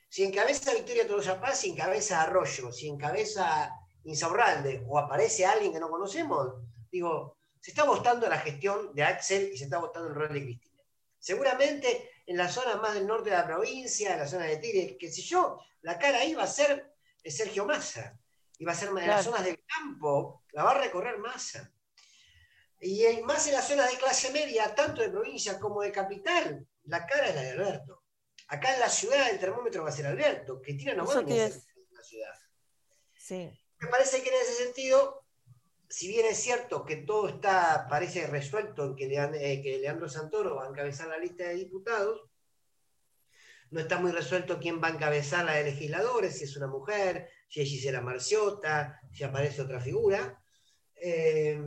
Si 0.10 0.24
encabeza 0.24 0.74
Victoria 0.74 1.06
Tolosa 1.08 1.40
Paz, 1.42 1.60
si 1.60 1.72
encabeza 1.72 2.22
Arroyo, 2.22 2.72
si 2.72 2.88
encabeza 2.88 3.72
Insaurralde 4.06 4.86
o 4.88 4.98
aparece 4.98 5.46
alguien 5.46 5.74
que 5.74 5.80
no 5.82 5.90
conocemos, 5.90 6.54
digo, 6.90 7.38
se 7.60 7.72
está 7.72 7.84
votando 7.84 8.30
la 8.30 8.40
gestión 8.40 8.96
de 8.96 9.04
Axel 9.04 9.52
y 9.54 9.58
se 9.58 9.66
está 9.66 9.80
votando 9.80 10.08
el 10.08 10.16
rol 10.16 10.34
de 10.34 10.42
Cristina. 10.44 10.82
Seguramente 11.20 12.12
en 12.26 12.38
la 12.38 12.48
zona 12.48 12.78
más 12.78 12.94
del 12.94 13.06
norte 13.06 13.30
de 13.32 13.36
la 13.36 13.46
provincia, 13.46 14.14
en 14.14 14.20
la 14.20 14.28
zona 14.28 14.46
de 14.46 14.58
Tigre, 14.58 14.98
qué 14.98 15.12
sé 15.12 15.22
yo, 15.22 15.60
la 15.82 16.00
cara 16.00 16.20
ahí 16.20 16.34
va 16.34 16.44
a 16.44 16.48
ser 16.48 16.94
de 17.22 17.32
Sergio 17.32 17.66
Massa. 17.66 18.18
Y 18.60 18.66
va 18.66 18.72
a 18.72 18.76
ser 18.76 18.90
en 18.90 18.96
las 18.96 19.04
Claro. 19.04 19.24
zonas 19.24 19.44
del 19.44 19.62
campo, 19.66 20.44
la 20.54 20.64
va 20.64 20.72
a 20.72 20.78
recorrer 20.82 21.18
Massa. 21.20 21.70
Y 22.80 23.04
en- 23.06 23.26
más 23.26 23.48
en 23.48 23.54
las 23.54 23.68
zonas 23.68 23.92
de 23.92 23.98
clase 23.98 24.32
media, 24.32 24.74
tanto 24.76 25.02
de 25.02 25.10
provincia 25.10 25.60
como 25.60 25.82
de 25.82 25.92
capital, 25.92 26.68
la 26.84 27.06
cara 27.06 27.28
es 27.30 27.36
la 27.36 27.42
de 27.42 27.52
Alberto. 27.52 28.04
Acá 28.50 28.74
en 28.74 28.80
la 28.80 28.90
ciudad 28.90 29.30
el 29.30 29.40
termómetro 29.40 29.84
va 29.84 29.90
a 29.90 29.92
ser 29.92 30.06
Alberto. 30.08 30.62
Cristina 30.62 30.94
no 30.94 31.06
va 31.06 31.12
Eso 31.12 31.20
a 31.20 31.26
te 31.26 31.34
venir 31.34 31.48
iba 31.48 31.56
a 31.56 31.58
en 31.90 31.94
la 31.96 32.04
ciudad. 32.04 32.34
Sí. 33.16 33.60
Me 33.80 33.88
parece 33.90 34.22
que 34.24 34.30
en 34.30 34.36
ese 34.42 34.64
sentido, 34.64 35.26
si 35.90 36.08
bien 36.08 36.26
es 36.28 36.38
cierto 36.38 36.86
que 36.86 36.98
todo 36.98 37.28
está, 37.30 37.88
parece 37.90 38.26
resuelto 38.28 38.86
en 38.86 38.96
que, 38.96 39.08
Lean- 39.08 39.36
eh, 39.36 39.62
que 39.62 39.80
Leandro 39.80 40.08
Santoro 40.08 40.56
va 40.56 40.66
a 40.66 40.70
encabezar 40.70 41.08
la 41.08 41.18
lista 41.18 41.44
de 41.46 41.56
diputados, 41.56 42.30
no 43.70 43.82
está 43.82 43.98
muy 44.00 44.12
resuelto 44.14 44.60
quién 44.60 44.82
va 44.82 44.88
a 44.88 44.92
encabezar 44.92 45.44
la 45.44 45.54
de 45.56 45.66
legisladores, 45.66 46.38
si 46.38 46.46
es 46.46 46.56
una 46.56 46.68
mujer, 46.68 47.30
si 47.50 47.62
es 47.62 47.68
Gisela 47.68 48.00
Marciota, 48.02 49.02
si 49.12 49.24
aparece 49.26 49.62
otra 49.62 49.82
figura. 49.82 50.42
Eh, 50.96 51.60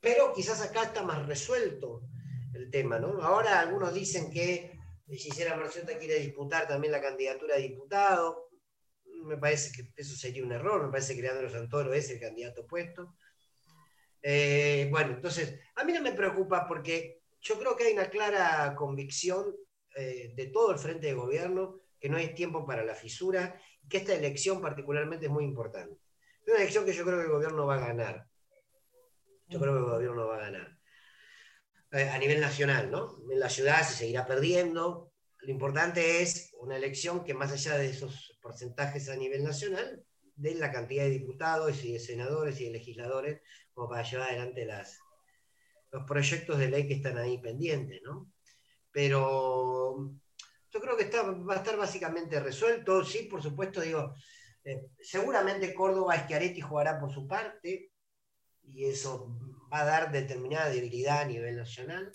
pero 0.00 0.32
quizás 0.32 0.60
acá 0.62 0.84
está 0.84 1.02
más 1.02 1.26
resuelto 1.26 2.02
el 2.54 2.70
tema, 2.70 2.98
¿no? 2.98 3.22
Ahora 3.22 3.60
algunos 3.60 3.92
dicen 3.94 4.30
que 4.30 4.78
Gisela 5.08 5.56
Marciota 5.56 5.98
quiere 5.98 6.18
disputar 6.18 6.68
también 6.68 6.92
la 6.92 7.00
candidatura 7.00 7.54
a 7.54 7.58
diputado. 7.58 8.50
Me 9.24 9.36
parece 9.36 9.72
que 9.72 9.92
eso 9.96 10.16
sería 10.16 10.44
un 10.44 10.52
error, 10.52 10.84
me 10.84 10.90
parece 10.90 11.14
que 11.14 11.22
Leandro 11.22 11.50
Santoro 11.50 11.92
es 11.92 12.10
el 12.10 12.20
candidato 12.20 12.66
puesto. 12.66 13.16
Eh, 14.22 14.88
bueno, 14.90 15.14
entonces, 15.14 15.58
a 15.76 15.84
mí 15.84 15.92
no 15.92 16.02
me 16.02 16.12
preocupa 16.12 16.66
porque 16.66 17.22
yo 17.40 17.58
creo 17.58 17.76
que 17.76 17.84
hay 17.84 17.92
una 17.92 18.10
clara 18.10 18.74
convicción 18.74 19.54
eh, 19.96 20.32
de 20.34 20.46
todo 20.46 20.72
el 20.72 20.78
frente 20.78 21.06
de 21.08 21.14
gobierno 21.14 21.80
que 21.98 22.08
no 22.08 22.16
hay 22.16 22.34
tiempo 22.34 22.66
para 22.66 22.84
la 22.84 22.94
fisura 22.94 23.60
que 23.88 23.98
esta 23.98 24.14
elección 24.14 24.60
particularmente 24.60 25.26
es 25.26 25.32
muy 25.32 25.44
importante. 25.44 25.98
Es 26.44 26.52
una 26.52 26.58
elección 26.58 26.84
que 26.84 26.92
yo 26.92 27.04
creo 27.04 27.18
que 27.18 27.24
el 27.24 27.32
gobierno 27.32 27.66
va 27.66 27.76
a 27.76 27.86
ganar. 27.86 28.26
Yo 29.48 29.58
creo 29.58 29.72
que 29.72 29.78
el 29.78 29.84
gobierno 29.84 30.26
va 30.26 30.36
a 30.36 30.40
ganar. 30.40 30.78
Eh, 31.92 32.08
a 32.08 32.18
nivel 32.18 32.40
nacional, 32.40 32.90
¿no? 32.90 33.16
En 33.30 33.40
la 33.40 33.48
ciudad 33.48 33.82
se 33.82 33.94
seguirá 33.94 34.26
perdiendo. 34.26 35.12
Lo 35.40 35.50
importante 35.50 36.20
es 36.20 36.52
una 36.60 36.76
elección 36.76 37.24
que 37.24 37.32
más 37.32 37.50
allá 37.52 37.78
de 37.78 37.88
esos 37.88 38.38
porcentajes 38.42 39.08
a 39.08 39.16
nivel 39.16 39.42
nacional, 39.42 40.04
de 40.34 40.54
la 40.54 40.70
cantidad 40.70 41.04
de 41.04 41.10
diputados 41.10 41.82
y 41.84 41.92
de 41.92 41.98
senadores 41.98 42.60
y 42.60 42.64
de 42.64 42.72
legisladores 42.72 43.40
como 43.72 43.88
para 43.88 44.02
llevar 44.02 44.28
adelante 44.28 44.68
los 45.90 46.04
proyectos 46.04 46.58
de 46.58 46.68
ley 46.68 46.86
que 46.86 46.94
están 46.94 47.16
ahí 47.16 47.38
pendientes, 47.38 48.00
¿no? 48.04 48.30
Pero 48.92 50.12
yo 50.70 50.80
creo 50.80 50.96
que 50.96 51.04
está, 51.04 51.22
va 51.22 51.54
a 51.54 51.58
estar 51.58 51.76
básicamente 51.76 52.38
resuelto. 52.38 53.02
Sí, 53.02 53.24
por 53.30 53.42
supuesto, 53.42 53.80
digo, 53.80 54.14
eh, 54.64 54.90
seguramente 55.00 55.72
Córdoba 55.72 56.18
Schiaretti 56.18 56.60
jugará 56.60 57.00
por 57.00 57.10
su 57.10 57.26
parte 57.26 57.92
y 58.72 58.86
eso 58.86 59.36
va 59.72 59.80
a 59.80 59.84
dar 59.84 60.12
determinada 60.12 60.70
debilidad 60.70 61.22
a 61.22 61.24
nivel 61.24 61.56
nacional. 61.56 62.10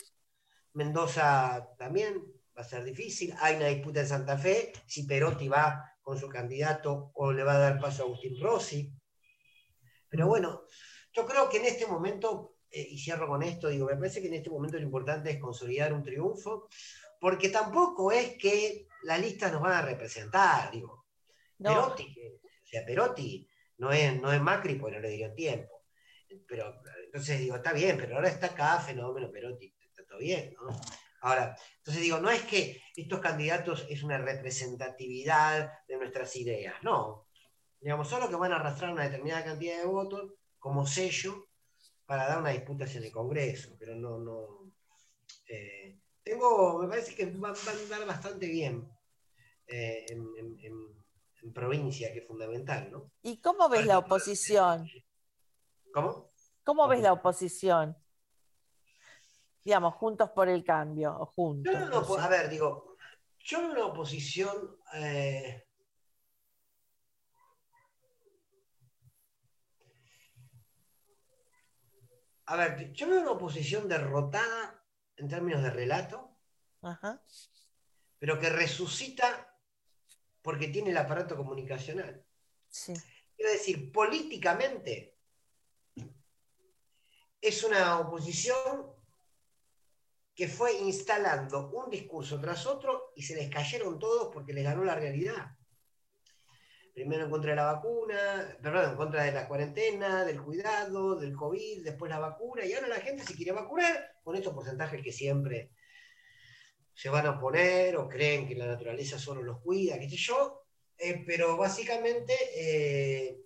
Mendoza 0.72 1.68
también 1.78 2.24
va 2.56 2.62
a 2.62 2.64
ser 2.64 2.84
difícil. 2.84 3.34
Hay 3.40 3.56
una 3.56 3.68
disputa 3.68 4.00
en 4.00 4.08
Santa 4.08 4.38
Fe, 4.38 4.72
si 4.86 5.04
Perotti 5.04 5.48
va 5.48 5.94
con 6.02 6.18
su 6.18 6.28
candidato 6.28 7.12
o 7.14 7.32
le 7.32 7.42
va 7.42 7.54
a 7.54 7.58
dar 7.58 7.80
paso 7.80 8.02
a 8.02 8.06
Agustín 8.06 8.40
Rossi. 8.40 8.92
Pero 10.08 10.26
bueno, 10.26 10.64
yo 11.12 11.26
creo 11.26 11.48
que 11.48 11.58
en 11.58 11.64
este 11.64 11.86
momento, 11.86 12.56
eh, 12.70 12.86
y 12.90 12.98
cierro 12.98 13.26
con 13.26 13.42
esto, 13.42 13.68
digo, 13.68 13.86
me 13.86 13.96
parece 13.96 14.20
que 14.20 14.28
en 14.28 14.34
este 14.34 14.50
momento 14.50 14.76
lo 14.76 14.84
importante 14.84 15.30
es 15.30 15.40
consolidar 15.40 15.92
un 15.92 16.02
triunfo, 16.02 16.68
porque 17.20 17.48
tampoco 17.48 18.12
es 18.12 18.36
que 18.36 18.86
las 19.04 19.20
listas 19.20 19.52
nos 19.52 19.62
van 19.62 19.72
a 19.72 19.82
representar, 19.82 20.70
digo. 20.70 21.06
No. 21.58 21.70
Perotti, 21.70 22.16
o 22.42 22.66
sea, 22.66 22.84
Perotti 22.84 23.48
no 23.78 23.92
es, 23.92 24.20
no 24.20 24.32
es 24.32 24.40
Macri 24.40 24.74
porque 24.74 24.96
no 24.96 25.02
le 25.02 25.10
dio 25.10 25.32
tiempo. 25.32 25.73
Pero 26.46 26.74
entonces 27.06 27.38
digo, 27.40 27.56
está 27.56 27.72
bien, 27.72 27.96
pero 27.96 28.16
ahora 28.16 28.28
está 28.28 28.46
acá 28.48 28.78
fenómeno 28.80 29.30
Perotti, 29.30 29.74
está 29.80 30.04
todo 30.06 30.18
bien, 30.18 30.54
¿no? 30.54 30.68
Ahora, 31.22 31.56
entonces 31.78 32.02
digo, 32.02 32.18
no 32.18 32.30
es 32.30 32.42
que 32.42 32.82
estos 32.96 33.20
candidatos 33.20 33.86
es 33.88 34.02
una 34.02 34.18
representatividad 34.18 35.70
de 35.88 35.96
nuestras 35.96 36.36
ideas, 36.36 36.74
no. 36.82 37.26
Digamos, 37.80 38.08
solo 38.08 38.28
que 38.28 38.36
van 38.36 38.52
a 38.52 38.56
arrastrar 38.56 38.92
una 38.92 39.04
determinada 39.04 39.44
cantidad 39.44 39.78
de 39.78 39.86
votos 39.86 40.32
como 40.58 40.86
sello 40.86 41.48
para 42.06 42.26
dar 42.26 42.38
una 42.40 42.50
disputa 42.50 42.84
en 42.84 43.04
el 43.04 43.10
Congreso, 43.12 43.74
pero 43.78 43.94
no, 43.94 44.18
no. 44.18 44.72
eh, 45.48 45.98
tengo, 46.22 46.78
me 46.78 46.88
parece 46.88 47.14
que 47.14 47.26
va, 47.26 47.52
va 47.52 47.72
a 47.72 47.82
andar 47.82 48.06
bastante 48.06 48.46
bien 48.46 48.86
eh, 49.66 50.04
en, 50.08 50.20
en- 50.38 50.58
en- 50.60 51.04
en 51.42 51.52
provincia, 51.52 52.10
que 52.12 52.20
es 52.20 52.26
fundamental, 52.26 52.90
¿no? 52.90 53.10
¿Y 53.22 53.38
cómo 53.40 53.68
ves 53.68 53.84
la 53.86 53.98
oposición? 53.98 54.90
¿Cómo? 55.94 56.32
¿Cómo 56.64 56.88
ves 56.88 57.00
la 57.00 57.12
oposición? 57.12 57.96
Digamos, 59.62 59.94
juntos 59.94 60.28
por 60.30 60.48
el 60.48 60.64
cambio, 60.64 61.16
o 61.16 61.26
juntos. 61.26 61.72
Yo 61.72 61.78
no, 61.86 62.00
no 62.02 62.14
a 62.16 62.28
ver, 62.28 62.50
digo, 62.50 62.96
yo 63.38 63.60
en 63.60 63.66
una 63.66 63.86
oposición. 63.86 64.76
eh, 64.94 65.68
a 72.46 72.56
ver, 72.56 72.92
yo 72.92 73.08
veo 73.08 73.20
una 73.20 73.30
oposición 73.30 73.88
derrotada 73.88 74.84
en 75.16 75.28
términos 75.28 75.62
de 75.62 75.70
relato, 75.70 76.36
Ajá. 76.82 77.22
pero 78.18 78.40
que 78.40 78.50
resucita 78.50 79.56
porque 80.42 80.66
tiene 80.66 80.90
el 80.90 80.96
aparato 80.96 81.36
comunicacional. 81.36 82.26
Sí. 82.68 82.94
Quiero 83.36 83.52
decir, 83.52 83.92
políticamente 83.92 85.13
es 87.44 87.62
una 87.62 87.98
oposición 88.00 88.86
que 90.34 90.48
fue 90.48 90.72
instalando 90.78 91.70
un 91.70 91.90
discurso 91.90 92.40
tras 92.40 92.64
otro 92.64 93.12
y 93.14 93.22
se 93.22 93.36
les 93.36 93.50
cayeron 93.50 93.98
todos 93.98 94.32
porque 94.32 94.54
les 94.54 94.64
ganó 94.64 94.82
la 94.82 94.94
realidad. 94.94 95.54
Primero 96.94 97.24
en 97.24 97.30
contra 97.30 97.50
de 97.50 97.56
la 97.56 97.72
vacuna, 97.72 98.56
perdón, 98.62 98.92
en 98.92 98.96
contra 98.96 99.24
de 99.24 99.32
la 99.32 99.46
cuarentena, 99.46 100.24
del 100.24 100.40
cuidado, 100.40 101.16
del 101.16 101.34
COVID, 101.34 101.84
después 101.84 102.10
la 102.10 102.18
vacuna, 102.18 102.64
y 102.64 102.72
ahora 102.72 102.88
la 102.88 103.00
gente 103.00 103.24
se 103.24 103.34
quiere 103.34 103.52
vacunar 103.52 104.16
con 104.22 104.36
estos 104.36 104.54
porcentajes 104.54 105.02
que 105.02 105.12
siempre 105.12 105.70
se 106.94 107.10
van 107.10 107.26
a 107.26 107.32
oponer 107.32 107.96
o 107.96 108.08
creen 108.08 108.48
que 108.48 108.54
la 108.54 108.66
naturaleza 108.66 109.18
solo 109.18 109.42
los 109.42 109.60
cuida, 109.60 109.98
qué 109.98 110.08
sé 110.08 110.16
yo, 110.16 110.62
eh, 110.96 111.22
pero 111.26 111.58
básicamente 111.58 112.34
eh, 112.54 113.38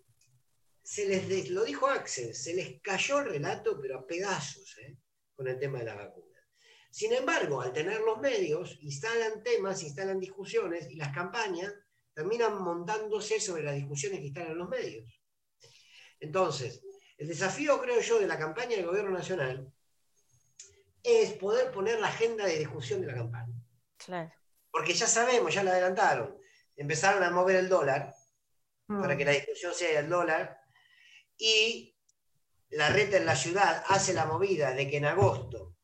se 0.88 1.04
les, 1.04 1.50
lo 1.50 1.64
dijo 1.64 1.86
Axel, 1.86 2.34
se 2.34 2.54
les 2.54 2.80
cayó 2.80 3.18
el 3.18 3.28
relato, 3.28 3.78
pero 3.78 3.98
a 3.98 4.06
pedazos, 4.06 4.78
eh, 4.78 4.96
con 5.34 5.46
el 5.46 5.58
tema 5.58 5.80
de 5.80 5.84
la 5.84 5.94
vacuna. 5.94 6.40
Sin 6.90 7.12
embargo, 7.12 7.60
al 7.60 7.74
tener 7.74 8.00
los 8.00 8.18
medios, 8.18 8.78
instalan 8.80 9.42
temas, 9.42 9.82
instalan 9.82 10.18
discusiones 10.18 10.90
y 10.90 10.96
las 10.96 11.12
campañas 11.12 11.74
terminan 12.14 12.62
montándose 12.62 13.38
sobre 13.38 13.64
las 13.64 13.74
discusiones 13.74 14.20
que 14.20 14.40
en 14.40 14.56
los 14.56 14.66
medios. 14.70 15.20
Entonces, 16.20 16.82
el 17.18 17.28
desafío, 17.28 17.78
creo 17.82 18.00
yo, 18.00 18.18
de 18.18 18.26
la 18.26 18.38
campaña 18.38 18.76
del 18.76 18.86
gobierno 18.86 19.10
nacional 19.10 19.70
es 21.02 21.34
poder 21.34 21.70
poner 21.70 22.00
la 22.00 22.08
agenda 22.08 22.46
de 22.46 22.60
discusión 22.60 23.02
de 23.02 23.08
la 23.08 23.14
campaña. 23.14 23.54
Claro. 23.98 24.32
Porque 24.70 24.94
ya 24.94 25.06
sabemos, 25.06 25.52
ya 25.52 25.62
lo 25.62 25.70
adelantaron, 25.70 26.40
empezaron 26.74 27.22
a 27.22 27.30
mover 27.30 27.56
el 27.56 27.68
dólar 27.68 28.14
para 28.86 29.18
que 29.18 29.26
la 29.26 29.32
discusión 29.32 29.74
sea 29.74 30.00
el 30.00 30.08
dólar 30.08 30.58
y 31.38 31.94
la 32.70 32.90
red 32.90 33.14
en 33.14 33.26
la 33.26 33.36
ciudad 33.36 33.84
hace 33.88 34.12
la 34.12 34.26
movida 34.26 34.72
de 34.72 34.90
que 34.90 34.98
en 34.98 35.06
agosto 35.06 35.76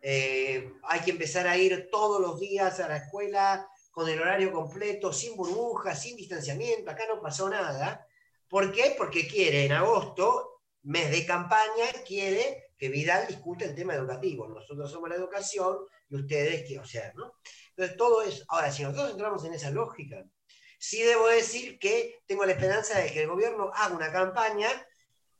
eh, 0.00 0.72
hay 0.82 1.00
que 1.00 1.12
empezar 1.12 1.46
a 1.46 1.56
ir 1.56 1.88
todos 1.90 2.20
los 2.20 2.40
días 2.40 2.80
a 2.80 2.88
la 2.88 2.96
escuela 2.96 3.68
con 3.90 4.08
el 4.08 4.20
horario 4.20 4.52
completo, 4.52 5.12
sin 5.12 5.36
burbujas, 5.36 6.02
sin 6.02 6.16
distanciamiento, 6.16 6.90
acá 6.90 7.04
no 7.08 7.22
pasó 7.22 7.48
nada. 7.48 8.06
¿Por 8.48 8.72
qué? 8.72 8.94
Porque 8.98 9.26
quiere 9.26 9.64
en 9.64 9.72
agosto, 9.72 10.62
mes 10.82 11.10
de 11.10 11.24
campaña, 11.24 11.86
quiere 12.06 12.72
que 12.76 12.88
Vidal 12.88 13.26
discute 13.28 13.64
el 13.66 13.74
tema 13.74 13.94
educativo. 13.94 14.48
Nosotros 14.48 14.90
somos 14.90 15.08
la 15.08 15.14
educación 15.14 15.78
y 16.10 16.16
ustedes, 16.16 16.68
¿qué? 16.68 16.78
O 16.78 16.82
¿no? 17.14 17.34
Entonces 17.70 17.96
todo 17.96 18.22
es, 18.22 18.44
ahora, 18.48 18.70
si 18.70 18.82
nosotros 18.82 19.12
entramos 19.12 19.44
en 19.44 19.54
esa 19.54 19.70
lógica, 19.70 20.24
sí 20.78 21.02
debo 21.02 21.28
decir 21.28 21.78
que 21.78 22.20
tengo 22.26 22.44
la 22.44 22.52
esperanza 22.52 22.98
de 22.98 23.12
que 23.12 23.22
el 23.22 23.28
gobierno 23.28 23.70
haga 23.74 23.94
una 23.94 24.12
campaña 24.12 24.68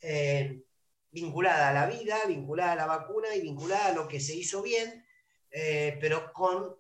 eh, 0.07 0.63
vinculada 1.11 1.71
a 1.71 1.73
la 1.73 1.87
vida, 1.87 2.19
vinculada 2.27 2.73
a 2.73 2.77
la 2.77 2.87
vacuna 2.87 3.35
y 3.35 3.41
vinculada 3.41 3.87
a 3.87 3.95
lo 3.95 4.07
que 4.07 4.21
se 4.21 4.35
hizo 4.37 4.63
bien, 4.63 5.03
eh, 5.51 5.97
pero 5.99 6.31
con 6.33 6.77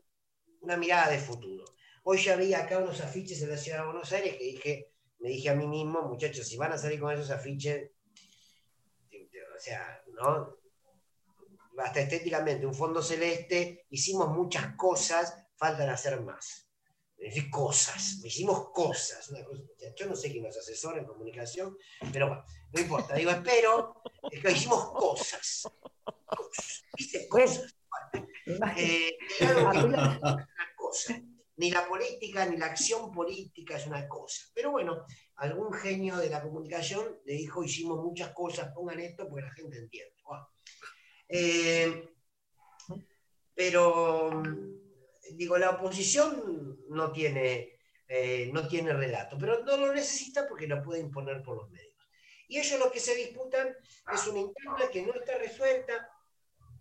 una 0.60 0.76
mirada 0.76 1.10
de 1.10 1.18
futuro. 1.18 1.64
Hoy 2.02 2.18
ya 2.18 2.36
vi 2.36 2.52
acá 2.52 2.78
unos 2.78 3.00
afiches 3.00 3.40
en 3.40 3.48
la 3.48 3.56
ciudad 3.56 3.78
de 3.78 3.86
Buenos 3.86 4.12
Aires 4.12 4.36
que 4.36 4.44
dije, 4.44 4.92
me 5.20 5.30
dije 5.30 5.48
a 5.48 5.54
mí 5.54 5.66
mismo, 5.66 6.02
muchachos, 6.02 6.46
si 6.46 6.58
van 6.58 6.72
a 6.72 6.78
salir 6.78 7.00
con 7.00 7.14
esos 7.14 7.30
afiches, 7.30 7.92
o 9.10 9.60
sea, 9.60 10.02
¿no? 10.12 10.58
Hasta 11.78 12.00
estéticamente, 12.00 12.66
un 12.66 12.74
fondo 12.74 13.02
celeste, 13.02 13.86
hicimos 13.88 14.28
muchas 14.28 14.76
cosas, 14.76 15.46
faltan 15.56 15.88
hacer 15.88 16.20
más. 16.20 16.63
Decir 17.24 17.48
cosas, 17.48 18.20
hicimos 18.22 18.70
cosas. 18.70 19.32
yo 19.96 20.06
no 20.06 20.14
sé 20.14 20.30
quién 20.30 20.42
nos 20.42 20.58
asesora 20.58 21.00
en 21.00 21.06
comunicación, 21.06 21.74
pero 22.12 22.28
bueno, 22.28 22.44
no 22.70 22.80
importa. 22.82 23.14
Digo, 23.14 23.30
espero 23.30 24.02
que 24.30 24.52
hicimos 24.52 24.92
cosas. 24.92 25.62
cosas. 26.26 26.84
Cosas. 27.30 27.76
Eh, 28.76 29.16
una 29.40 30.20
cosa. 30.76 31.22
Ni 31.56 31.70
la 31.70 31.88
política 31.88 32.44
ni 32.44 32.58
la 32.58 32.66
acción 32.66 33.10
política 33.10 33.78
es 33.78 33.86
una 33.86 34.06
cosa. 34.06 34.42
Pero 34.54 34.72
bueno, 34.72 35.06
algún 35.36 35.72
genio 35.72 36.18
de 36.18 36.28
la 36.28 36.42
comunicación 36.42 37.20
le 37.24 37.32
dijo, 37.32 37.64
hicimos 37.64 38.04
muchas 38.04 38.34
cosas, 38.34 38.70
pongan 38.74 39.00
esto 39.00 39.26
porque 39.30 39.46
la 39.46 39.52
gente 39.54 39.78
entiende. 39.78 40.14
Eh, 41.26 42.06
pero, 43.54 44.42
digo, 45.36 45.58
la 45.58 45.70
oposición 45.70 46.78
no 46.88 47.12
tiene, 47.12 47.78
eh, 48.08 48.50
no 48.52 48.66
tiene 48.68 48.92
relato, 48.92 49.36
pero 49.38 49.64
no 49.64 49.76
lo 49.76 49.92
necesita 49.92 50.46
porque 50.48 50.66
lo 50.66 50.82
puede 50.82 51.00
imponer 51.00 51.42
por 51.42 51.56
los 51.56 51.70
medios. 51.70 51.92
Y 52.48 52.58
ellos 52.58 52.78
lo 52.78 52.90
que 52.90 53.00
se 53.00 53.14
disputan 53.14 53.74
es 54.12 54.26
una 54.26 54.40
interna 54.40 54.88
que 54.92 55.02
no 55.02 55.14
está 55.14 55.38
resuelta, 55.38 56.08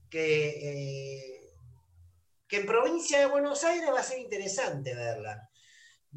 que 0.10 1.44
que 2.54 2.60
en 2.60 2.68
provincia 2.68 3.18
de 3.18 3.26
Buenos 3.26 3.64
Aires 3.64 3.90
va 3.92 4.00
a 4.00 4.04
ser 4.04 4.20
interesante 4.20 4.94
verla. 4.94 5.50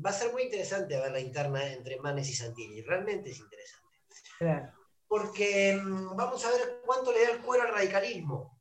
Va 0.04 0.10
a 0.10 0.12
ser 0.12 0.32
muy 0.32 0.42
interesante 0.42 1.00
ver 1.00 1.10
la 1.10 1.18
interna 1.18 1.66
entre 1.72 1.98
Manes 1.98 2.28
y 2.28 2.34
Santilli, 2.34 2.82
realmente 2.82 3.30
es 3.30 3.38
interesante. 3.38 4.70
Porque 5.08 5.80
mm, 5.82 6.14
vamos 6.14 6.44
a 6.44 6.50
ver 6.50 6.82
cuánto 6.84 7.10
le 7.10 7.22
da 7.22 7.30
el 7.30 7.40
cuero 7.40 7.64
al 7.64 7.72
radicalismo. 7.72 8.55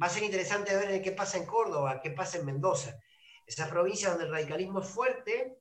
Va 0.00 0.06
a 0.06 0.10
ser 0.10 0.22
interesante 0.24 0.76
ver 0.76 1.00
qué 1.02 1.12
pasa 1.12 1.38
en 1.38 1.46
Córdoba, 1.46 2.00
qué 2.02 2.10
pasa 2.10 2.38
en 2.38 2.46
Mendoza. 2.46 2.98
Esa 3.46 3.68
provincia 3.70 4.10
donde 4.10 4.24
el 4.24 4.30
radicalismo 4.30 4.80
es 4.80 4.88
fuerte. 4.88 5.58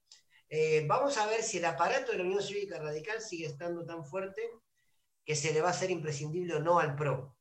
Eh, 0.50 0.86
vamos 0.88 1.18
a 1.18 1.28
ver 1.28 1.42
si 1.42 1.58
el 1.58 1.66
aparato 1.66 2.12
de 2.12 2.18
la 2.18 2.24
Unión 2.24 2.42
Cívica 2.42 2.80
Radical 2.80 3.22
sigue 3.22 3.46
estando 3.46 3.86
tan 3.86 4.04
fuerte 4.04 4.42
que 5.24 5.36
se 5.36 5.54
le 5.54 5.62
va 5.62 5.70
a 5.70 5.72
hacer 5.72 5.90
imprescindible 5.90 6.56
o 6.56 6.60
no 6.60 6.80
al 6.80 6.96
PRO. 6.96 7.36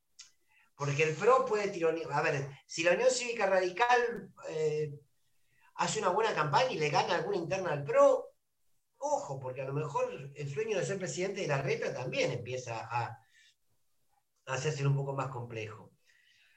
Porque 0.76 1.02
el 1.04 1.14
PRO 1.14 1.44
puede 1.44 1.68
tironear. 1.68 2.12
A 2.12 2.22
ver, 2.22 2.48
si 2.66 2.82
la 2.82 2.92
Unión 2.92 3.10
Cívica 3.10 3.46
Radical 3.46 4.32
eh, 4.48 4.92
hace 5.76 5.98
una 5.98 6.10
buena 6.10 6.34
campaña 6.34 6.72
y 6.72 6.78
le 6.78 6.90
gana 6.90 7.16
alguna 7.16 7.36
interna 7.36 7.72
al 7.72 7.84
PRO, 7.84 8.34
ojo, 8.98 9.38
porque 9.40 9.62
a 9.62 9.66
lo 9.66 9.74
mejor 9.74 10.32
el 10.34 10.52
sueño 10.52 10.78
de 10.78 10.86
ser 10.86 10.98
presidente 10.98 11.42
de 11.42 11.48
la 11.48 11.60
reta 11.60 11.92
también 11.92 12.30
empieza 12.30 12.88
a 12.90 13.18
hacerse 14.46 14.86
un 14.86 14.96
poco 14.96 15.12
más 15.14 15.28
complejo. 15.28 15.93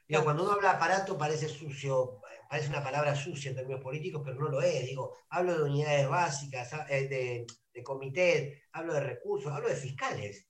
Digo, 0.08 0.24
cuando 0.24 0.44
uno 0.44 0.54
habla 0.54 0.72
aparato 0.72 1.18
parece 1.18 1.50
sucio, 1.50 2.22
parece 2.50 2.70
una 2.70 2.84
palabra 2.84 3.16
sucia 3.16 3.50
en 3.50 3.58
términos 3.58 3.82
políticos, 3.82 4.22
pero 4.24 4.40
no 4.40 4.50
lo 4.50 4.62
es. 4.62 4.86
Digo, 4.86 5.18
hablo 5.30 5.58
de 5.58 5.64
unidades 5.64 6.08
básicas, 6.08 6.72
eh, 6.90 7.08
de, 7.08 7.48
de 7.74 7.84
comité, 7.84 8.64
hablo 8.72 8.94
de 8.94 9.02
recursos, 9.02 9.52
hablo 9.52 9.68
de 9.68 9.76
fiscales. 9.76 10.48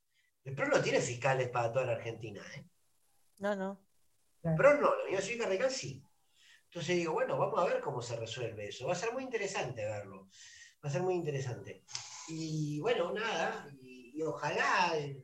El 0.47 0.55
PRO 0.55 0.67
no 0.67 0.81
tiene 0.81 1.01
fiscales 1.01 1.49
para 1.49 1.73
toda 1.73 1.85
la 1.85 1.91
Argentina. 1.93 2.41
¿eh? 2.55 2.65
No, 3.39 3.53
no. 3.53 3.81
Pero 4.41 4.75
no, 4.75 4.95
la 4.95 5.03
Unión 5.03 5.21
Cívica 5.21 5.45
Radical 5.45 5.69
sí. 5.69 6.01
Entonces 6.65 6.95
digo, 6.95 7.11
bueno, 7.11 7.37
vamos 7.37 7.59
a 7.59 7.65
ver 7.65 7.81
cómo 7.81 8.01
se 8.01 8.15
resuelve 8.15 8.69
eso. 8.69 8.87
Va 8.87 8.93
a 8.93 8.95
ser 8.95 9.11
muy 9.11 9.23
interesante 9.23 9.83
verlo. 9.83 10.29
Va 10.83 10.89
a 10.89 10.91
ser 10.91 11.01
muy 11.01 11.15
interesante. 11.15 11.83
Y 12.29 12.79
bueno, 12.79 13.11
nada, 13.11 13.67
y, 13.81 14.21
ojalá 14.21 14.97
eh, 14.97 15.21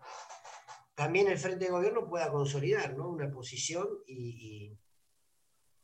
también 0.95 1.27
el 1.27 1.37
Frente 1.37 1.65
de 1.65 1.71
Gobierno 1.71 2.07
pueda 2.07 2.31
consolidar 2.31 2.95
¿no? 2.95 3.09
una 3.09 3.29
posición 3.31 3.87
y, 4.07 4.77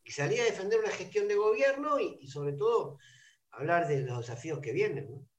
salir 0.08 0.42
a 0.42 0.46
defender 0.46 0.80
una 0.80 0.90
gestión 0.90 1.28
de 1.28 1.36
gobierno 1.36 2.00
y, 2.00 2.28
sobre 2.28 2.54
todo 2.54 2.98
hablar 3.52 3.88
de 3.88 4.02
los 4.02 4.22
desafíos 4.22 4.60
que 4.60 4.72
vienen. 4.72 5.30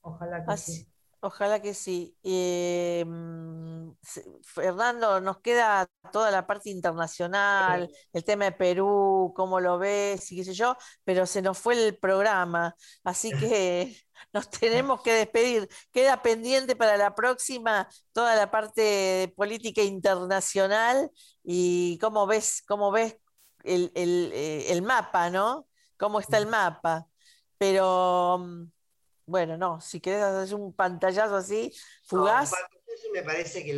Ojalá 0.00 0.44
que 0.44 0.56
sí. 0.56 0.88
Ojalá 1.20 1.60
que 1.60 1.74
sí. 1.74 2.16
Eh, 2.22 3.04
Fernando, 4.42 5.20
nos 5.20 5.40
queda 5.40 5.88
toda 6.12 6.30
la 6.30 6.46
parte 6.46 6.70
internacional, 6.70 7.90
el 8.12 8.24
tema 8.24 8.46
de 8.46 8.52
Perú, 8.52 9.32
cómo 9.34 9.60
lo 9.60 9.78
ves 9.78 10.30
y 10.30 10.36
qué 10.36 10.44
sé 10.44 10.54
yo, 10.54 10.76
pero 11.04 11.26
se 11.26 11.42
nos 11.42 11.58
fue 11.58 11.74
el 11.86 11.96
programa, 11.98 12.76
así 13.02 13.30
que 13.30 13.96
nos 14.32 14.50
tenemos 14.50 15.02
que 15.02 15.12
despedir. 15.12 15.68
Queda 15.92 16.22
pendiente 16.22 16.76
para 16.76 16.96
la 16.96 17.14
próxima 17.14 17.88
toda 18.12 18.34
la 18.36 18.50
parte 18.50 18.82
de 18.82 19.28
política 19.36 19.82
internacional 19.82 21.10
y 21.42 21.98
cómo 21.98 22.26
ves, 22.26 22.62
cómo 22.66 22.90
ves 22.90 23.16
el, 23.64 23.90
eh, 23.94 24.66
el 24.70 24.82
mapa, 24.82 25.30
¿no? 25.30 25.66
¿Cómo 25.96 26.20
está 26.20 26.38
el 26.38 26.46
mapa? 26.46 27.06
Pero 27.58 28.38
mm, 28.38 28.64
bueno, 29.26 29.56
no, 29.56 29.80
si 29.80 30.00
querés 30.00 30.22
hacer 30.22 30.54
un 30.54 30.72
pantallazo 30.72 31.36
así, 31.36 31.72
fugaz. 32.04 32.52
me 33.12 33.22
parece 33.22 33.64
que 33.64 33.76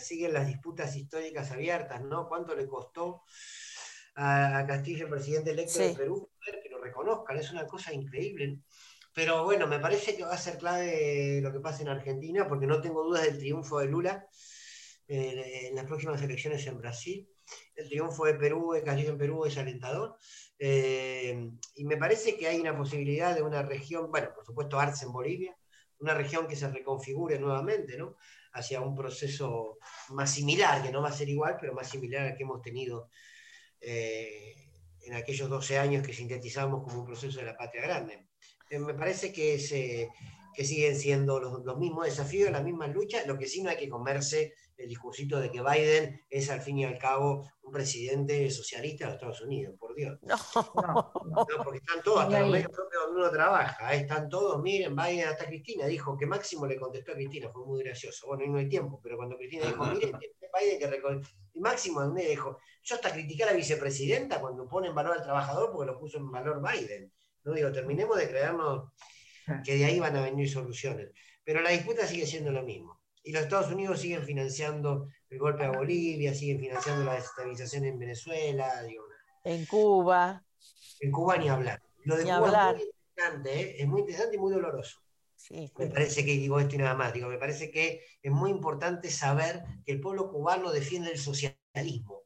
siguen 0.00 0.32
las 0.32 0.46
disputas 0.46 0.96
históricas 0.96 1.50
abiertas, 1.52 2.02
¿no? 2.02 2.28
¿Cuánto 2.28 2.54
le 2.56 2.66
costó 2.66 3.22
a, 4.16 4.64
Castillo, 4.66 5.04
el 5.04 5.10
presidente 5.10 5.52
electo 5.52 5.78
de 5.78 5.94
Perú, 5.94 6.30
que 6.44 6.68
lo 6.68 6.80
reconozcan? 6.80 7.36
Es 7.36 7.52
una 7.52 7.66
cosa 7.66 7.92
increíble. 7.92 8.58
Pero 9.12 9.44
bueno, 9.44 9.66
me 9.66 9.80
parece 9.80 10.16
que 10.16 10.24
va 10.24 10.34
a 10.34 10.38
ser 10.38 10.58
clave 10.58 11.40
lo 11.42 11.52
que 11.52 11.60
pasa 11.60 11.82
en 11.82 11.88
Argentina, 11.88 12.46
porque 12.48 12.66
no 12.66 12.80
tengo 12.80 13.02
dudas 13.04 13.24
del 13.24 13.38
triunfo 13.38 13.78
de 13.80 13.86
Lula. 13.86 14.26
eh, 15.08 15.68
en 15.68 15.74
las 15.76 15.86
próximas 15.86 16.22
elecciones 16.22 16.66
en 16.66 16.78
Brasil. 16.78 17.28
El 17.74 17.88
triunfo 17.88 18.26
de 18.26 18.34
Perú, 18.34 18.72
de 18.72 18.82
Castillo 18.84 19.10
en 19.10 19.18
Perú, 19.18 19.44
es 19.44 19.58
alentador. 19.58 20.16
Eh, 20.58 21.50
y 21.74 21.84
me 21.84 21.96
parece 21.96 22.36
que 22.36 22.46
hay 22.46 22.60
una 22.60 22.76
posibilidad 22.76 23.34
de 23.34 23.42
una 23.42 23.62
región, 23.62 24.10
bueno, 24.10 24.28
por 24.34 24.44
supuesto 24.44 24.78
Arce 24.78 25.06
en 25.06 25.12
Bolivia, 25.12 25.56
una 25.98 26.14
región 26.14 26.46
que 26.46 26.56
se 26.56 26.68
reconfigure 26.68 27.38
nuevamente, 27.38 27.96
¿no? 27.96 28.16
Hacia 28.52 28.80
un 28.80 28.94
proceso 28.94 29.78
más 30.10 30.32
similar, 30.32 30.82
que 30.82 30.92
no 30.92 31.02
va 31.02 31.08
a 31.08 31.12
ser 31.12 31.28
igual, 31.28 31.56
pero 31.60 31.74
más 31.74 31.88
similar 31.90 32.26
al 32.28 32.36
que 32.36 32.42
hemos 32.44 32.62
tenido 32.62 33.10
eh, 33.80 34.54
en 35.02 35.14
aquellos 35.14 35.48
12 35.48 35.78
años 35.78 36.06
que 36.06 36.12
sintetizamos 36.12 36.82
como 36.84 37.00
un 37.00 37.06
proceso 37.06 37.40
de 37.40 37.46
la 37.46 37.56
patria 37.56 37.82
grande. 37.82 38.29
Eh, 38.70 38.78
me 38.78 38.94
parece 38.94 39.32
que, 39.32 39.58
se, 39.58 40.08
que 40.54 40.64
siguen 40.64 40.96
siendo 40.96 41.40
los, 41.40 41.64
los 41.64 41.78
mismos 41.78 42.06
desafíos, 42.06 42.50
las 42.50 42.64
mismas 42.64 42.94
luchas, 42.94 43.26
lo 43.26 43.36
que 43.36 43.46
sí 43.46 43.62
no 43.62 43.70
hay 43.70 43.76
que 43.76 43.88
comerse 43.88 44.54
el 44.80 44.88
discursito 44.88 45.38
de 45.38 45.50
que 45.50 45.60
Biden 45.60 46.22
es 46.30 46.50
al 46.50 46.62
fin 46.62 46.78
y 46.78 46.84
al 46.84 46.98
cabo 46.98 47.46
un 47.62 47.72
presidente 47.72 48.50
socialista 48.50 49.06
de 49.06 49.14
Estados 49.14 49.42
Unidos, 49.42 49.74
por 49.78 49.94
Dios. 49.94 50.18
No, 50.22 50.36
no, 50.74 51.46
porque 51.64 51.78
están 51.78 52.02
todos, 52.02 52.20
hasta 52.20 52.40
los 52.40 52.50
medios 52.50 52.70
propios 52.70 53.04
donde 53.04 53.20
uno 53.20 53.30
trabaja, 53.30 53.94
¿eh? 53.94 53.98
están 53.98 54.28
todos, 54.28 54.62
miren, 54.62 54.96
Biden, 54.96 55.28
hasta 55.28 55.46
Cristina 55.46 55.86
dijo 55.86 56.16
que 56.16 56.26
Máximo 56.26 56.66
le 56.66 56.78
contestó 56.78 57.12
a 57.12 57.14
Cristina, 57.14 57.50
fue 57.50 57.66
muy 57.66 57.82
gracioso. 57.82 58.26
Bueno, 58.28 58.46
no 58.46 58.58
hay 58.58 58.68
tiempo, 58.68 59.00
pero 59.02 59.16
cuando 59.16 59.36
Cristina 59.36 59.66
dijo, 59.66 59.84
miren, 59.84 60.18
Biden 60.58 60.78
que 60.78 60.86
recon... 60.86 61.22
y 61.54 61.60
Máximo 61.60 62.00
donde 62.00 62.26
dijo, 62.26 62.58
yo 62.82 62.94
hasta 62.94 63.12
critiqué 63.12 63.44
a 63.44 63.46
la 63.46 63.52
vicepresidenta 63.52 64.40
cuando 64.40 64.66
pone 64.66 64.88
en 64.88 64.94
valor 64.94 65.16
al 65.16 65.22
trabajador 65.22 65.70
porque 65.72 65.92
lo 65.92 65.98
puso 65.98 66.18
en 66.18 66.30
valor 66.30 66.62
Biden. 66.62 67.12
No 67.44 67.52
digo, 67.52 67.72
terminemos 67.72 68.16
de 68.18 68.28
creernos 68.28 68.92
que 69.64 69.76
de 69.76 69.84
ahí 69.84 69.98
van 69.98 70.16
a 70.16 70.22
venir 70.22 70.48
soluciones. 70.50 71.10
Pero 71.44 71.60
la 71.60 71.70
disputa 71.70 72.06
sigue 72.06 72.26
siendo 72.26 72.50
lo 72.52 72.62
mismo 72.62 73.00
y 73.22 73.32
los 73.32 73.42
Estados 73.42 73.70
Unidos 73.72 74.00
siguen 74.00 74.24
financiando 74.24 75.08
el 75.28 75.38
golpe 75.38 75.64
a 75.64 75.70
Bolivia, 75.70 76.34
siguen 76.34 76.60
financiando 76.60 77.04
la 77.04 77.14
desestabilización 77.14 77.84
en 77.84 77.98
Venezuela, 77.98 78.82
digo, 78.82 79.04
en 79.44 79.64
Cuba. 79.66 80.44
En 81.00 81.10
Cuba 81.10 81.36
ni 81.38 81.48
hablar. 81.48 81.82
Lo 82.04 82.16
de 82.16 82.24
Ni 82.24 82.30
Cuba 82.30 82.46
hablar. 82.46 82.76
es 82.76 82.82
muy 82.82 82.90
interesante, 82.90 83.60
¿eh? 83.60 83.76
es 83.78 83.88
muy 83.88 84.00
interesante 84.00 84.36
y 84.36 84.38
muy 84.38 84.52
doloroso. 84.52 85.00
Sí. 85.36 85.72
Me 85.78 85.86
parece 85.86 86.24
que, 86.24 86.32
digo 86.32 86.60
esto 86.60 86.74
y 86.74 86.78
nada 86.78 86.94
más, 86.94 87.14
digo, 87.14 87.28
me 87.28 87.38
parece 87.38 87.70
que 87.70 88.04
es 88.22 88.30
muy 88.30 88.50
importante 88.50 89.10
saber 89.10 89.64
que 89.84 89.92
el 89.92 90.00
pueblo 90.00 90.30
cubano 90.30 90.70
defiende 90.70 91.10
el 91.10 91.18
socialismo. 91.18 92.19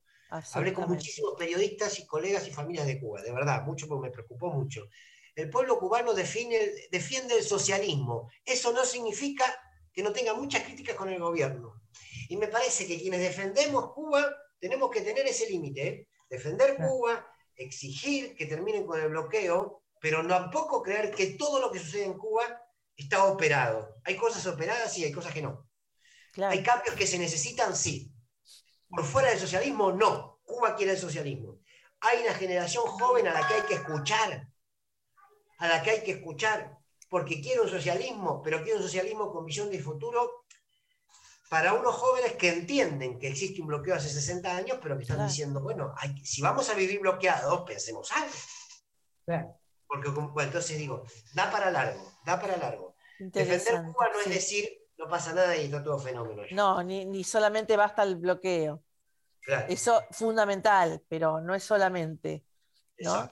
Hablé 0.59 0.73
con 0.73 0.85
muchísimos 0.97 1.35
periodistas 1.39 1.99
y 1.99 2.07
colegas 2.07 2.47
y 2.49 2.51
familias 2.51 2.87
de 2.87 3.01
Cuba, 3.01 3.23
de 3.23 3.33
verdad, 3.33 3.63
mucho 3.65 3.87
me 3.99 4.11
preocupó 4.11 4.51
mucho. 4.53 4.89
El 5.35 5.51
pueblo 5.51 5.79
cubano 5.79 6.15
define- 6.15 6.89
defiende 6.91 7.37
el 7.37 7.43
socialismo. 7.43 8.31
Eso 8.45 8.73
no 8.73 8.85
significa 8.85 9.45
que 9.93 10.03
no 10.03 10.13
tenga 10.13 10.35
muchas 10.35 10.63
críticas 10.63 10.95
con 10.97 11.09
el 11.09 11.21
gobierno. 11.21 11.83
Y 12.29 12.37
me 12.37 12.49
parece 12.49 12.87
que 12.87 12.99
quienes 13.01 13.21
defendemos 13.21 13.93
Cuba 13.93 14.25
tenemos 14.59 14.91
que 14.91 15.01
tener 15.03 15.27
ese 15.27 15.49
límite. 15.51 15.87
¿eh? 15.89 16.09
Defender 16.29 16.77
Cuba, 16.89 17.27
exigir 17.57 18.35
que 18.37 18.47
terminen 18.47 18.87
con 18.87 19.01
el 19.01 19.09
bloqueo, 19.09 19.83
pero 20.01 20.27
tampoco 20.27 20.83
creer 20.83 21.11
que 21.13 21.35
todo 21.35 21.61
lo 21.61 21.71
que 21.71 21.79
sucede 21.81 22.05
en 22.05 22.15
Cuba 22.19 22.61
está 22.97 23.25
operado. 23.25 23.97
Hay 24.05 24.17
cosas 24.17 24.47
operadas 24.47 24.97
y 24.99 25.05
hay 25.05 25.13
cosas 25.13 25.33
que 25.35 25.43
no. 25.43 25.69
Hay 26.51 26.63
cambios 26.63 26.95
que 26.95 27.07
se 27.07 27.19
necesitan, 27.19 27.75
sí. 27.77 28.13
Por 28.95 29.05
fuera 29.05 29.31
del 29.31 29.39
socialismo, 29.39 29.93
no. 29.93 30.41
Cuba 30.45 30.75
quiere 30.77 30.93
el 30.93 30.99
socialismo. 30.99 31.59
Hay 32.01 32.23
una 32.23 32.35
generación 32.35 32.85
joven 32.85 33.27
a 33.29 33.33
la 33.35 33.47
que 33.49 33.55
hay 33.55 33.63
que 33.63 33.75
escuchar. 33.75 34.49
A 35.59 35.69
la 35.69 35.83
que 35.83 35.91
hay 35.91 36.03
que 36.03 36.13
escuchar. 36.13 36.79
Porque 37.09 37.41
quiere 37.41 37.61
un 37.61 37.69
socialismo, 37.69 38.43
pero 38.43 38.59
quiere 38.63 38.77
un 38.79 38.83
socialismo 38.83 39.33
con 39.33 39.45
visión 39.45 39.71
de 39.71 39.79
futuro 39.81 40.45
para 41.49 41.73
unos 41.75 41.95
jóvenes 41.95 42.33
que 42.33 42.49
entienden 42.49 43.19
que 43.19 43.29
existe 43.29 43.61
un 43.61 43.69
bloqueo 43.69 43.95
hace 43.95 44.09
60 44.09 44.57
años, 44.57 44.79
pero 44.83 44.97
que 44.97 45.03
están 45.03 45.17
Claro. 45.19 45.31
diciendo, 45.31 45.61
bueno, 45.61 45.95
hay 45.97 46.17
si 46.25 46.43
vamos 46.43 46.69
a 46.71 46.75
vivir 46.75 47.01
bloqueados, 47.01 47.63
pensemos 47.63 48.11
algo. 48.13 48.35
Porque, 49.87 50.09
bueno, 50.09 50.43
entonces 50.43 50.77
digo, 50.79 51.05
da 51.35 51.51
para 51.51 51.71
largo, 51.71 52.13
da 52.25 52.41
para 52.41 52.57
largo. 52.57 52.97
Defender 53.19 53.85
Cuba 53.93 54.09
no 54.13 54.19
sí. 54.25 54.31
es 54.31 54.35
decir, 54.35 54.69
no 54.99 55.07
pasa 55.09 55.33
nada 55.33 55.57
y 55.57 55.67
está 55.67 55.85
todo 55.85 55.99
fenómeno. 55.99 56.43
No, 56.51 56.83
ni, 56.83 57.05
ni 57.05 57.23
solamente 57.23 57.77
basta 57.77 58.03
el 58.03 58.17
bloqueo. 58.17 58.83
Claro. 59.45 59.67
Eso 59.69 60.03
fundamental, 60.11 61.03
pero 61.09 61.41
no 61.41 61.55
es 61.55 61.63
solamente, 61.63 62.45
¿no? 62.99 63.31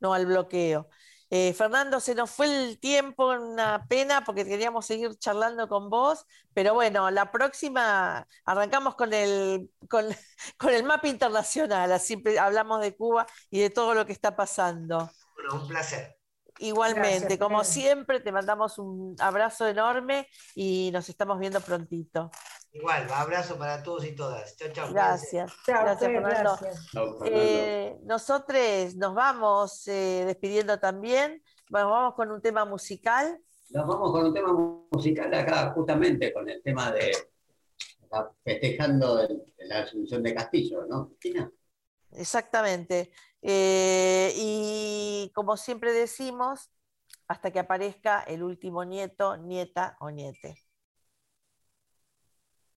No 0.00 0.12
al 0.12 0.26
bloqueo. 0.26 0.88
Eh, 1.34 1.54
Fernando, 1.54 1.98
se 1.98 2.14
nos 2.14 2.30
fue 2.30 2.44
el 2.44 2.78
tiempo, 2.78 3.28
una 3.28 3.86
pena, 3.88 4.22
porque 4.22 4.44
queríamos 4.44 4.84
seguir 4.84 5.16
charlando 5.18 5.66
con 5.66 5.88
vos, 5.88 6.26
pero 6.52 6.74
bueno, 6.74 7.10
la 7.10 7.32
próxima 7.32 8.28
arrancamos 8.44 8.96
con 8.96 9.14
el, 9.14 9.70
con, 9.88 10.04
con 10.58 10.74
el 10.74 10.82
mapa 10.82 11.08
internacional, 11.08 11.90
así 11.90 12.22
hablamos 12.38 12.82
de 12.82 12.94
Cuba 12.94 13.26
y 13.48 13.60
de 13.60 13.70
todo 13.70 13.94
lo 13.94 14.04
que 14.04 14.12
está 14.12 14.36
pasando. 14.36 15.10
Bueno, 15.34 15.62
un 15.62 15.68
placer. 15.68 16.18
Igualmente, 16.58 17.20
Gracias, 17.20 17.38
como 17.38 17.64
siempre, 17.64 18.20
te 18.20 18.30
mandamos 18.30 18.78
un 18.78 19.16
abrazo 19.18 19.66
enorme 19.66 20.28
y 20.54 20.90
nos 20.92 21.08
estamos 21.08 21.38
viendo 21.38 21.62
prontito. 21.62 22.30
Igual, 22.74 23.06
abrazo 23.12 23.58
para 23.58 23.82
todos 23.82 24.04
y 24.06 24.14
todas. 24.14 24.56
Chao, 24.56 24.68
chao. 24.72 24.92
Gracias. 24.92 25.52
Chao, 25.66 25.82
Gracias, 25.84 26.10
Fer, 26.10 26.22
Fernando. 26.22 26.56
gracias. 26.58 26.90
Fernando. 26.90 27.24
Eh, 27.26 27.98
nosotros 28.04 28.94
nos 28.96 29.14
vamos 29.14 29.86
eh, 29.88 30.24
despidiendo 30.26 30.78
también. 30.80 31.42
Bueno, 31.68 31.90
vamos 31.90 32.14
con 32.14 32.30
un 32.30 32.40
tema 32.40 32.64
musical. 32.64 33.38
Nos 33.70 33.86
vamos 33.86 34.10
con 34.12 34.24
un 34.26 34.34
tema 34.34 34.52
musical 34.90 35.32
acá, 35.34 35.72
justamente 35.74 36.32
con 36.32 36.48
el 36.48 36.62
tema 36.62 36.90
de 36.92 37.12
acá, 38.04 38.30
festejando 38.44 39.20
el- 39.20 39.42
la 39.58 39.80
asunción 39.80 40.22
de 40.22 40.34
Castillo, 40.34 40.84
¿no, 40.86 41.08
Cristina? 41.08 41.50
Exactamente. 42.12 43.12
Eh, 43.42 44.32
y 44.36 45.30
como 45.34 45.56
siempre 45.56 45.92
decimos, 45.92 46.70
hasta 47.28 47.50
que 47.50 47.58
aparezca 47.60 48.22
el 48.22 48.42
último 48.42 48.84
nieto, 48.84 49.36
nieta 49.36 49.96
o 50.00 50.10
niete. 50.10 50.56